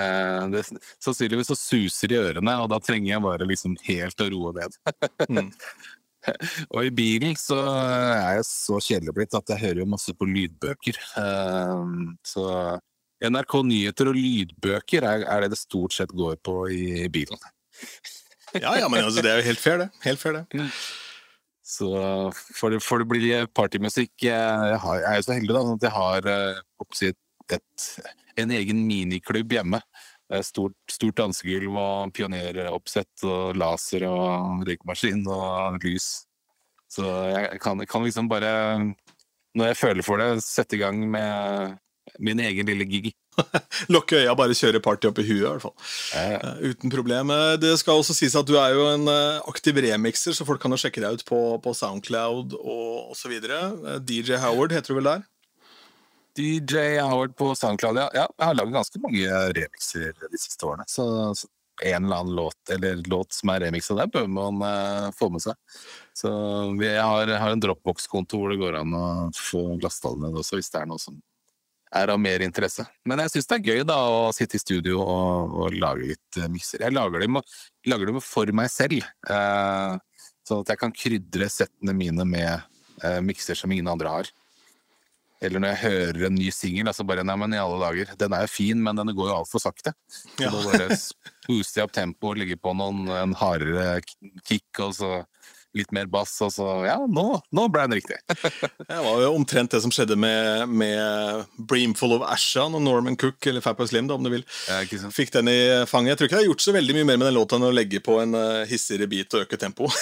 det, 0.53 0.63
sannsynligvis 1.03 1.51
så 1.51 1.57
suser 1.59 2.11
det 2.11 2.17
i 2.17 2.23
ørene, 2.29 2.55
og 2.63 2.71
da 2.71 2.79
trenger 2.83 3.11
jeg 3.11 3.25
bare 3.25 3.47
liksom 3.49 3.75
helt 3.87 4.23
å 4.23 4.31
roe 4.31 4.55
ned. 4.55 4.79
Mm. 5.27 5.51
og 6.73 6.79
i 6.87 6.93
bilen 6.95 7.37
så 7.39 7.59
er 7.67 8.39
jeg 8.39 8.47
så 8.49 8.81
kjedelig 8.81 9.15
blitt 9.17 9.37
at 9.37 9.53
jeg 9.53 9.63
hører 9.65 9.83
jo 9.83 9.89
masse 9.91 10.15
på 10.15 10.27
lydbøker. 10.29 10.99
Ehm, 11.21 12.15
så 12.25 12.45
NRK 13.25 13.55
Nyheter 13.69 14.11
og 14.11 14.19
lydbøker 14.19 15.07
er, 15.07 15.25
er 15.31 15.45
det 15.45 15.53
det 15.55 15.61
stort 15.61 15.95
sett 15.95 16.13
går 16.15 16.37
på 16.45 16.59
i 16.73 17.07
bilen. 17.11 17.39
Ja, 18.55 18.75
ja, 18.79 18.87
men 18.87 19.03
altså, 19.03 19.23
det 19.23 19.31
er 19.31 19.41
jo 19.41 19.49
helt 19.49 19.59
fair, 19.59 19.81
det. 19.83 19.89
Helt 20.05 20.21
fair, 20.21 20.39
det. 20.39 20.65
Så 21.65 21.89
får 22.55 22.75
det, 22.75 22.79
det 22.79 23.07
bli 23.09 23.29
partymusikk 23.57 24.11
Jeg, 24.27 24.37
jeg, 24.37 24.79
har, 24.83 24.99
jeg 25.01 25.09
er 25.09 25.17
jo 25.17 25.25
så 25.25 25.33
heldig 25.33 25.55
da, 25.55 25.63
sånn 25.65 25.79
at 25.79 25.87
jeg 25.87 25.95
har 25.95 26.27
eh, 26.29 26.59
oppsi 26.83 27.09
et, 27.09 27.17
et, 27.57 27.87
en 28.41 28.51
egen 28.51 28.83
miniklubb 28.87 29.55
hjemme. 29.57 29.81
Det 30.25 30.39
er 30.39 30.45
Stort, 30.47 30.73
stort 30.89 31.17
dansegulv 31.19 31.75
og 31.77 32.13
pioneroppsett 32.17 33.25
og 33.29 33.57
laser 33.61 34.07
og 34.09 34.63
røykemaskin 34.65 35.21
og 35.29 35.77
lys. 35.85 36.25
Så 36.89 37.05
jeg 37.29 37.59
kan, 37.61 37.81
kan 37.89 38.05
liksom 38.05 38.29
bare, 38.31 38.51
når 39.57 39.71
jeg 39.71 39.77
føler 39.81 40.05
for 40.05 40.21
det, 40.21 40.31
sette 40.45 40.77
i 40.77 40.81
gang 40.81 41.03
med 41.11 41.75
min 42.21 42.39
egen 42.39 42.67
lille 42.69 42.85
gig. 42.89 43.11
Lukke 43.93 44.21
øya, 44.21 44.33
bare 44.37 44.55
kjøre 44.57 44.79
party 44.83 45.09
opp 45.09 45.19
i 45.19 45.25
huet, 45.27 45.41
i 45.41 45.45
hvert 45.49 45.63
fall. 45.65 45.73
Ja. 46.13 46.37
Eh, 46.37 46.71
Uten 46.71 46.93
problem. 46.93 47.33
Eh, 47.33 47.55
Det 47.61 47.73
skal 47.81 47.99
også 47.99 48.15
sies 48.15 48.35
at 48.37 48.47
du 48.47 48.55
er 48.61 48.73
jo 48.77 48.85
en 48.93 49.09
eh, 49.11 49.41
aktiv 49.49 49.77
remixer, 49.85 50.33
så 50.37 50.45
folk 50.47 50.61
kan 50.63 50.73
jo 50.73 50.79
sjekke 50.79 51.03
deg 51.03 51.17
ut 51.19 51.25
på, 51.27 51.39
på 51.65 51.73
Soundcloud 51.75 52.55
og 52.61 53.11
osv. 53.15 53.33
DJ 54.05 54.39
Howard 54.41 54.73
heter 54.73 54.93
du 54.93 54.99
vel 55.01 55.11
der? 55.11 55.25
DJ 56.35 56.99
Howard 56.99 57.35
på 57.39 57.51
SoundCloud, 57.55 57.97
ja. 57.97 58.09
jeg 58.13 58.47
har 58.47 58.57
lagd 58.57 58.73
ganske 58.75 58.99
mange 59.03 59.43
remixer 59.55 60.11
de 60.19 60.39
siste 60.41 60.67
årene. 60.67 60.87
Så, 60.91 61.05
en 61.83 62.05
eller 62.05 62.15
annen 62.15 62.35
låt, 62.35 62.69
eller 62.71 63.01
låt 63.05 63.33
som 63.33 63.51
er 63.51 63.65
remixa 63.65 63.95
der, 63.97 64.07
bør 64.07 64.27
man 64.31 64.61
eh, 64.63 65.07
få 65.15 65.29
med 65.31 65.43
seg. 65.43 65.55
Så 66.15 66.31
jeg 66.79 67.01
har, 67.03 67.31
har 67.39 67.51
en 67.51 67.63
Dropbox-konto 67.63 68.39
hvor 68.39 68.53
det 68.53 68.59
går 68.61 68.79
an 68.79 68.95
å 68.95 69.07
få 69.35 69.63
lasttallene 69.83 70.29
ned 70.29 70.39
også, 70.39 70.59
hvis 70.59 70.71
det 70.71 70.81
er 70.81 70.91
noe 70.91 71.01
som 71.01 71.17
er 71.95 72.11
av 72.11 72.19
mer 72.19 72.43
interesse. 72.43 72.85
Men 73.07 73.21
jeg 73.23 73.35
syns 73.35 73.49
det 73.49 73.57
er 73.57 73.71
gøy 73.71 73.83
da 73.87 73.97
å 74.11 74.31
sitte 74.35 74.57
i 74.57 74.63
studio 74.63 75.01
og, 75.03 75.55
og 75.55 75.75
lage 75.79 76.13
litt 76.13 76.39
uh, 76.39 76.47
mikser. 76.51 76.83
Jeg 76.83 76.95
lager 76.95 77.23
dem, 77.23 77.39
lager 77.91 78.11
dem 78.11 78.21
for 78.23 78.51
meg 78.55 78.71
selv, 78.73 79.05
eh, 79.29 80.23
sånn 80.47 80.63
at 80.63 80.73
jeg 80.73 80.81
kan 80.81 80.95
krydre 80.95 81.51
settene 81.51 81.95
mine 81.97 82.27
med 82.27 82.65
uh, 83.03 83.21
mikser 83.23 83.57
som 83.59 83.71
ingen 83.71 83.91
andre 83.91 84.11
har. 84.11 84.33
Eller 85.45 85.61
når 85.63 85.73
jeg 85.75 85.81
hører 85.85 86.27
en 86.27 86.35
ny 86.39 86.49
singel, 86.53 86.89
altså 86.91 87.05
bare 87.07 87.23
nei, 87.27 87.35
men 87.39 87.53
i 87.55 87.61
alle 87.61 87.77
dager, 87.83 88.11
den 88.19 88.33
er 88.37 88.45
jo 88.45 88.51
fin, 88.51 88.81
men 88.83 88.97
den 88.99 89.13
går 89.15 89.29
jo 89.31 89.37
altfor 89.39 89.61
sakte. 89.63 89.93
Så 90.09 90.43
Ja. 90.43 90.49
da 90.51 90.63
bare 90.65 90.89
booster 91.47 91.81
jeg 91.81 91.87
opp 91.87 91.95
tempoet, 91.95 92.41
ligger 92.41 92.57
på 92.61 92.73
noen, 92.75 93.05
en 93.13 93.33
hardere 93.37 94.01
kick, 94.43 94.67
og 94.79 94.93
så 94.97 95.11
litt 95.77 95.91
mer 95.95 96.07
bass, 96.11 96.33
og 96.45 96.51
så 96.55 96.67
ja, 96.87 96.97
nå, 97.07 97.25
nå 97.55 97.67
ble 97.73 97.85
den 97.87 97.99
riktig. 97.99 98.19
Det 98.89 98.99
var 99.01 99.21
jo 99.23 99.31
omtrent 99.35 99.73
det 99.73 99.81
som 99.83 99.91
skjedde 99.93 100.17
med, 100.19 100.69
med 100.69 101.45
Breamful 101.69 102.15
of 102.17 102.25
Asha 102.29 102.67
når 102.71 102.83
Norman 102.85 103.17
Cook, 103.19 103.39
eller 103.49 103.63
Fapper 103.63 103.89
Slim, 103.89 104.07
da, 104.09 104.17
om 104.17 104.25
du 104.25 104.31
vil, 104.31 104.45
fikk 105.13 105.33
den 105.35 105.51
i 105.51 105.59
fanget. 105.89 106.13
Jeg 106.13 106.19
tror 106.19 106.29
ikke 106.29 106.37
jeg 106.39 106.45
har 106.45 106.51
gjort 106.51 106.65
så 106.65 106.75
veldig 106.75 106.97
mye 106.97 107.07
mer 107.11 107.19
med 107.19 107.29
den 107.29 107.37
låta 107.37 107.59
enn 107.59 107.67
å 107.67 107.73
legge 107.75 108.01
på 108.05 108.19
en 108.21 108.37
uh, 108.37 108.63
hissigere 108.69 109.09
beat 109.11 109.35
og 109.35 109.45
øke 109.45 109.59
tempoet. 109.59 109.95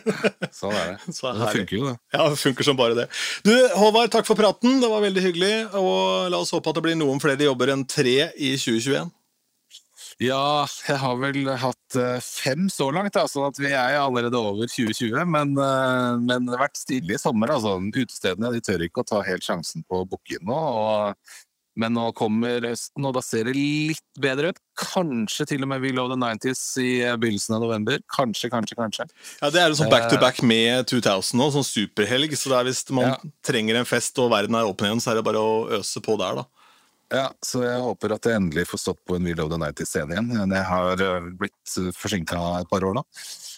Sånn 0.60 0.74
er 0.74 0.94
det. 0.94 1.12
Så 1.16 1.32
det 1.36 1.52
funker 1.54 1.76
jo, 1.76 1.86
det. 1.90 1.96
Ja, 2.14 2.26
det 2.32 2.40
funker 2.40 2.66
som 2.66 2.78
bare 2.78 2.96
det. 2.98 3.06
Du, 3.46 3.52
Håvard, 3.78 4.10
takk 4.12 4.28
for 4.28 4.38
praten. 4.38 4.80
Det 4.82 4.90
var 4.90 5.04
veldig 5.04 5.24
hyggelig. 5.24 5.54
Og 5.78 6.30
la 6.32 6.40
oss 6.40 6.52
håpe 6.54 6.72
at 6.72 6.78
det 6.78 6.84
blir 6.88 6.98
noen 6.98 7.22
flere 7.22 7.48
jobber 7.48 7.74
enn 7.74 7.86
tre 7.88 8.30
i 8.36 8.54
2021. 8.58 9.10
Ja, 10.20 10.66
jeg 10.84 10.98
har 11.00 11.14
vel 11.16 11.46
hatt 11.62 11.96
eh, 11.96 12.18
fem 12.20 12.66
så 12.68 12.90
langt, 12.92 13.14
da, 13.16 13.22
sånn 13.30 13.46
at 13.48 13.60
vi 13.60 13.70
er 13.72 13.96
allerede 14.02 14.36
over 14.36 14.68
2020. 14.68 15.16
Men, 15.24 15.54
eh, 15.56 16.16
men 16.20 16.44
det 16.44 16.58
har 16.58 16.66
vært 16.66 16.76
stille 16.80 17.16
i 17.16 17.20
sommer. 17.20 17.54
altså. 17.54 17.78
Utestedene 17.88 18.50
de 18.52 18.60
tør 18.60 18.84
ikke 18.84 19.00
å 19.00 19.08
ta 19.14 19.22
helt 19.24 19.46
sjansen 19.46 19.86
på 19.88 20.02
å 20.02 20.08
booke 20.10 20.36
inn 20.36 20.44
nå. 20.50 20.58
Og, 20.60 21.32
men 21.80 21.94
nå 21.96 22.10
kommer 22.18 22.60
høsten, 22.68 23.06
og 23.08 23.14
da 23.16 23.22
ser 23.24 23.48
det 23.48 23.56
litt 23.56 24.04
bedre 24.20 24.52
ut. 24.52 24.60
Kanskje 24.76 25.46
til 25.54 25.64
og 25.64 25.70
med 25.72 25.80
We 25.86 25.94
Love 25.96 26.12
the 26.12 26.20
90s 26.20 26.62
i 26.84 26.90
eh, 27.06 27.16
begynnelsen 27.16 27.56
av 27.56 27.64
november. 27.64 27.96
Kanskje, 28.12 28.52
kanskje, 28.52 28.76
kanskje. 28.76 29.08
Ja, 29.40 29.48
Det 29.48 29.62
er 29.64 29.72
jo 29.72 29.80
sånn 29.80 29.88
back 29.96 30.10
to 30.12 30.20
back 30.20 30.44
med 30.44 30.84
2000 30.92 31.40
nå, 31.40 31.48
sånn 31.56 31.64
superhelg. 31.64 32.36
Så 32.36 32.52
det 32.52 32.60
er 32.60 32.68
hvis 32.68 32.84
man 32.92 33.14
Ja. 33.14 33.16
trenger 33.46 33.80
en 33.80 33.88
fest 33.88 34.20
og 34.20 34.28
verden 34.36 34.60
er 34.60 34.68
åpen 34.68 34.90
igjen, 34.90 35.00
så 35.00 35.14
er 35.14 35.22
det 35.22 35.28
bare 35.32 35.40
å 35.40 35.62
øse 35.80 36.04
på 36.04 36.20
der, 36.20 36.42
da. 36.44 36.50
Ja, 37.10 37.26
så 37.42 37.64
jeg 37.64 37.82
håper 37.82 38.14
at 38.14 38.26
jeg 38.28 38.38
endelig 38.38 38.68
får 38.70 38.84
stått 38.84 39.00
på 39.08 39.16
en 39.18 39.24
We 39.26 39.34
Love 39.34 39.50
the 39.50 39.58
90s-scene 39.58 40.14
igjen. 40.14 40.52
Jeg 40.54 40.66
har 40.68 41.00
eh, 41.02 41.30
blitt 41.40 41.78
forsinka 41.98 42.38
et 42.60 42.70
par 42.70 42.86
år 42.86 43.00
nå. 43.00 43.02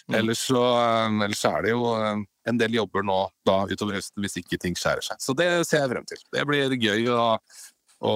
Mm. 0.07 0.15
Ellers, 0.19 0.39
så, 0.49 0.63
eh, 0.79 1.19
ellers 1.27 1.43
er 1.45 1.61
det 1.63 1.75
jo 1.75 1.91
eh, 1.95 2.23
en 2.49 2.57
del 2.59 2.79
jobber 2.79 3.05
nå 3.07 3.19
da 3.47 3.61
utover 3.69 3.99
høsten 3.99 4.23
hvis 4.23 4.39
ikke 4.41 4.59
ting 4.59 4.75
skjærer 4.79 5.05
seg. 5.05 5.21
Så 5.23 5.35
det 5.37 5.47
ser 5.69 5.83
jeg 5.83 5.93
frem 5.93 6.09
til. 6.09 6.25
Det 6.33 6.47
blir 6.49 6.75
gøy 6.75 7.07
å, 7.13 7.27
å 8.03 8.15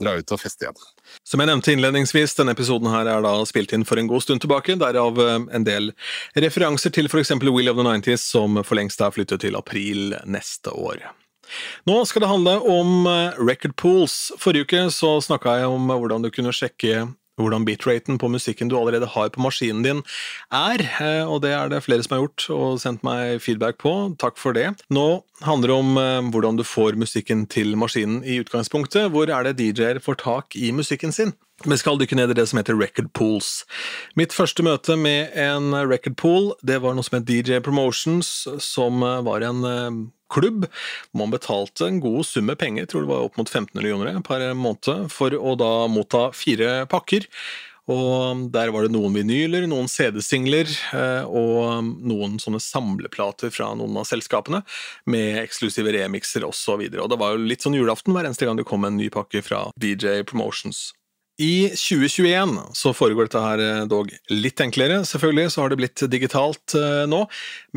dra 0.00 0.16
ut 0.18 0.34
og 0.34 0.42
feste 0.42 0.66
igjen. 0.66 0.82
Som 1.22 1.44
jeg 1.44 1.50
nevnte 1.52 1.74
innledningsvis, 1.74 2.34
denne 2.40 2.56
episoden 2.56 2.90
her 2.90 3.12
er 3.12 3.22
da 3.24 3.36
spilt 3.48 3.76
inn 3.76 3.86
for 3.88 4.00
en 4.00 4.10
god 4.10 4.24
stund 4.24 4.42
tilbake, 4.42 4.78
derav 4.80 5.22
eh, 5.22 5.38
en 5.60 5.68
del 5.68 5.92
referanser 6.40 6.94
til 6.94 7.10
f.eks. 7.10 7.36
Will 7.44 7.70
of 7.70 7.78
the 7.78 7.86
90s, 7.86 8.24
som 8.32 8.62
for 8.64 8.80
lengst 8.80 9.04
er 9.04 9.14
flyttet 9.14 9.44
til 9.46 9.58
april 9.58 10.16
neste 10.26 10.74
år. 10.74 11.06
Nå 11.88 12.00
skal 12.08 12.24
det 12.24 12.32
handle 12.32 12.58
om 12.60 13.06
eh, 13.06 13.38
record 13.40 13.76
pools. 13.76 14.18
Forrige 14.38 14.68
uke 14.68 14.84
så 14.94 15.16
snakka 15.24 15.60
jeg 15.60 15.72
om 15.72 15.90
hvordan 15.92 16.24
du 16.24 16.32
kunne 16.34 16.54
sjekke 16.54 17.08
hvordan 17.38 17.64
bitraten 17.66 18.18
på 18.18 18.28
musikken 18.32 18.70
du 18.70 18.76
allerede 18.78 19.08
har 19.14 19.30
på 19.34 19.42
maskinen 19.42 19.84
din 19.86 20.02
er, 20.50 20.82
eh, 21.00 21.24
og 21.24 21.42
det 21.44 21.54
er 21.54 21.70
det 21.70 21.82
flere 21.86 22.04
som 22.04 22.16
har 22.16 22.24
gjort 22.24 22.48
og 22.54 22.80
sendt 22.82 23.04
meg 23.06 23.42
feedback 23.42 23.78
på. 23.82 23.94
Takk 24.18 24.38
for 24.40 24.56
det. 24.56 24.72
Nå 24.90 25.22
handler 25.46 25.72
det 25.72 25.78
om 25.78 26.00
eh, 26.02 26.30
hvordan 26.32 26.58
du 26.58 26.64
får 26.66 26.98
musikken 26.98 27.46
til 27.46 27.76
maskinen 27.78 28.22
i 28.24 28.40
utgangspunktet. 28.42 29.12
Hvor 29.14 29.30
er 29.30 29.46
det 29.46 29.58
DJ-er 29.60 30.02
får 30.02 30.22
tak 30.24 30.58
i 30.58 30.72
musikken 30.74 31.14
sin? 31.14 31.36
Vi 31.66 31.74
skal 31.74 31.98
dykke 31.98 32.14
ned 32.14 32.30
i 32.30 32.38
det 32.38 32.46
som 32.46 32.60
heter 32.60 32.78
record 32.78 33.10
pools. 33.18 33.64
Mitt 34.14 34.34
første 34.34 34.62
møte 34.62 34.94
med 34.94 35.34
en 35.34 35.72
record 35.90 36.14
pool 36.20 36.52
det 36.62 36.78
var 36.84 36.94
noe 36.94 37.06
som 37.06 37.18
het 37.18 37.26
DJ 37.26 37.58
Promotions, 37.64 38.46
som 38.62 39.02
eh, 39.02 39.20
var 39.26 39.46
en 39.46 39.66
eh, 39.66 39.90
klubb. 40.32 40.66
Man 41.16 41.32
betalte 41.34 41.88
en 41.88 42.02
god 42.04 42.26
sum 42.26 42.48
med 42.50 42.58
penger, 42.60 42.88
tror 42.88 43.04
det 43.04 43.12
var 43.12 43.28
opp 43.28 43.38
mot 43.40 43.48
15 43.48 43.72
millioner 43.78 44.20
per 44.26 44.50
måned, 44.54 45.08
for 45.12 45.34
å 45.34 45.56
da 45.58 45.72
motta 45.90 46.28
fire 46.36 46.84
pakker. 46.90 47.28
Og 47.88 48.48
der 48.52 48.68
var 48.74 48.84
det 48.84 48.92
noen 48.92 49.14
vinyler, 49.16 49.64
noen 49.68 49.88
CD-singler 49.88 50.68
eh, 50.92 51.24
og 51.24 51.88
noen 52.04 52.36
sånne 52.42 52.60
samleplater 52.60 53.52
fra 53.54 53.70
noen 53.78 53.96
av 53.96 54.04
selskapene, 54.08 54.60
med 55.08 55.40
eksklusive 55.40 55.94
remixer 55.96 56.44
osv. 56.44 56.84
Og, 56.84 57.00
og 57.00 57.08
det 57.14 57.20
var 57.20 57.32
jo 57.32 57.48
litt 57.48 57.64
sånn 57.64 57.78
julaften 57.78 58.12
hver 58.12 58.28
eneste 58.28 58.48
gang 58.48 58.60
det 58.60 58.68
kom 58.68 58.84
en 58.84 59.00
ny 59.00 59.08
pakke 59.14 59.40
fra 59.46 59.70
DJ 59.80 60.20
Promotions. 60.28 60.90
I 61.38 61.68
2021 61.68 62.58
så 62.74 62.90
foregår 62.96 63.28
dette 63.28 63.40
her 63.42 63.60
eh, 63.62 63.84
dog 63.86 64.10
litt 64.32 64.58
enklere. 64.58 65.04
Selvfølgelig 65.06 65.52
så 65.54 65.62
har 65.62 65.70
det 65.70 65.78
blitt 65.78 66.02
digitalt 66.10 66.74
eh, 66.74 67.04
nå, 67.06 67.20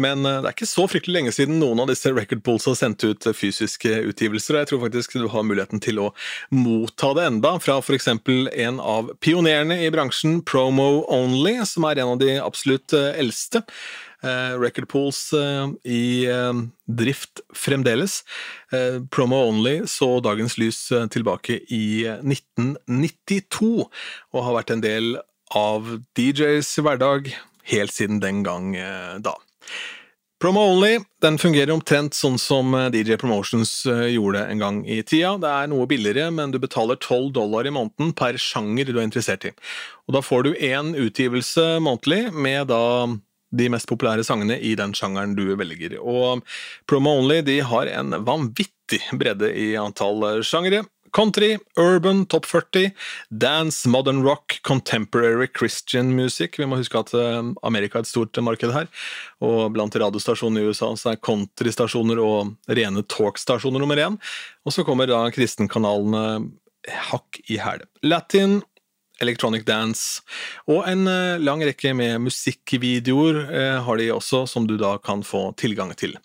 men 0.01 0.26
eh, 0.26 0.39
det 0.41 0.49
er 0.49 0.55
ikke 0.55 0.70
så 0.72 0.88
fryktelig 0.89 1.20
lenge 1.20 1.34
siden 1.36 1.59
noen 1.62 1.84
av 1.84 1.91
disse 1.91 2.09
record 2.09 2.41
pools 2.41 2.66
har 2.66 2.80
sendt 2.80 3.05
ut 3.05 3.30
fysiske 3.38 3.99
utgivelser, 4.09 4.57
og 4.57 4.64
jeg 4.64 4.72
tror 4.72 4.82
faktisk 4.88 5.14
du 5.22 5.30
har 5.30 5.45
muligheten 5.45 5.84
til 5.84 6.01
å 6.01 6.09
motta 6.57 7.14
det 7.20 7.28
enda 7.30 7.53
fra 7.62 7.78
f.eks. 7.86 8.09
en 8.09 8.82
av 8.82 9.14
pionerene 9.22 9.78
i 9.86 9.93
bransjen, 9.93 10.39
Promo 10.41 11.03
Only, 11.14 11.59
som 11.70 11.86
er 11.86 12.01
en 12.01 12.16
av 12.16 12.24
de 12.24 12.39
absolutt 12.41 12.97
eldste. 12.97 13.62
Eh, 14.24 14.59
record 14.61 14.86
pools 14.88 15.34
eh, 15.34 15.69
i 15.84 16.26
eh, 16.30 16.53
drift 16.86 17.41
fremdeles. 17.53 18.22
Promo 19.09 19.39
Only 19.47 19.82
så 19.89 20.19
dagens 20.22 20.59
lys 20.61 20.91
tilbake 21.09 21.57
i 21.74 22.05
eh, 22.05 22.22
1992, 22.22 23.88
og 24.34 24.45
har 24.45 24.59
vært 24.59 24.76
en 24.76 24.84
del 24.84 25.15
av 25.57 25.89
DJs 26.17 26.69
hverdag 26.86 27.32
helt 27.72 27.93
siden 27.93 28.22
den 28.22 28.43
gang 28.45 28.69
da. 29.26 29.34
Promo 30.41 30.61
Only 30.72 31.01
den 31.22 31.36
fungerer 31.41 31.74
omtrent 31.74 32.15
sånn 32.17 32.38
som 32.41 32.72
DJ 32.93 33.17
Promotions 33.22 33.74
gjorde 33.86 34.45
en 34.47 34.63
gang 34.63 34.80
i 34.89 35.01
tida. 35.03 35.36
Det 35.41 35.49
er 35.51 35.67
noe 35.69 35.89
billigere, 35.89 36.30
men 36.34 36.53
du 36.53 36.57
betaler 36.61 36.97
12 36.97 37.34
dollar 37.36 37.67
i 37.67 37.74
måneden 37.74 38.15
per 38.17 38.39
sjanger 38.41 38.89
du 38.89 38.95
er 38.95 39.05
interessert 39.05 39.49
i. 39.49 39.53
Og 40.07 40.15
Da 40.17 40.24
får 40.26 40.47
du 40.47 40.53
én 40.55 40.95
utgivelse 40.95 41.67
månedlig 41.84 42.24
med 42.34 42.72
da 42.72 42.82
de 43.52 43.68
mest 43.72 43.89
populære 43.89 44.26
sangene 44.28 44.58
i 44.60 44.74
den 44.80 44.95
sjangeren 44.97 45.36
du 45.38 45.45
velger. 45.60 45.97
Og 45.99 46.45
Promo 46.89 47.18
Only 47.20 47.41
de 47.45 47.60
har 47.66 47.91
en 47.91 48.16
vanvittig 48.26 49.02
bredde 49.18 49.52
i 49.58 49.74
antall 49.80 50.26
eh, 50.28 50.41
sjangere. 50.45 50.86
Country, 51.12 51.58
urban, 51.76 52.26
top 52.26 52.45
40, 52.47 52.93
dance, 53.30 53.84
modern 53.89 54.24
rock, 54.24 54.62
contemporary 54.64 55.49
Christian 55.60 56.16
music. 56.16 56.56
Vi 56.56 56.66
må 56.66 56.80
huske 56.80 57.02
at 57.02 57.12
eh, 57.18 57.41
Amerika 57.68 57.99
er 57.99 58.06
et 58.06 58.12
stort 58.12 58.39
marked 58.39 58.72
her, 58.72 58.88
og 59.43 59.74
blant 59.76 59.95
radiostasjonene 59.99 60.64
i 60.64 60.72
USA 60.72 60.93
så 60.95 61.12
er 61.12 61.20
countrystasjoner 61.20 62.22
og 62.24 62.56
rene 62.72 63.04
talkstasjoner 63.12 63.84
nummer 63.84 63.99
én. 63.99 64.16
Og 64.64 64.76
så 64.76 64.88
kommer 64.88 65.12
da 65.12 65.26
kristenkanalene 65.36 66.47
hakk 67.12 67.41
i 67.52 67.60
hæl. 67.62 67.84
Latin, 68.08 68.62
Electronic 69.22 69.65
Dance, 69.67 70.22
og 70.69 70.86
en 70.89 71.07
eh, 71.09 71.41
lang 71.41 71.63
rekke 71.65 71.93
med 71.97 72.22
musikkvideoer 72.26 73.39
eh, 73.47 73.78
har 73.86 73.99
de 73.99 74.09
også, 74.13 74.43
som 74.49 74.67
du 74.69 74.78
da 74.82 74.95
kan 75.03 75.24
få 75.26 75.49
tilgang 75.61 75.93
til. 75.97 76.17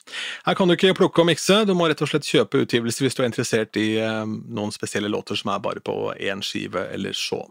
Her 0.46 0.56
kan 0.58 0.68
du 0.68 0.76
ikke 0.76 0.94
plukke 0.98 1.22
og 1.22 1.30
mikse, 1.30 1.62
du 1.68 1.74
må 1.76 1.88
rett 1.90 2.02
og 2.04 2.10
slett 2.10 2.28
kjøpe 2.28 2.64
utgivelse 2.64 3.04
hvis 3.04 3.18
du 3.18 3.22
er 3.24 3.30
interessert 3.30 3.80
i 3.80 3.88
eh, 4.02 4.22
noen 4.26 4.74
spesielle 4.74 5.12
låter 5.12 5.38
som 5.38 5.52
er 5.54 5.62
bare 5.64 5.84
på 5.84 6.12
én 6.16 6.44
skive 6.44 6.88
eller 6.94 7.16
så. 7.16 7.44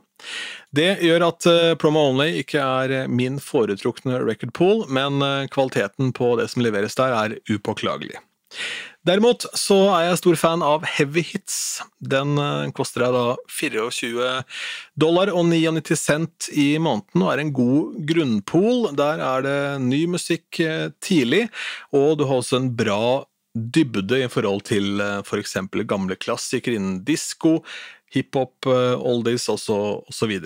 Det 0.76 1.02
gjør 1.04 1.26
at 1.28 1.46
Promo 1.80 2.06
Only 2.08 2.40
ikke 2.40 2.62
er 2.64 3.10
min 3.12 3.36
foretrukne 3.44 4.22
record 4.24 4.54
pool, 4.56 4.86
men 4.88 5.20
kvaliteten 5.52 6.14
på 6.16 6.30
det 6.40 6.48
som 6.54 6.64
leveres 6.64 6.96
der, 6.96 7.12
er 7.12 7.36
upåklagelig. 7.52 8.16
Derimot 9.06 9.46
så 9.54 9.76
er 9.94 10.08
jeg 10.08 10.18
stor 10.18 10.38
fan 10.40 10.64
av 10.66 10.86
Heavy 10.96 11.22
Hits. 11.28 11.84
Den 12.02 12.40
eh, 12.42 12.72
koster 12.74 13.06
deg 13.06 13.14
da 13.14 13.36
24 13.54 14.32
dollar 14.98 15.30
og 15.30 15.46
99 15.52 16.00
cent 16.00 16.48
i 16.50 16.72
måneden 16.82 17.22
og 17.22 17.30
er 17.30 17.44
en 17.44 17.54
god 17.54 18.00
grunnpool. 18.10 18.90
Der 18.98 19.22
er 19.22 19.46
det 19.46 19.60
ny 19.86 20.02
musikk 20.10 20.58
eh, 20.64 20.90
tidlig, 21.06 21.46
og 21.94 22.18
du 22.18 22.26
har 22.26 22.42
også 22.42 22.58
en 22.64 22.72
bra 22.74 23.22
dybde 23.54 24.24
i 24.26 24.32
forhold 24.32 24.66
til 24.72 24.98
eh, 24.98 25.22
f.eks. 25.22 25.60
For 25.70 25.86
gamle 25.86 26.18
klassikere 26.18 26.80
innen 26.80 27.04
disko, 27.06 27.60
hiphop, 28.16 28.66
oldies 28.66 29.46
osv. 29.54 30.40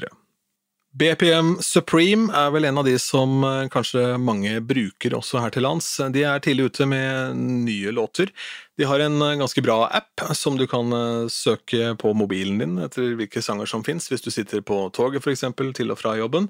BPM 1.00 1.54
Supreme 1.64 2.28
er 2.36 2.50
vel 2.52 2.66
en 2.68 2.80
av 2.82 2.88
de 2.88 2.98
som 3.00 3.44
eh, 3.48 3.68
kanskje 3.72 4.18
mange 4.20 4.58
bruker 4.68 5.14
også 5.16 5.40
her 5.40 5.54
til 5.56 5.64
lands. 5.64 5.88
De 6.12 6.26
er 6.28 6.42
tidlig 6.44 6.66
ute 6.68 6.88
med 6.90 7.40
nye 7.40 7.94
låter. 7.96 8.34
De 8.76 8.88
har 8.90 9.00
en 9.06 9.16
eh, 9.24 9.38
ganske 9.40 9.64
bra 9.64 9.86
app 9.88 10.26
som 10.36 10.58
du 10.60 10.66
kan 10.68 10.92
eh, 10.96 11.30
søke 11.32 11.94
på 12.02 12.12
mobilen 12.18 12.60
din 12.60 12.76
etter 12.84 13.16
hvilke 13.20 13.44
sanger 13.46 13.70
som 13.70 13.86
fins, 13.86 14.10
hvis 14.12 14.26
du 14.26 14.32
sitter 14.34 14.66
på 14.66 14.82
toget 14.96 15.24
f.eks. 15.24 15.46
til 15.78 15.96
og 15.96 16.02
fra 16.02 16.18
jobben. 16.20 16.50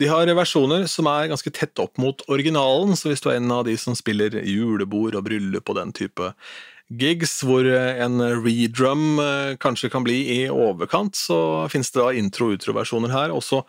De 0.00 0.08
har 0.08 0.30
versjoner 0.34 0.88
som 0.88 1.10
er 1.12 1.28
ganske 1.30 1.52
tett 1.52 1.82
opp 1.82 2.00
mot 2.00 2.24
originalen, 2.32 2.96
så 2.96 3.12
hvis 3.12 3.20
du 3.20 3.28
er 3.28 3.42
en 3.42 3.52
av 3.52 3.66
de 3.68 3.76
som 3.78 3.98
spiller 3.98 4.40
julebord 4.40 5.18
og 5.18 5.26
bryllup 5.28 5.68
og 5.68 5.78
den 5.82 5.92
type 5.94 6.32
gigs 7.00 7.38
hvor 7.46 7.66
eh, 7.68 8.02
en 8.04 8.20
redrum 8.44 9.18
eh, 9.22 9.56
kanskje 9.62 9.90
kan 9.92 10.04
bli 10.06 10.20
i 10.36 10.38
overkant, 10.50 11.16
så 11.16 11.68
finnes 11.72 11.92
det 11.92 12.00
da 12.00 12.12
intro- 12.16 12.50
og 12.50 12.60
utroversjoner 12.60 13.12
her. 13.14 13.34
Også 13.34 13.62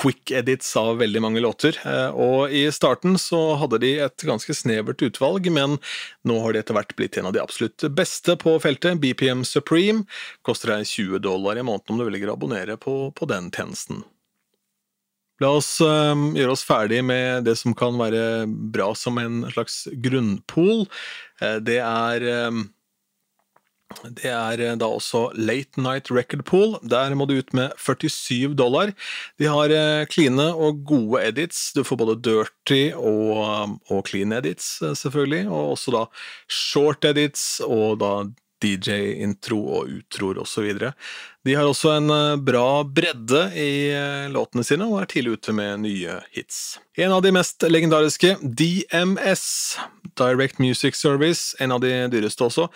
quick 0.00 0.30
edits 0.30 0.76
av 0.76 0.98
veldig 1.00 1.22
mange 1.22 1.42
låter. 1.42 1.76
Eh, 1.84 2.10
og 2.10 2.52
i 2.54 2.64
starten 2.72 3.18
så 3.20 3.40
hadde 3.60 3.80
de 3.82 3.94
et 4.06 4.26
ganske 4.26 4.54
snevert 4.56 5.02
utvalg, 5.04 5.50
men 5.52 5.78
nå 6.26 6.38
har 6.44 6.54
de 6.54 6.62
etter 6.62 6.76
hvert 6.76 6.94
blitt 6.98 7.18
en 7.20 7.30
av 7.30 7.36
de 7.36 7.42
absolutt 7.42 7.84
beste 7.96 8.36
på 8.40 8.56
feltet. 8.62 9.00
BPM 9.02 9.44
Supreme 9.48 10.06
koster 10.46 10.74
deg 10.74 10.88
20 10.88 11.24
dollar 11.26 11.60
i 11.60 11.66
måneden 11.66 11.94
om 11.94 12.00
du 12.00 12.08
velger 12.08 12.32
å 12.32 12.38
abonnere 12.38 12.78
på, 12.80 12.96
på 13.16 13.30
den 13.30 13.52
tjenesten. 13.54 14.04
La 15.40 15.54
oss 15.56 15.78
um, 15.80 16.30
gjøre 16.36 16.52
oss 16.52 16.66
ferdig 16.68 17.00
med 17.06 17.46
det 17.48 17.56
som 17.60 17.76
kan 17.76 17.96
være 18.00 18.44
bra 18.46 18.90
som 18.98 19.16
en 19.20 19.46
slags 19.54 19.86
grunnpol. 20.04 20.84
Uh, 21.40 21.56
det 21.64 21.80
er 21.80 22.28
um, 22.50 22.68
det 24.06 24.30
er 24.30 24.60
eh, 24.62 24.76
da 24.78 24.86
også 24.86 25.32
Late 25.34 25.82
Night 25.82 26.12
Record 26.14 26.44
Pool. 26.46 26.76
Der 26.86 27.10
må 27.18 27.26
du 27.26 27.34
ut 27.40 27.48
med 27.58 27.72
47 27.74 28.54
dollar. 28.54 28.92
De 29.42 29.48
har 29.50 29.74
kline 30.12 30.46
og 30.54 30.84
gode 30.86 31.24
edits. 31.26 31.72
Du 31.74 31.82
får 31.82 31.98
både 31.98 32.14
dirty 32.22 32.94
og, 32.94 33.74
og 33.90 34.04
clean 34.06 34.30
edits, 34.32 34.76
selvfølgelig. 34.78 35.48
Og 35.50 35.72
også 35.74 35.96
da 35.96 36.04
short 36.46 37.04
edits 37.10 37.58
og 37.66 37.98
da 37.98 38.12
DJ-intro 38.60 39.58
og 39.78 39.90
utroer 40.00 40.40
osv. 40.42 40.70
De 41.46 41.56
har 41.56 41.64
også 41.64 41.94
en 41.96 42.12
eh, 42.12 42.40
bra 42.44 42.82
bredde 42.84 43.46
i 43.56 43.72
eh, 43.96 44.30
låtene 44.32 44.64
sine, 44.66 44.88
og 44.88 45.00
er 45.00 45.10
tidlig 45.10 45.38
ute 45.38 45.54
med 45.56 45.84
nye 45.86 46.18
hits. 46.36 46.78
En 47.00 47.14
av 47.16 47.22
de 47.24 47.32
mest 47.32 47.64
legendariske, 47.64 48.36
DMS, 48.42 49.44
Direct 50.20 50.60
Music 50.60 50.98
Service, 51.00 51.54
en 51.60 51.72
av 51.72 51.80
de 51.84 51.94
dyreste 52.12 52.44
også, 52.44 52.68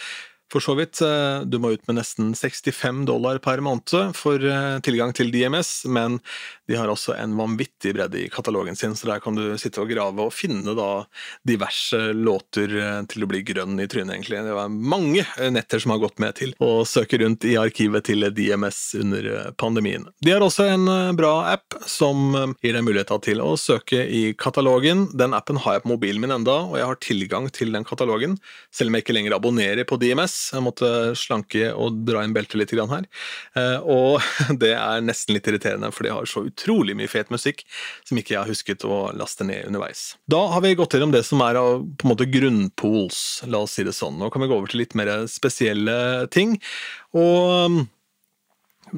for 0.53 0.65
så 0.65 0.77
vidt. 0.79 1.03
Eh, 1.05 1.45
du 1.45 1.59
må 1.61 1.75
ut 1.75 1.85
med 1.91 2.01
nesten 2.01 2.33
65 2.33 3.05
dollar 3.11 3.41
per 3.45 3.61
måned 3.65 4.17
for 4.17 4.41
tilgang 4.87 5.13
til 5.17 5.33
DMS, 5.35 5.83
men 5.85 6.23
de 6.67 6.77
har 6.79 6.89
også 6.89 7.15
en 7.19 7.37
vanvittig 7.37 7.95
bredde 7.97 8.23
i 8.23 8.29
katalogen 8.33 8.77
sin, 8.77 8.97
så 8.97 9.09
der 9.11 9.23
kan 9.23 9.37
du 9.37 9.59
sitte 9.61 9.83
og 9.83 9.91
grave 9.93 10.25
og 10.25 10.33
finne 10.35 10.73
diverse 11.47 11.99
låter 12.17 12.73
eh, 12.81 13.01
til 13.11 13.25
å 13.25 13.29
bli 13.29 13.43
grønn 13.47 13.79
i 13.83 13.89
trynet, 13.91 14.15
egentlig. 14.17 14.41
Det 14.47 14.57
var 14.57 14.73
mange 14.73 15.25
netter 15.53 15.83
som 15.83 15.95
har 15.95 16.03
gått 16.03 16.23
med 16.23 16.37
til 16.39 16.55
å 16.65 16.85
søke 16.89 17.21
rundt 17.21 17.45
i 17.49 17.57
arkivet 17.61 18.09
til 18.09 18.29
DMS 18.35 18.81
under 19.01 19.29
pandemien. 19.61 20.07
De 20.25 20.33
har 20.33 20.45
også 20.45 20.67
en 20.73 20.89
bra 21.17 21.35
app 21.53 21.77
som 21.89 22.57
gir 22.63 22.77
deg 22.77 22.87
muligheter 22.87 23.21
til 23.25 23.43
å 23.45 23.55
søke 23.61 24.01
i 24.09 24.25
katalogen. 24.39 25.07
Den 25.13 25.37
appen 25.37 25.61
har 25.61 25.79
jeg 25.79 25.85
på 25.85 25.93
mobilen 25.93 26.23
min 26.25 26.35
enda, 26.35 26.57
og 26.71 26.79
jeg 26.81 26.89
har 26.89 27.01
tilgang 27.05 27.51
til 27.55 27.75
den 27.77 27.87
katalogen, 27.87 28.39
selv 28.75 28.91
om 28.91 28.99
jeg 28.99 29.07
ikke 29.07 29.19
lenger 29.19 29.37
abonnerer 29.37 29.89
på 29.89 29.99
DMS. 30.01 30.39
Jeg 30.57 30.65
måtte 30.65 30.91
slanke 31.19 31.71
og 31.75 32.03
dra 32.09 32.25
inn 32.25 32.35
beltet 32.37 32.61
litt 32.61 32.75
her. 32.75 33.07
Eh, 33.59 33.79
og 33.85 34.25
det 34.63 34.75
er 34.79 35.05
nesten 35.05 35.37
litt 35.37 35.49
irriterende, 35.51 35.93
for 35.95 36.07
de 36.07 36.15
har 36.15 36.29
så 36.31 36.47
utrolig 36.47 36.54
mye 36.97 37.11
fet 37.11 37.31
musikk 37.35 37.65
som 38.05 38.19
ikke 38.19 38.35
jeg 38.35 38.41
har 38.43 38.51
husket 38.51 38.85
å 38.85 39.11
laste 39.17 39.47
ned 39.47 39.67
underveis. 39.69 40.17
Da 40.31 40.41
har 40.53 40.65
vi 40.65 40.75
gått 40.79 40.95
gjennom 40.95 41.15
det 41.15 41.25
som 41.27 41.43
er 41.45 41.59
av 41.61 41.83
på 41.85 42.07
en 42.07 42.13
måte 42.15 42.29
grunnpools, 42.31 43.45
la 43.47 43.65
oss 43.65 43.77
si 43.77 43.85
det 43.85 43.97
sånn. 43.97 44.19
Nå 44.19 44.31
kan 44.31 44.43
vi 44.45 44.51
gå 44.51 44.59
over 44.59 44.71
til 44.71 44.85
litt 44.85 44.97
mer 44.99 45.27
spesielle 45.31 46.27
ting. 46.35 46.59
Og 47.15 47.85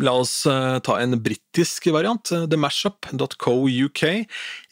La 0.03 0.13
oss 0.13 0.45
uh, 0.49 0.77
ta 0.85 0.99
en 1.01 1.17
britisk 1.23 1.87
variant, 1.95 2.33
uh, 2.35 2.45
themashup.co.uk. 2.51 4.03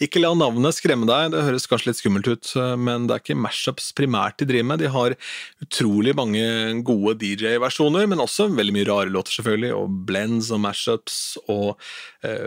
Ikke 0.05 0.21
la 0.21 0.33
navnet 0.37 0.77
skremme 0.77 1.09
deg, 1.09 1.33
det 1.33 1.45
høres 1.47 1.69
kanskje 1.71 1.91
litt 1.91 2.01
skummelt 2.01 2.29
ut, 2.29 2.51
uh, 2.61 2.75
men 2.77 3.09
det 3.09 3.17
er 3.17 3.25
ikke 3.25 3.39
mashups 3.41 3.89
primært 3.97 4.43
de 4.43 4.49
driver 4.51 4.69
med. 4.73 4.85
De 4.85 4.93
har 4.93 5.17
utrolig 5.65 6.13
mange 6.19 6.45
gode 6.85 7.17
DJ-versjoner, 7.23 8.09
men 8.11 8.21
også 8.25 8.51
veldig 8.53 8.77
mye 8.77 8.91
rare 8.91 9.15
låter, 9.15 9.39
selvfølgelig, 9.39 9.73
og 9.79 9.99
blends 10.11 10.53
og 10.53 10.61
mashups 10.67 11.19
og 11.49 11.75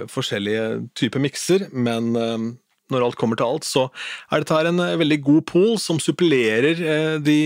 forskjellige 0.09 0.63
typer 0.97 1.21
mikser. 1.21 1.67
Men 1.73 2.57
når 2.93 3.05
alt 3.07 3.17
kommer 3.19 3.39
til 3.39 3.47
alt, 3.47 3.67
så 3.67 3.87
er 4.31 4.43
dette 4.43 4.55
her 4.55 4.69
en 4.69 4.81
eh, 4.83 4.95
veldig 4.99 5.19
god 5.25 5.45
pool 5.49 5.75
som 5.81 5.99
supplerer 6.01 6.79
eh, 6.79 7.15
de 7.23 7.39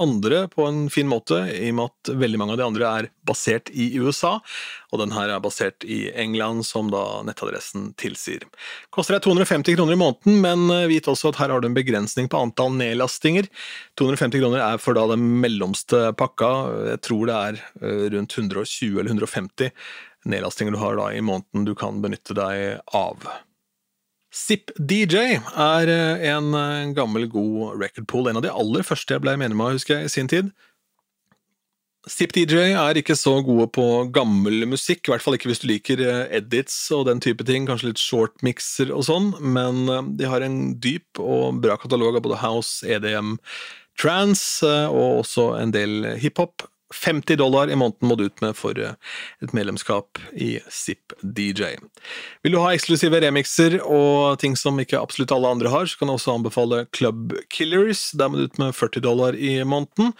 andre 0.00 0.44
på 0.52 0.66
en 0.66 0.84
fin 0.92 1.08
måte, 1.10 1.38
i 1.54 1.70
og 1.70 1.78
med 1.78 1.90
at 1.90 2.12
veldig 2.24 2.40
mange 2.40 2.56
av 2.56 2.60
de 2.60 2.66
andre 2.66 2.90
er 2.90 3.10
basert 3.26 3.70
i 3.70 3.90
USA, 4.00 4.36
og 4.90 5.02
den 5.02 5.14
her 5.14 5.30
er 5.30 5.42
basert 5.44 5.86
i 5.86 6.02
England, 6.18 6.64
som 6.66 6.90
da 6.92 7.04
nettadressen 7.26 7.90
tilsier. 8.00 8.46
Koster 8.94 9.16
deg 9.16 9.26
250 9.28 9.78
kroner 9.78 9.96
i 9.96 10.00
måneden, 10.00 10.40
men 10.42 10.66
eh, 10.74 10.88
vit 10.90 11.10
også 11.10 11.32
at 11.32 11.40
her 11.42 11.54
har 11.54 11.62
du 11.62 11.70
en 11.70 11.78
begrensning 11.78 12.30
på 12.30 12.40
antall 12.40 12.74
nedlastinger. 12.80 13.50
250 14.00 14.42
kroner 14.42 14.64
er 14.66 14.82
for 14.82 14.98
da 14.98 15.06
den 15.12 15.26
mellomste 15.42 16.08
pakka, 16.18 16.52
jeg 16.94 17.02
tror 17.06 17.28
det 17.28 17.40
er 17.40 17.60
rundt 18.12 18.34
120 18.36 18.98
eller 19.00 19.10
150 19.12 19.70
nedlastinger 20.28 20.72
du 20.72 20.78
har 20.78 20.96
da 20.96 21.12
i 21.12 21.22
måneden 21.24 21.64
du 21.64 21.74
kan 21.78 22.00
benytte 22.02 22.36
deg 22.36 22.80
av. 22.96 23.24
Zip 24.30 24.70
DJ 24.78 25.40
er 25.58 25.90
eh, 25.90 26.24
en 26.30 26.54
eh, 26.54 26.90
gammel, 26.94 27.26
god 27.30 27.80
record 27.80 28.06
pool. 28.06 28.28
En 28.30 28.38
av 28.38 28.44
de 28.44 28.52
aller 28.54 28.86
første 28.86 29.16
jeg 29.16 29.24
ble 29.24 29.34
medlem 29.40 29.62
av, 29.64 29.74
husker 29.74 29.98
jeg, 29.98 30.06
i 30.06 30.12
sin 30.14 30.30
tid. 30.30 30.52
Zip 32.08 32.32
DJ 32.32 32.70
er 32.78 32.96
ikke 32.96 33.16
så 33.18 33.34
gode 33.44 33.66
på 33.74 33.84
gammel 34.14 34.64
musikk, 34.70 35.02
i 35.04 35.12
hvert 35.12 35.24
fall 35.24 35.36
ikke 35.36 35.50
hvis 35.50 35.60
du 35.64 35.68
liker 35.72 36.00
eh, 36.04 36.22
edits 36.38 36.78
og 36.96 37.08
den 37.10 37.20
type 37.22 37.44
ting, 37.48 37.66
kanskje 37.68 37.90
litt 37.90 38.02
shortmixer 38.02 38.94
og 38.94 39.04
sånn, 39.10 39.32
men 39.42 39.82
de 40.16 40.30
har 40.30 40.46
en 40.46 40.60
dyp 40.80 41.20
og 41.20 41.60
bra 41.66 41.76
katalog 41.82 42.20
av 42.20 42.24
både 42.24 42.40
house, 42.40 42.86
EDM, 42.86 43.34
trance 44.00 44.70
og 44.88 45.24
også 45.26 45.50
en 45.58 45.74
del 45.74 46.14
hiphop. 46.22 46.70
50 46.94 47.36
dollar 47.36 47.70
i 47.70 47.78
måneden 47.78 48.08
må 48.08 48.16
du 48.18 48.26
ut 48.26 48.42
med 48.42 48.56
for 48.58 48.78
eh, 48.78 48.96
et 49.44 49.54
medlemskap 49.56 50.20
i 50.34 50.52
Zip 50.72 51.14
DJ. 51.22 51.76
Vil 52.42 52.56
du 52.56 52.60
ha 52.62 52.72
eksklusive 52.74 53.22
remixer 53.22 53.78
og 53.84 54.40
ting 54.42 54.56
som 54.58 54.80
ikke 54.82 55.00
absolutt 55.00 55.34
alle 55.34 55.52
andre 55.54 55.72
har, 55.72 55.86
så 55.86 56.00
kan 56.00 56.10
jeg 56.10 56.20
også 56.20 56.38
anbefale 56.38 56.86
Club 56.96 57.36
Killers. 57.52 58.10
Der 58.18 58.30
må 58.30 58.40
du 58.40 58.48
ut 58.48 58.62
med 58.62 58.74
40 58.74 59.06
dollar 59.06 59.38
i 59.38 59.60
måneden. 59.62 60.14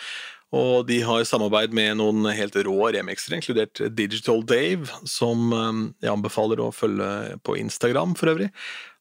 Og 0.51 0.87
de 0.89 0.97
har 1.07 1.23
samarbeid 1.23 1.75
med 1.75 2.01
noen 2.01 2.27
helt 2.35 2.57
rå 2.67 2.89
remixere, 2.91 3.39
inkludert 3.39 3.79
Digital 3.95 4.43
Dave, 4.43 4.91
som 5.07 5.51
eh, 5.55 5.83
jeg 6.07 6.15
anbefaler 6.15 6.63
å 6.63 6.73
følge 6.75 7.41
på 7.47 7.59
Instagram 7.59 8.17
for 8.19 8.35
øvrig. 8.35 8.51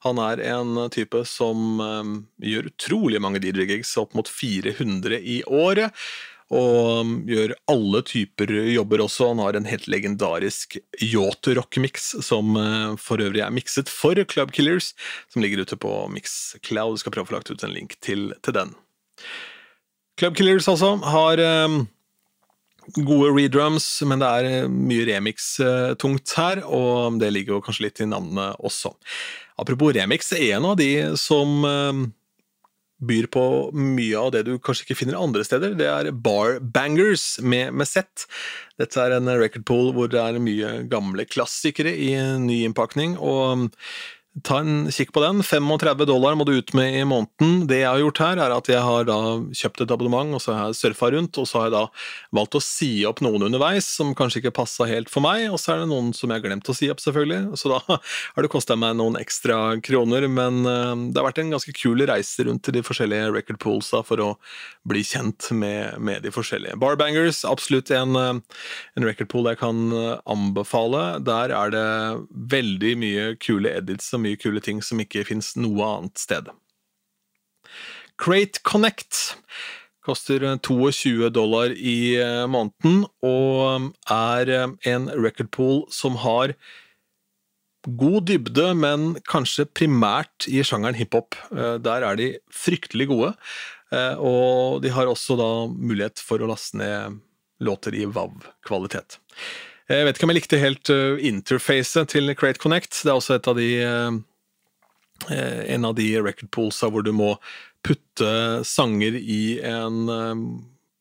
Han 0.05 0.20
er 0.24 0.39
en 0.53 0.86
type 0.93 1.26
som 1.28 1.82
um, 1.84 2.11
gjør 2.39 2.70
utrolig 2.70 3.20
mange 3.20 3.41
DJ-gigs, 3.43 3.97
opp 3.99 4.13
mot 4.15 4.30
400 4.32 5.20
i 5.20 5.41
året. 5.43 5.91
Og 6.49 7.03
um, 7.03 7.11
gjør 7.29 7.53
alle 7.69 8.01
typer 8.09 8.51
jobber 8.71 9.03
også. 9.03 9.27
Han 9.31 9.41
har 9.43 9.57
en 9.57 9.67
helt 9.69 9.85
legendarisk 9.91 10.79
yacht-rock-mix, 10.97 12.09
som 12.25 12.57
uh, 12.57 12.95
for 12.97 13.21
øvrig 13.21 13.43
er 13.45 13.53
mikset 13.53 13.91
for 13.91 14.17
Club 14.31 14.55
Killers, 14.55 14.95
som 15.29 15.45
ligger 15.45 15.61
ute 15.61 15.77
på 15.77 15.93
Mixcloud. 16.15 16.97
Jeg 16.97 17.03
skal 17.03 17.13
prøve 17.13 17.27
å 17.27 17.31
få 17.31 17.37
lagt 17.37 17.53
ut 17.53 17.65
en 17.67 17.75
link 17.75 17.99
til, 18.01 18.31
til 18.41 18.57
den. 18.57 18.73
Club 20.19 20.35
Killers 20.35 20.67
altså 20.71 20.95
har 21.05 21.43
um, 21.69 21.83
gode 22.97 23.29
redrums, 23.37 23.85
men 24.09 24.23
det 24.23 24.29
er 24.41 24.73
mye 24.73 25.05
remix-tungt 25.11 26.33
her, 26.39 26.63
og 26.65 27.21
det 27.21 27.29
ligger 27.35 27.59
jo 27.59 27.65
kanskje 27.67 27.85
litt 27.85 28.01
i 28.01 28.09
navnet 28.09 28.57
også. 28.65 28.95
Apropos 29.61 29.93
remix, 29.93 30.33
en 30.33 30.65
av 30.65 30.79
de 30.81 30.91
som 31.19 31.61
uh, 31.61 32.07
byr 32.99 33.29
på 33.31 33.43
mye 33.75 34.19
av 34.19 34.33
det 34.35 34.43
du 34.47 34.53
kanskje 34.59 34.87
ikke 34.87 34.99
finner 35.01 35.19
andre 35.19 35.45
steder. 35.47 35.75
Det 35.79 35.87
er 35.87 36.11
Bar 36.11 36.59
Bangers 36.59 37.37
med, 37.39 37.73
med. 37.75 38.25
Dette 38.79 39.03
er 39.03 39.15
en 39.15 39.31
record 39.39 39.65
pool 39.69 39.93
hvor 39.95 40.11
det 40.11 40.19
er 40.21 40.41
mye 40.43 40.73
gamle 40.91 41.27
klassikere 41.29 41.93
i 41.95 42.11
ny 42.43 42.63
innpakning. 42.67 43.17
og 43.17 43.69
ta 44.45 44.59
en 44.63 44.89
kikk 44.93 45.11
på 45.15 45.21
den. 45.23 45.41
35 45.45 46.05
dollar 46.09 46.35
må 46.37 46.45
du 46.47 46.53
ut 46.57 46.73
med 46.77 46.95
i 46.99 47.03
måneden. 47.07 47.65
Det 47.69 47.81
jeg 47.81 47.89
har 47.89 48.01
gjort 48.01 48.21
her, 48.23 48.41
er 48.43 48.55
at 48.55 48.69
jeg 48.71 48.81
har 48.85 49.07
da 49.07 49.17
kjøpt 49.55 49.83
et 49.85 49.93
abonnement, 49.93 50.35
og 50.35 50.43
så 50.43 50.55
har 50.55 50.69
jeg 50.69 50.79
surfa 50.79 51.11
rundt, 51.15 51.39
og 51.41 51.47
så 51.49 51.61
har 51.61 51.69
jeg 51.69 51.75
da 51.75 51.83
valgt 52.39 52.57
å 52.59 52.63
si 52.63 52.91
opp 53.09 53.23
noen 53.25 53.47
underveis 53.47 53.87
som 53.99 54.13
kanskje 54.17 54.43
ikke 54.43 54.55
passa 54.61 54.87
helt 54.89 55.11
for 55.11 55.25
meg, 55.25 55.47
og 55.49 55.59
så 55.61 55.73
er 55.73 55.83
det 55.83 55.89
noen 55.91 56.11
som 56.15 56.29
jeg 56.29 56.41
har 56.41 56.45
glemt 56.47 56.69
å 56.69 56.75
si 56.77 56.89
opp, 56.91 57.01
selvfølgelig. 57.03 57.59
Så 57.59 57.71
da 57.73 57.79
har 58.35 58.45
det 58.45 58.51
kosta 58.53 58.77
meg 58.79 58.97
noen 58.99 59.19
ekstra 59.19 59.59
kroner, 59.85 60.27
men 60.31 60.61
eh, 60.63 60.95
det 61.09 61.21
har 61.21 61.29
vært 61.29 61.43
en 61.43 61.55
ganske 61.55 61.75
kul 61.77 62.05
reise 62.09 62.47
rundt 62.47 62.63
til 62.67 62.77
de 62.77 62.85
forskjellige 62.85 63.31
record 63.35 63.61
poolsa 63.63 64.03
for 64.05 64.23
å 64.23 64.29
bli 64.89 65.03
kjent 65.05 65.49
med, 65.55 65.97
med 66.01 66.23
de 66.25 66.33
forskjellige. 66.33 66.77
Barbangers, 66.81 67.43
absolutt 67.47 67.91
en, 67.95 68.15
eh, 68.19 68.61
en 68.99 69.07
record 69.07 69.31
pool 69.31 69.49
jeg 69.51 69.61
kan 69.61 69.81
eh, 69.95 70.15
anbefale. 70.29 71.03
Der 71.25 71.53
er 71.55 71.73
det 71.73 71.87
veldig 72.53 72.93
mye 72.99 73.27
kule 73.41 73.73
edits 73.79 74.11
og 74.15 74.23
mye 74.25 74.28
mye 74.30 74.39
kule 74.39 74.61
ting 74.63 74.84
som 74.86 75.01
ikke 75.01 75.25
fins 75.27 75.55
noe 75.57 75.84
annet 75.97 76.21
sted. 76.21 76.49
Crate 78.19 78.61
Connect 78.67 79.39
koster 80.05 80.43
22 80.65 81.30
dollar 81.34 81.73
i 81.75 82.17
eh, 82.19 82.45
måneden 82.49 83.05
og 83.25 83.89
er 84.11 84.51
eh, 84.53 84.67
en 84.91 85.09
record 85.13 85.51
pool 85.55 85.82
som 85.93 86.17
har 86.23 86.55
god 87.99 88.27
dybde, 88.27 88.73
men 88.75 89.13
kanskje 89.30 89.69
primært 89.71 90.49
i 90.51 90.59
sjangeren 90.67 90.97
hiphop. 90.99 91.38
Eh, 91.53 91.77
der 91.84 92.05
er 92.07 92.19
de 92.19 92.30
fryktelig 92.51 93.09
gode, 93.13 93.34
og 94.21 94.84
de 94.84 94.91
har 94.93 95.09
også 95.09 95.34
da 95.39 95.47
mulighet 95.65 96.21
for 96.21 96.38
å 96.38 96.49
laste 96.51 96.77
ned 96.77 97.15
låter 97.65 97.95
i 97.97 98.03
WAV-kvalitet. 98.05 99.17
Jeg 99.89 100.05
vet 100.05 100.17
ikke 100.17 100.27
om 100.27 100.31
jeg 100.35 100.41
likte 100.41 100.61
helt 100.61 100.89
interfacet 101.25 102.11
til 102.13 102.29
Crate 102.37 102.61
Connect. 102.61 102.93
Det 103.01 103.09
er 103.09 103.17
også 103.17 103.39
et 103.39 103.47
av 103.49 103.57
de 103.57 103.69
Eh, 105.27 105.73
en 105.73 105.85
av 105.85 105.95
de 105.95 106.21
record 106.21 106.51
poolsa 106.51 106.89
hvor 106.89 107.03
du 107.03 107.11
må 107.15 107.33
putte 107.85 108.63
sanger 108.67 109.15
i 109.19 109.59
en 109.65 110.11
eh, 110.11 110.43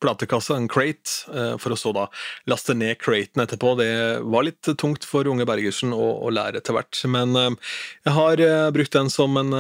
platekasse, 0.02 0.54
en 0.54 0.68
crate, 0.70 1.26
eh, 1.34 1.54
for 1.58 1.74
å 1.74 1.78
så 1.78 1.92
da 1.94 2.04
laste 2.50 2.74
ned 2.74 2.98
craten 3.02 3.42
etterpå. 3.42 3.74
Det 3.80 3.90
var 4.26 4.46
litt 4.46 4.70
tungt 4.78 5.06
for 5.06 5.26
unge 5.30 5.46
Bergersen 5.48 5.94
å, 5.94 6.04
å 6.22 6.32
lære 6.34 6.60
etter 6.60 6.76
hvert. 6.76 7.00
Men 7.10 7.34
jeg 7.38 8.14
har 8.18 8.44
brukt 8.74 8.94
den 8.94 9.10
som 9.10 9.38
en, 9.40 9.54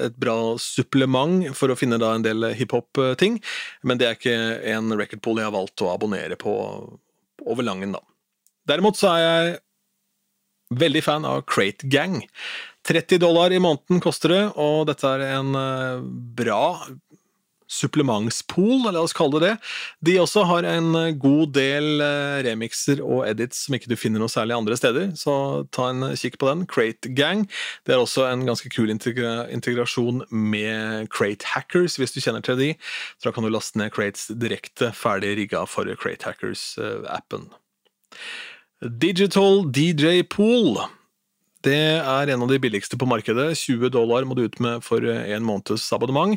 et 0.00 0.18
bra 0.18 0.56
supplement 0.62 1.46
for 1.54 1.70
å 1.70 1.78
finne 1.78 2.00
da 2.02 2.14
en 2.16 2.26
del 2.26 2.50
hiphop-ting. 2.58 3.38
Men 3.86 4.02
det 4.02 4.10
er 4.10 4.18
ikke 4.18 4.36
en 4.74 4.98
record 4.98 5.22
pool 5.22 5.42
jeg 5.42 5.50
har 5.50 5.54
valgt 5.54 5.86
å 5.86 5.92
abonnere 5.94 6.38
på 6.40 6.58
over 7.46 7.66
langen, 7.66 7.94
da. 7.94 8.02
Derimot 8.66 8.98
så 8.98 9.12
er 9.14 9.22
jeg 9.22 9.56
veldig 10.76 11.02
fan 11.04 11.26
av 11.28 11.44
Crate 11.46 11.86
Gang. 11.90 12.22
30 12.86 13.18
dollar 13.22 13.54
i 13.54 13.62
måneden 13.62 14.02
koster 14.02 14.34
det, 14.34 14.44
og 14.54 14.86
dette 14.90 15.10
er 15.10 15.26
en 15.36 15.54
eh, 15.58 16.04
bra 16.38 16.86
supplementspool, 17.66 18.84
la 18.94 19.02
oss 19.02 19.14
kalle 19.16 19.40
det 19.40 19.48
det. 19.48 19.54
De 20.06 20.14
også 20.22 20.44
har 20.46 20.66
en 20.70 20.94
eh, 20.94 21.14
god 21.18 21.50
del 21.56 22.02
eh, 22.04 22.38
remixer 22.46 23.02
og 23.02 23.24
edits 23.26 23.64
som 23.66 23.74
ikke 23.74 23.90
du 23.90 23.96
finner 23.98 24.22
noe 24.22 24.30
særlig 24.30 24.54
andre 24.54 24.78
steder, 24.78 25.10
så 25.18 25.66
ta 25.74 25.88
en 25.90 26.12
kikk 26.14 26.38
på 26.42 26.50
den. 26.50 26.62
Crate 26.70 27.10
Gang. 27.18 27.46
Det 27.86 27.96
er 27.96 28.02
også 28.02 28.28
en 28.30 28.46
ganske 28.46 28.70
kul 28.70 28.90
integrasjon 28.94 30.24
med 30.30 31.10
Crate 31.10 31.54
Hackers, 31.56 31.98
hvis 31.98 32.14
du 32.14 32.22
kjenner 32.22 32.44
til 32.46 32.58
de. 32.62 32.72
Så 33.18 33.28
da 33.30 33.34
kan 33.34 33.46
du 33.46 33.50
laste 33.50 33.82
ned 33.82 33.94
Crates 33.94 34.28
direkte 34.30 34.92
ferdig 34.94 35.34
rigga 35.40 35.66
for 35.70 35.90
Crate 35.98 36.30
Hackers-appen. 36.30 37.50
Digital 38.84 39.64
DJ 39.72 40.20
Pool. 40.28 40.76
Det 41.64 41.96
er 41.96 42.28
en 42.28 42.42
av 42.44 42.50
de 42.50 42.58
billigste 42.60 42.98
på 43.00 43.06
markedet. 43.08 43.54
20 43.56 43.88
dollar 43.88 44.26
må 44.28 44.36
du 44.36 44.42
ut 44.44 44.58
med 44.60 44.84
for 44.84 45.00
eh, 45.00 45.32
en 45.32 45.46
måneds 45.46 45.86
abonnement. 45.96 46.36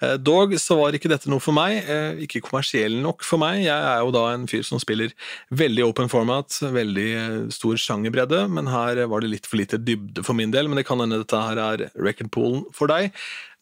Eh, 0.00 0.14
dog 0.16 0.56
så 0.58 0.78
var 0.80 0.96
ikke 0.96 1.10
dette 1.12 1.28
noe 1.28 1.44
for 1.44 1.52
meg, 1.54 1.84
eh, 1.84 2.24
ikke 2.24 2.40
kommersiell 2.46 2.96
nok 3.04 3.20
for 3.28 3.42
meg. 3.42 3.66
Jeg 3.66 3.76
er 3.76 4.00
jo 4.00 4.14
da 4.16 4.24
en 4.32 4.48
fyr 4.48 4.64
som 4.64 4.80
spiller 4.80 5.12
veldig 5.52 5.84
open 5.84 6.08
format, 6.08 6.56
veldig 6.64 7.52
stor 7.52 7.76
sjangerbredde, 7.84 8.46
men 8.48 8.72
her 8.72 9.04
var 9.12 9.20
det 9.20 9.34
litt 9.34 9.50
for 9.50 9.60
lite 9.60 9.78
dybde 9.84 10.24
for 10.24 10.40
min 10.40 10.56
del. 10.56 10.72
Men 10.72 10.80
det 10.80 10.88
kan 10.88 11.04
hende 11.04 11.20
dette 11.20 11.44
her 11.50 11.60
er 11.68 11.90
record 12.00 12.32
poolen 12.32 12.64
for 12.72 12.88
deg. 12.88 13.12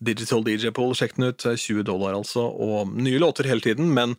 Digital 0.03 0.47
DJ 0.47 0.71
Pool, 0.75 0.95
sjekk 0.95 1.19
den 1.19 1.33
ut. 1.35 1.43
20 1.43 1.83
dollar 1.91 2.15
altså, 2.15 2.47
og 2.47 2.95
nye 2.95 3.19
låter 3.23 3.51
hele 3.51 3.67
tiden, 3.67 3.91
men 3.91 4.15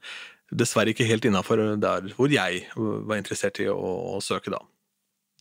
dessverre 0.52 0.94
ikke 0.94 1.08
helt 1.08 1.26
innafor 1.26 1.62
der 1.82 2.12
hvor 2.18 2.32
jeg 2.32 2.66
var 2.76 3.20
interessert 3.20 3.62
i 3.64 3.70
å, 3.72 3.78
å 4.18 4.22
søke, 4.24 4.54
da. 4.54 4.62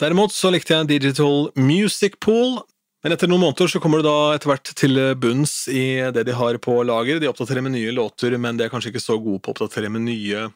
Derimot 0.01 0.35
så 0.35 0.51
likte 0.51 0.75
jeg 0.75 0.89
Digital 0.91 1.51
Music 1.59 2.19
Pool, 2.23 2.61
men 3.03 3.15
etter 3.15 3.31
noen 3.31 3.43
måneder 3.43 3.71
så 3.71 3.81
kommer 3.83 4.01
du 4.01 4.07
da 4.07 4.33
etter 4.37 4.51
hvert 4.51 4.73
til 4.79 4.99
bunns 5.19 5.67
i 5.71 6.01
det 6.15 6.25
de 6.29 6.35
har 6.39 6.59
på 6.63 6.79
lager. 6.87 7.19
De 7.21 7.29
oppdaterer 7.31 7.65
med 7.65 7.75
nye 7.75 7.95
låter, 7.95 8.37
men 8.39 8.59
de 8.59 8.67
er 8.67 8.73
kanskje 8.73 8.93
ikke 8.93 9.03
så 9.03 9.19
gode 9.19 9.43
på 9.43 9.51
å 9.51 9.57
oppdatere 9.57 9.91
med 9.93 10.07
nye 10.07 10.49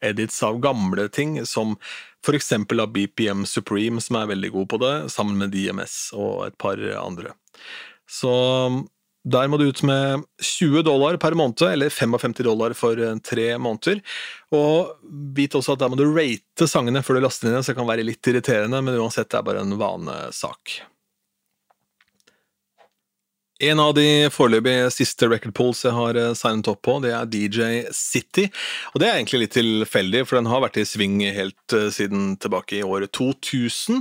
edits 0.00 0.38
av 0.46 0.60
gamle 0.64 1.08
ting, 1.12 1.34
som 1.46 1.74
for 2.24 2.36
eksempel 2.36 2.80
av 2.80 2.92
BPM 2.94 3.44
Supreme, 3.48 4.00
som 4.00 4.16
er 4.20 4.30
veldig 4.32 4.52
god 4.54 4.70
på 4.72 4.80
det, 4.80 4.94
sammen 5.12 5.36
med 5.42 5.52
DMS 5.52 5.98
og 6.16 6.46
et 6.46 6.56
par 6.60 6.80
andre. 7.00 7.34
Så 8.10 8.32
der 9.24 9.48
må 9.52 9.58
du 9.60 9.66
ut 9.68 9.82
med 9.84 10.24
20 10.40 10.84
dollar 10.86 11.18
per 11.20 11.36
måned, 11.36 11.60
eller 11.68 11.92
55 11.92 12.40
dollar 12.46 12.72
for 12.76 12.96
eh, 12.96 13.18
tre 13.24 13.50
måneder. 13.60 14.00
Og 14.56 14.94
vit 15.36 15.56
også 15.56 15.76
at 15.76 15.82
der 15.82 15.92
må 15.92 15.98
du 16.00 16.06
rate 16.08 16.68
sangene 16.70 17.02
før 17.04 17.18
du 17.18 17.26
laster 17.26 17.50
inn, 17.50 17.60
så 17.60 17.72
det 17.74 17.80
kan 17.80 17.90
være 17.90 18.06
litt 18.06 18.32
irriterende, 18.32 18.80
men 18.84 18.96
uansett, 18.96 19.28
det 19.30 19.40
er 19.40 19.46
bare 19.46 19.64
en 19.66 19.76
vanesak. 19.80 20.80
En 23.60 23.80
av 23.82 23.90
de 23.92 24.30
foreløpig 24.32 24.72
siste 24.94 25.26
record 25.28 25.52
pools 25.56 25.82
jeg 25.84 25.92
har 25.92 26.16
eh, 26.16 26.32
signet 26.38 26.68
opp 26.70 26.80
på, 26.86 26.94
det 27.04 27.10
er 27.12 27.28
DJ 27.28 27.66
City. 27.92 28.46
Og 28.94 29.02
det 29.02 29.08
er 29.10 29.18
egentlig 29.18 29.42
litt 29.42 29.56
tilfeldig, 29.58 30.22
for 30.24 30.38
den 30.38 30.48
har 30.48 30.62
vært 30.64 30.78
i 30.80 30.86
sving 30.88 31.18
helt 31.36 31.76
uh, 31.76 31.90
siden 31.92 32.38
tilbake 32.40 32.78
i 32.78 32.82
året 32.86 33.12
2000. 33.16 34.00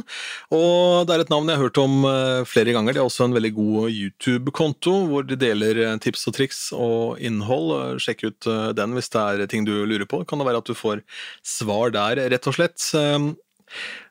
Og 0.56 1.04
det 1.10 1.16
er 1.16 1.26
et 1.26 1.34
navn 1.34 1.52
jeg 1.52 1.60
har 1.60 1.68
hørt 1.68 1.82
om 1.84 2.08
uh, 2.08 2.48
flere 2.48 2.76
ganger. 2.78 2.96
Det 2.96 3.04
er 3.04 3.10
også 3.12 3.28
en 3.28 3.36
veldig 3.36 3.54
god 3.60 3.92
YouTube-konto, 3.92 4.96
hvor 5.12 5.28
de 5.28 5.40
deler 5.40 5.84
tips 6.00 6.28
og 6.32 6.40
triks 6.40 6.62
og 6.76 7.20
innhold. 7.20 8.00
Sjekk 8.00 8.30
ut 8.30 8.52
den 8.80 8.96
hvis 8.96 9.12
det 9.12 9.26
er 9.26 9.50
ting 9.52 9.68
du 9.68 9.76
lurer 9.84 10.08
på. 10.08 10.24
Kan 10.24 10.40
det 10.40 10.48
være 10.48 10.64
at 10.64 10.72
du 10.72 10.78
får 10.78 11.04
svar 11.44 11.92
der, 11.96 12.30
rett 12.32 12.48
og 12.48 12.56
slett. 12.56 12.94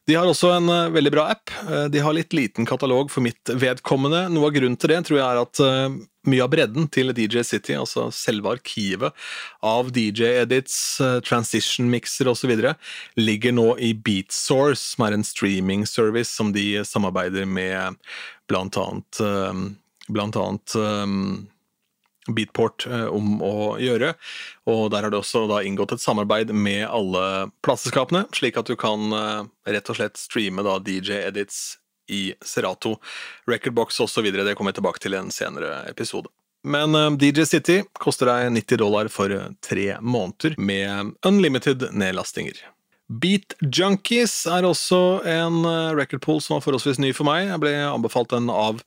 De 0.09 0.15
har 0.17 0.25
også 0.25 0.49
en 0.57 0.71
uh, 0.73 0.89
veldig 0.89 1.11
bra 1.13 1.27
app. 1.35 1.51
Uh, 1.69 1.85
de 1.93 2.01
har 2.01 2.15
litt 2.17 2.33
liten 2.33 2.65
katalog 2.69 3.11
for 3.13 3.21
mitt 3.25 3.51
vedkommende. 3.61 4.25
Noe 4.33 4.49
av 4.49 4.55
grunnen 4.55 4.79
til 4.81 4.95
det 4.95 5.03
tror 5.05 5.19
jeg 5.19 5.27
er 5.27 5.41
at 5.43 5.61
uh, 5.61 5.99
mye 6.29 6.45
av 6.45 6.49
bredden 6.53 6.89
til 6.93 7.13
DJ 7.13 7.43
City, 7.45 7.75
altså 7.77 8.07
selve 8.13 8.55
arkivet 8.57 9.29
av 9.65 9.91
DJ-edits, 9.93 10.79
transition-mikser 11.25 12.29
osv., 12.29 12.53
ligger 13.17 13.55
nå 13.57 13.69
i 13.85 13.95
Beatsource, 13.97 14.81
som 14.95 15.07
er 15.07 15.17
en 15.17 15.25
streaming-service 15.25 16.33
som 16.33 16.53
de 16.57 16.83
samarbeider 16.85 17.49
med 17.49 17.97
blant 18.51 18.77
annet, 18.81 19.23
blant 20.13 20.37
annet 20.43 20.77
Beatport 22.35 22.87
eh, 22.87 23.07
om 23.07 23.43
å 23.45 23.76
gjøre. 23.81 24.12
Og 24.70 24.89
der 24.93 25.07
har 25.07 25.12
det 25.12 25.20
også 25.20 25.47
da 25.51 25.62
inngått 25.66 25.97
et 25.97 26.05
samarbeid 26.05 26.53
med 26.55 26.87
alle 26.87 27.51
plateselskapene, 27.64 28.26
slik 28.37 28.59
at 28.61 28.70
du 28.70 28.76
kan 28.79 29.12
eh, 29.14 29.43
rett 29.74 29.93
og 29.93 30.01
slett 30.01 30.20
streame 30.20 30.64
da 30.66 30.79
DJ-edits 30.83 31.79
i 32.09 32.33
Serato, 32.45 32.97
Recordbox 33.51 34.01
osv. 34.01 34.31
Det 34.33 34.55
kommer 34.57 34.72
jeg 34.72 34.81
tilbake 34.81 35.03
til 35.05 35.16
i 35.16 35.20
en 35.20 35.33
senere 35.35 35.83
episode. 35.91 36.33
Men 36.68 36.95
eh, 36.95 37.11
DJ 37.20 37.47
City 37.49 37.79
koster 37.99 38.31
deg 38.31 38.51
90 38.57 38.83
dollar 38.85 39.12
for 39.12 39.35
tre 39.64 39.93
måneder 40.01 40.59
med 40.59 41.14
unlimited 41.26 41.91
nedlastinger. 41.93 42.61
Beat 43.09 43.55
Junkies 43.65 44.43
er 44.53 44.67
også 44.69 45.23
en 45.25 45.63
record 45.97 46.21
pool 46.25 46.43
som 46.45 46.59
var 46.59 46.67
forholdsvis 46.67 47.01
ny 47.01 47.15
for 47.17 47.29
meg. 47.29 47.47
Jeg 47.49 47.63
ble 47.63 47.73
anbefalt 47.89 48.35
den 48.35 48.53
av 48.53 48.83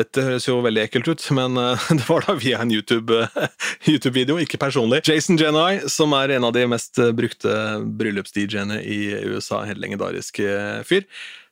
dette 0.00 0.22
høres 0.24 0.46
jo 0.46 0.60
veldig 0.64 0.84
ekkelt 0.86 1.10
ut, 1.10 1.24
men 1.38 1.58
uh, 1.60 1.88
det 1.90 2.06
var 2.08 2.26
da 2.26 2.36
via 2.40 2.60
en 2.62 2.72
YouTube-video, 2.76 3.26
uh, 3.36 3.88
YouTube 3.90 4.40
ikke 4.44 4.60
personlig. 4.60 5.02
Jason 5.08 5.38
Jenai, 5.40 5.82
som 5.90 6.14
er 6.16 6.36
en 6.36 6.46
av 6.48 6.54
de 6.56 6.66
mest 6.70 7.00
brukte 7.16 7.52
bryllups-DJ-ene 8.00 8.80
i 8.84 9.00
USA, 9.30 9.62
helt 9.68 9.82
legendarisk 9.82 10.42
fyr. 10.86 11.06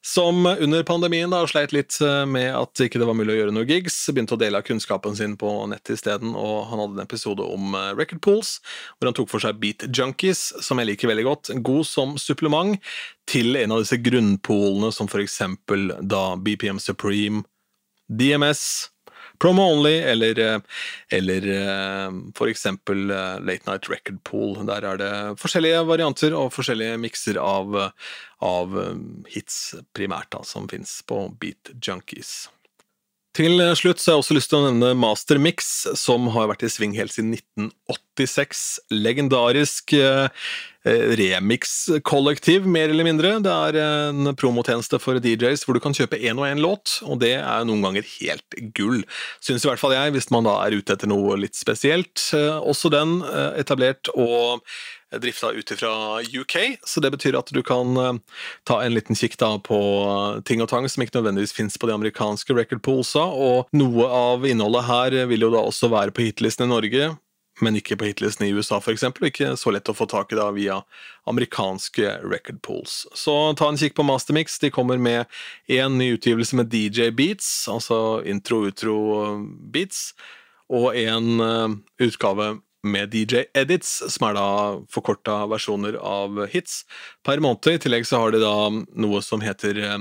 Som 0.04 0.46
under 0.46 0.84
pandemien 0.86 1.30
da 1.30 1.40
sleit 1.50 1.72
litt 1.74 1.96
med 2.30 2.52
at 2.54 2.80
ikke 2.84 3.00
det 3.00 3.08
var 3.08 3.16
mulig 3.18 3.34
å 3.34 3.38
gjøre 3.40 3.54
noe 3.56 3.66
gigs. 3.68 3.96
Begynte 4.14 4.36
å 4.36 4.40
dele 4.40 4.60
av 4.60 4.66
kunnskapen 4.68 5.16
sin 5.18 5.34
på 5.36 5.50
nettet 5.68 5.98
isteden, 5.98 6.36
og 6.38 6.70
han 6.70 6.80
hadde 6.84 7.00
en 7.00 7.04
episode 7.04 7.44
om 7.44 7.74
record 7.98 8.22
pools, 8.24 8.54
hvor 8.96 9.10
han 9.10 9.18
tok 9.18 9.32
for 9.32 9.42
seg 9.42 9.58
Beat 9.60 9.88
Junkies, 9.90 10.52
som 10.64 10.78
jeg 10.80 10.92
liker 10.92 11.10
veldig 11.10 11.26
godt. 11.26 11.52
God 11.66 11.90
som 11.90 12.14
supplement 12.20 12.78
til 13.28 13.58
en 13.58 13.74
av 13.74 13.82
disse 13.82 13.98
grunnpoolene, 14.00 14.94
som 14.94 15.10
for 15.10 15.20
eksempel 15.24 15.90
da 16.00 16.30
BPM 16.38 16.78
Supreme 16.80 17.42
DMS, 18.08 18.88
Promo 19.38 19.62
Only 19.72 19.98
eller, 20.02 20.38
eh, 20.38 20.60
eller 21.08 21.48
f.eks. 21.48 22.38
for 22.38 22.50
eksempel 22.50 23.10
eh, 23.10 23.38
Late 23.40 23.70
Night 23.70 23.90
Record 23.90 24.22
Pool. 24.24 24.58
Der 24.66 24.84
er 24.84 25.00
det 25.00 25.12
forskjellige 25.40 25.84
varianter 25.88 26.36
og 26.36 26.52
forskjellige 26.56 26.98
mikser 26.98 27.40
av, 27.42 27.78
av 28.44 28.78
hits 29.30 29.74
primært 29.94 30.32
da, 30.34 30.42
som 30.46 30.68
fins 30.70 31.00
på 31.06 31.26
Beat 31.40 31.74
Junkies. 31.78 32.48
Til 33.36 33.60
slutt 33.78 34.00
så 34.00 34.10
har 34.10 34.16
jeg 34.16 34.22
også 34.24 34.34
lyst 34.38 34.50
til 34.50 34.58
å 34.58 34.70
nevne 34.70 34.94
Master 34.98 35.38
Mix, 35.38 35.68
som 36.00 36.26
har 36.34 36.48
vært 36.50 36.64
i 36.66 36.70
sving 36.72 36.96
helt 36.96 37.14
siden 37.14 37.36
1986. 37.36 38.64
Legendarisk 38.90 39.94
Eh, 40.88 41.10
remix-kollektiv, 41.18 42.66
mer 42.66 42.88
eller 42.88 43.04
mindre. 43.04 43.32
Det 43.42 43.50
er 43.50 43.78
en 43.82 44.30
promotjeneste 44.38 45.00
for 45.02 45.18
DJs 45.20 45.64
hvor 45.66 45.76
du 45.76 45.82
kan 45.82 45.96
kjøpe 45.96 46.20
én 46.20 46.38
og 46.38 46.46
én 46.46 46.62
låt, 46.62 47.00
og 47.02 47.18
det 47.22 47.34
er 47.40 47.66
noen 47.66 47.82
ganger 47.84 48.06
helt 48.06 48.58
gull. 48.76 49.02
Syns 49.44 49.66
i 49.66 49.68
hvert 49.68 49.82
fall 49.82 49.96
jeg, 49.96 50.14
hvis 50.14 50.30
man 50.34 50.46
da 50.46 50.54
er 50.62 50.78
ute 50.78 50.94
etter 50.94 51.10
noe 51.10 51.36
litt 51.40 51.58
spesielt. 51.58 52.22
Eh, 52.36 52.60
også 52.62 52.92
den 52.94 53.18
eh, 53.26 53.58
etablert 53.64 54.12
og 54.14 54.62
drifta 55.16 55.52
ut 55.56 55.70
fra 55.80 55.92
UK, 56.20 56.56
så 56.84 57.00
det 57.00 57.10
betyr 57.14 57.38
at 57.38 57.52
du 57.54 57.62
kan 57.64 58.20
ta 58.68 58.80
en 58.84 58.94
liten 58.94 59.16
kikk 59.16 59.38
da 59.40 59.54
på 59.62 59.78
ting 60.44 60.60
og 60.64 60.68
tang 60.68 60.88
som 60.88 61.04
ikke 61.04 61.16
nødvendigvis 61.16 61.56
fins 61.56 61.78
på 61.80 61.88
de 61.88 61.96
amerikanske 61.96 62.56
record 62.56 62.84
og 62.88 63.70
noe 63.72 64.10
av 64.12 64.44
innholdet 64.46 64.84
her 64.88 65.16
vil 65.30 65.46
jo 65.46 65.54
da 65.54 65.64
også 65.64 65.88
være 65.92 66.12
på 66.12 66.28
hitlisten 66.28 66.68
i 66.68 66.72
Norge 66.72 67.08
men 67.64 67.78
ikke 67.78 67.96
på 67.98 68.08
hitlisten 68.08 68.46
i 68.46 68.52
USA 68.54 68.78
f.eks., 68.78 69.04
og 69.08 69.28
ikke 69.28 69.52
så 69.58 69.72
lett 69.74 69.90
å 69.90 69.96
få 69.96 70.06
tak 70.10 70.32
i 70.32 70.38
da 70.38 70.48
via 70.54 70.80
amerikanske 71.30 72.18
record 72.26 72.60
pools. 72.64 73.00
Så 73.18 73.34
ta 73.58 73.70
en 73.70 73.80
kikk 73.80 73.96
på 73.98 74.06
Mastermix, 74.06 74.58
de 74.62 74.70
kommer 74.74 75.00
med 75.02 75.26
én 75.70 75.98
ny 75.98 76.12
utgivelse 76.16 76.58
med 76.58 76.70
DJ 76.72 77.10
beats, 77.16 77.50
altså 77.70 78.20
intro-utro-beats, 78.28 80.12
og 80.68 80.92
en 81.00 81.42
utgave 82.04 82.58
med 82.86 83.14
DJ 83.14 83.44
Edits, 83.58 83.90
som 84.12 84.28
er 84.28 84.36
da 84.38 84.48
forkorta 84.92 85.40
versjoner 85.50 85.98
av 85.98 86.44
hits 86.52 86.84
per 87.26 87.42
måned. 87.42 87.66
I 87.74 87.82
tillegg 87.82 88.06
så 88.06 88.22
har 88.22 88.34
de 88.34 88.42
da 88.42 88.54
noe 88.70 89.22
som 89.24 89.42
heter 89.42 89.80
eh, 89.82 89.98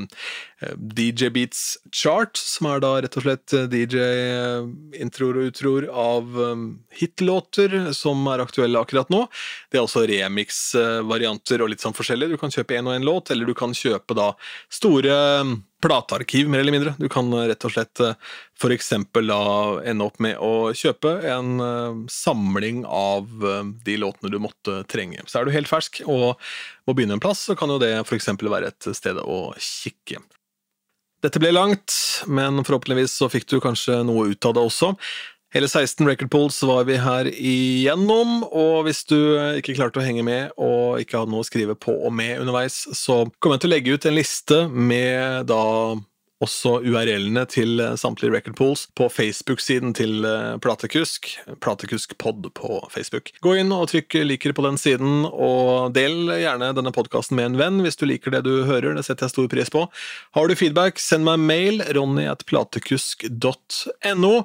DJ 0.59 1.29
Beats 1.29 1.77
Chart, 1.93 2.37
som 2.37 2.65
er 2.71 2.81
da 2.81 2.95
rett 3.03 3.17
og 3.19 3.25
slett 3.27 3.53
eh, 3.53 3.67
DJ-introer 3.69 5.37
og 5.37 5.49
utroer 5.51 5.85
av 5.93 6.33
um, 6.33 6.63
hitlåter 6.97 7.91
som 7.93 8.25
er 8.31 8.41
aktuelle 8.41 8.81
akkurat 8.81 9.11
nå. 9.13 9.27
Det 9.69 9.77
er 9.77 9.85
også 9.85 10.07
remix-varianter 10.09 11.61
og 11.61 11.69
litt 11.69 11.83
sånn 11.85 11.93
forskjellig. 11.93 12.31
Du 12.33 12.41
kan 12.41 12.53
kjøpe 12.53 12.73
én 12.79 12.89
og 12.89 12.97
én 12.97 13.05
låt, 13.05 13.29
eller 13.29 13.45
du 13.45 13.53
kan 13.57 13.75
kjøpe 13.77 14.17
da 14.17 14.31
store 14.73 15.13
platearkiv, 15.85 16.49
mer 16.49 16.63
eller 16.63 16.73
mindre. 16.73 16.93
Du 16.97 17.05
kan 17.05 17.29
eh, 17.37 17.45
rett 17.51 17.67
og 17.69 17.75
slett 17.75 18.01
for 18.57 18.73
f.eks. 18.73 18.89
ende 18.97 20.07
opp 20.07 20.17
med 20.25 20.41
å 20.41 20.71
kjøpe 20.73 21.11
en 21.35 21.61
eh, 21.61 21.99
samling 22.09 22.81
av 22.89 23.29
de 23.85 23.99
låtene 24.01 24.33
du 24.33 24.39
måtte 24.41 24.79
trenge. 24.89 25.21
Så 25.29 25.37
er 25.37 25.45
du 25.45 25.53
helt 25.53 25.69
fersk 25.69 26.01
og 26.07 26.41
må 26.89 26.97
begynne 26.97 27.19
en 27.19 27.21
plass, 27.21 27.45
så 27.45 27.53
kan 27.59 27.69
jo 27.69 27.77
det 27.83 27.93
f.eks. 28.01 28.31
være 28.41 28.73
et 28.73 28.89
sted 28.97 29.21
å 29.21 29.51
kikke. 29.61 30.23
Dette 31.25 31.41
ble 31.41 31.49
langt, 31.55 31.93
men 32.29 32.61
forhåpentligvis 32.61 33.15
så 33.17 33.29
fikk 33.31 33.47
du 33.49 33.57
kanskje 33.63 34.03
noe 34.05 34.29
ut 34.33 34.45
av 34.45 34.53
det 34.57 34.65
også. 34.69 34.91
Hele 35.55 35.69
16 35.69 36.03
record 36.05 36.29
pools 36.29 36.57
var 36.67 36.83
vi 36.85 36.97
her 36.99 37.29
igjennom, 37.31 38.43
og 38.45 38.83
hvis 38.85 39.05
du 39.09 39.17
ikke 39.57 39.77
klarte 39.77 40.01
å 40.01 40.05
henge 40.05 40.25
med 40.27 40.51
og 40.59 40.99
ikke 41.01 41.21
hadde 41.21 41.33
noe 41.33 41.45
å 41.45 41.47
skrive 41.47 41.77
på 41.79 41.95
og 41.95 42.13
med 42.13 42.43
underveis, 42.43 42.83
så 42.93 43.23
kommer 43.39 43.57
jeg 43.57 43.63
til 43.63 43.71
å 43.71 43.73
legge 43.73 43.95
ut 43.95 44.07
en 44.09 44.17
liste 44.17 44.59
med 44.69 45.47
da 45.49 45.63
også 46.43 46.81
URL-ene 46.85 47.45
til 47.49 47.79
samtlige 47.97 48.33
record 48.35 48.55
pools 48.59 48.87
på 48.97 49.09
Facebook-siden 49.09 49.93
til 49.97 50.25
eh, 50.27 50.57
Platekusk, 50.61 51.39
Platekusk-pod 51.63 52.51
på 52.57 52.89
Facebook. 52.93 53.31
Gå 53.41 53.55
inn 53.61 53.71
og 53.73 53.89
trykk 53.91 54.13
liker 54.27 54.51
på 54.57 54.65
den 54.67 54.77
siden, 54.81 55.13
og 55.27 55.93
del 55.97 56.15
gjerne 56.37 56.75
denne 56.77 56.95
podkasten 56.95 57.35
med 57.39 57.45
en 57.51 57.59
venn 57.61 57.77
hvis 57.85 57.97
du 57.97 58.05
liker 58.09 58.31
det 58.35 58.43
du 58.45 58.53
hører, 58.69 58.95
det 58.97 59.05
setter 59.07 59.23
jeg 59.25 59.33
stor 59.33 59.47
pris 59.51 59.69
på. 59.73 59.81
Har 60.37 60.45
du 60.47 60.53
feedback, 60.59 60.93
send 61.01 61.23
meg 61.27 61.37
mail, 61.41 61.75
ronny.platekusk.no. 61.97 64.35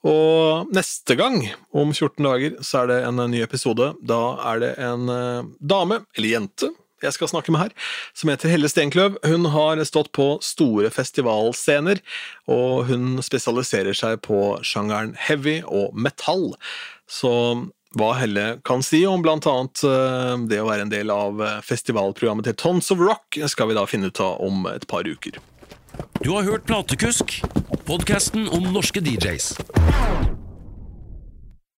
Og 0.00 0.64
neste 0.72 1.12
gang, 1.16 1.54
om 1.76 1.92
14 1.92 2.24
dager, 2.24 2.50
så 2.64 2.78
er 2.82 2.86
det 2.88 3.04
en 3.08 3.16
ny 3.32 3.40
episode. 3.44 3.86
Da 4.00 4.36
er 4.52 4.56
det 4.62 4.72
en 4.80 5.02
dame, 5.60 5.96
eller 6.16 6.28
jente, 6.38 6.68
jeg 7.02 7.16
skal 7.16 7.30
snakke 7.32 7.54
med 7.54 7.64
her, 7.64 7.74
som 8.16 8.32
heter 8.32 8.52
Helle 8.52 8.70
Stenkløv. 8.70 9.18
Hun 9.26 9.50
har 9.54 9.82
stått 9.88 10.12
på 10.16 10.32
store 10.44 10.92
festivalscener, 10.94 12.02
og 12.50 12.88
hun 12.90 13.20
spesialiserer 13.24 13.96
seg 13.96 14.20
på 14.26 14.58
sjangeren 14.66 15.14
heavy 15.18 15.60
og 15.66 15.96
metall. 15.96 16.52
Så 17.10 17.32
hva 17.98 18.12
Helle 18.20 18.60
kan 18.66 18.84
si 18.86 19.02
om 19.08 19.22
blant 19.24 19.48
annet 19.50 19.82
uh, 19.82 20.36
det 20.50 20.60
å 20.62 20.68
være 20.68 20.86
en 20.86 20.92
del 20.92 21.10
av 21.10 21.40
eh, 21.42 21.56
festivalprogrammet 21.66 22.46
til 22.46 22.58
Tons 22.60 22.92
of 22.94 23.02
Rock, 23.02 23.40
skal 23.50 23.70
vi 23.70 23.78
da 23.78 23.86
finne 23.90 24.12
ut 24.12 24.22
av 24.22 24.38
om 24.46 24.62
et 24.70 24.86
par 24.90 25.08
uker. 25.08 25.40
Du 26.22 26.30
har 26.36 26.46
hørt 26.46 26.68
Platekusk, 26.68 27.40
podkasten 27.88 28.46
om 28.54 28.70
norske 28.70 29.02
DJs. 29.02 29.56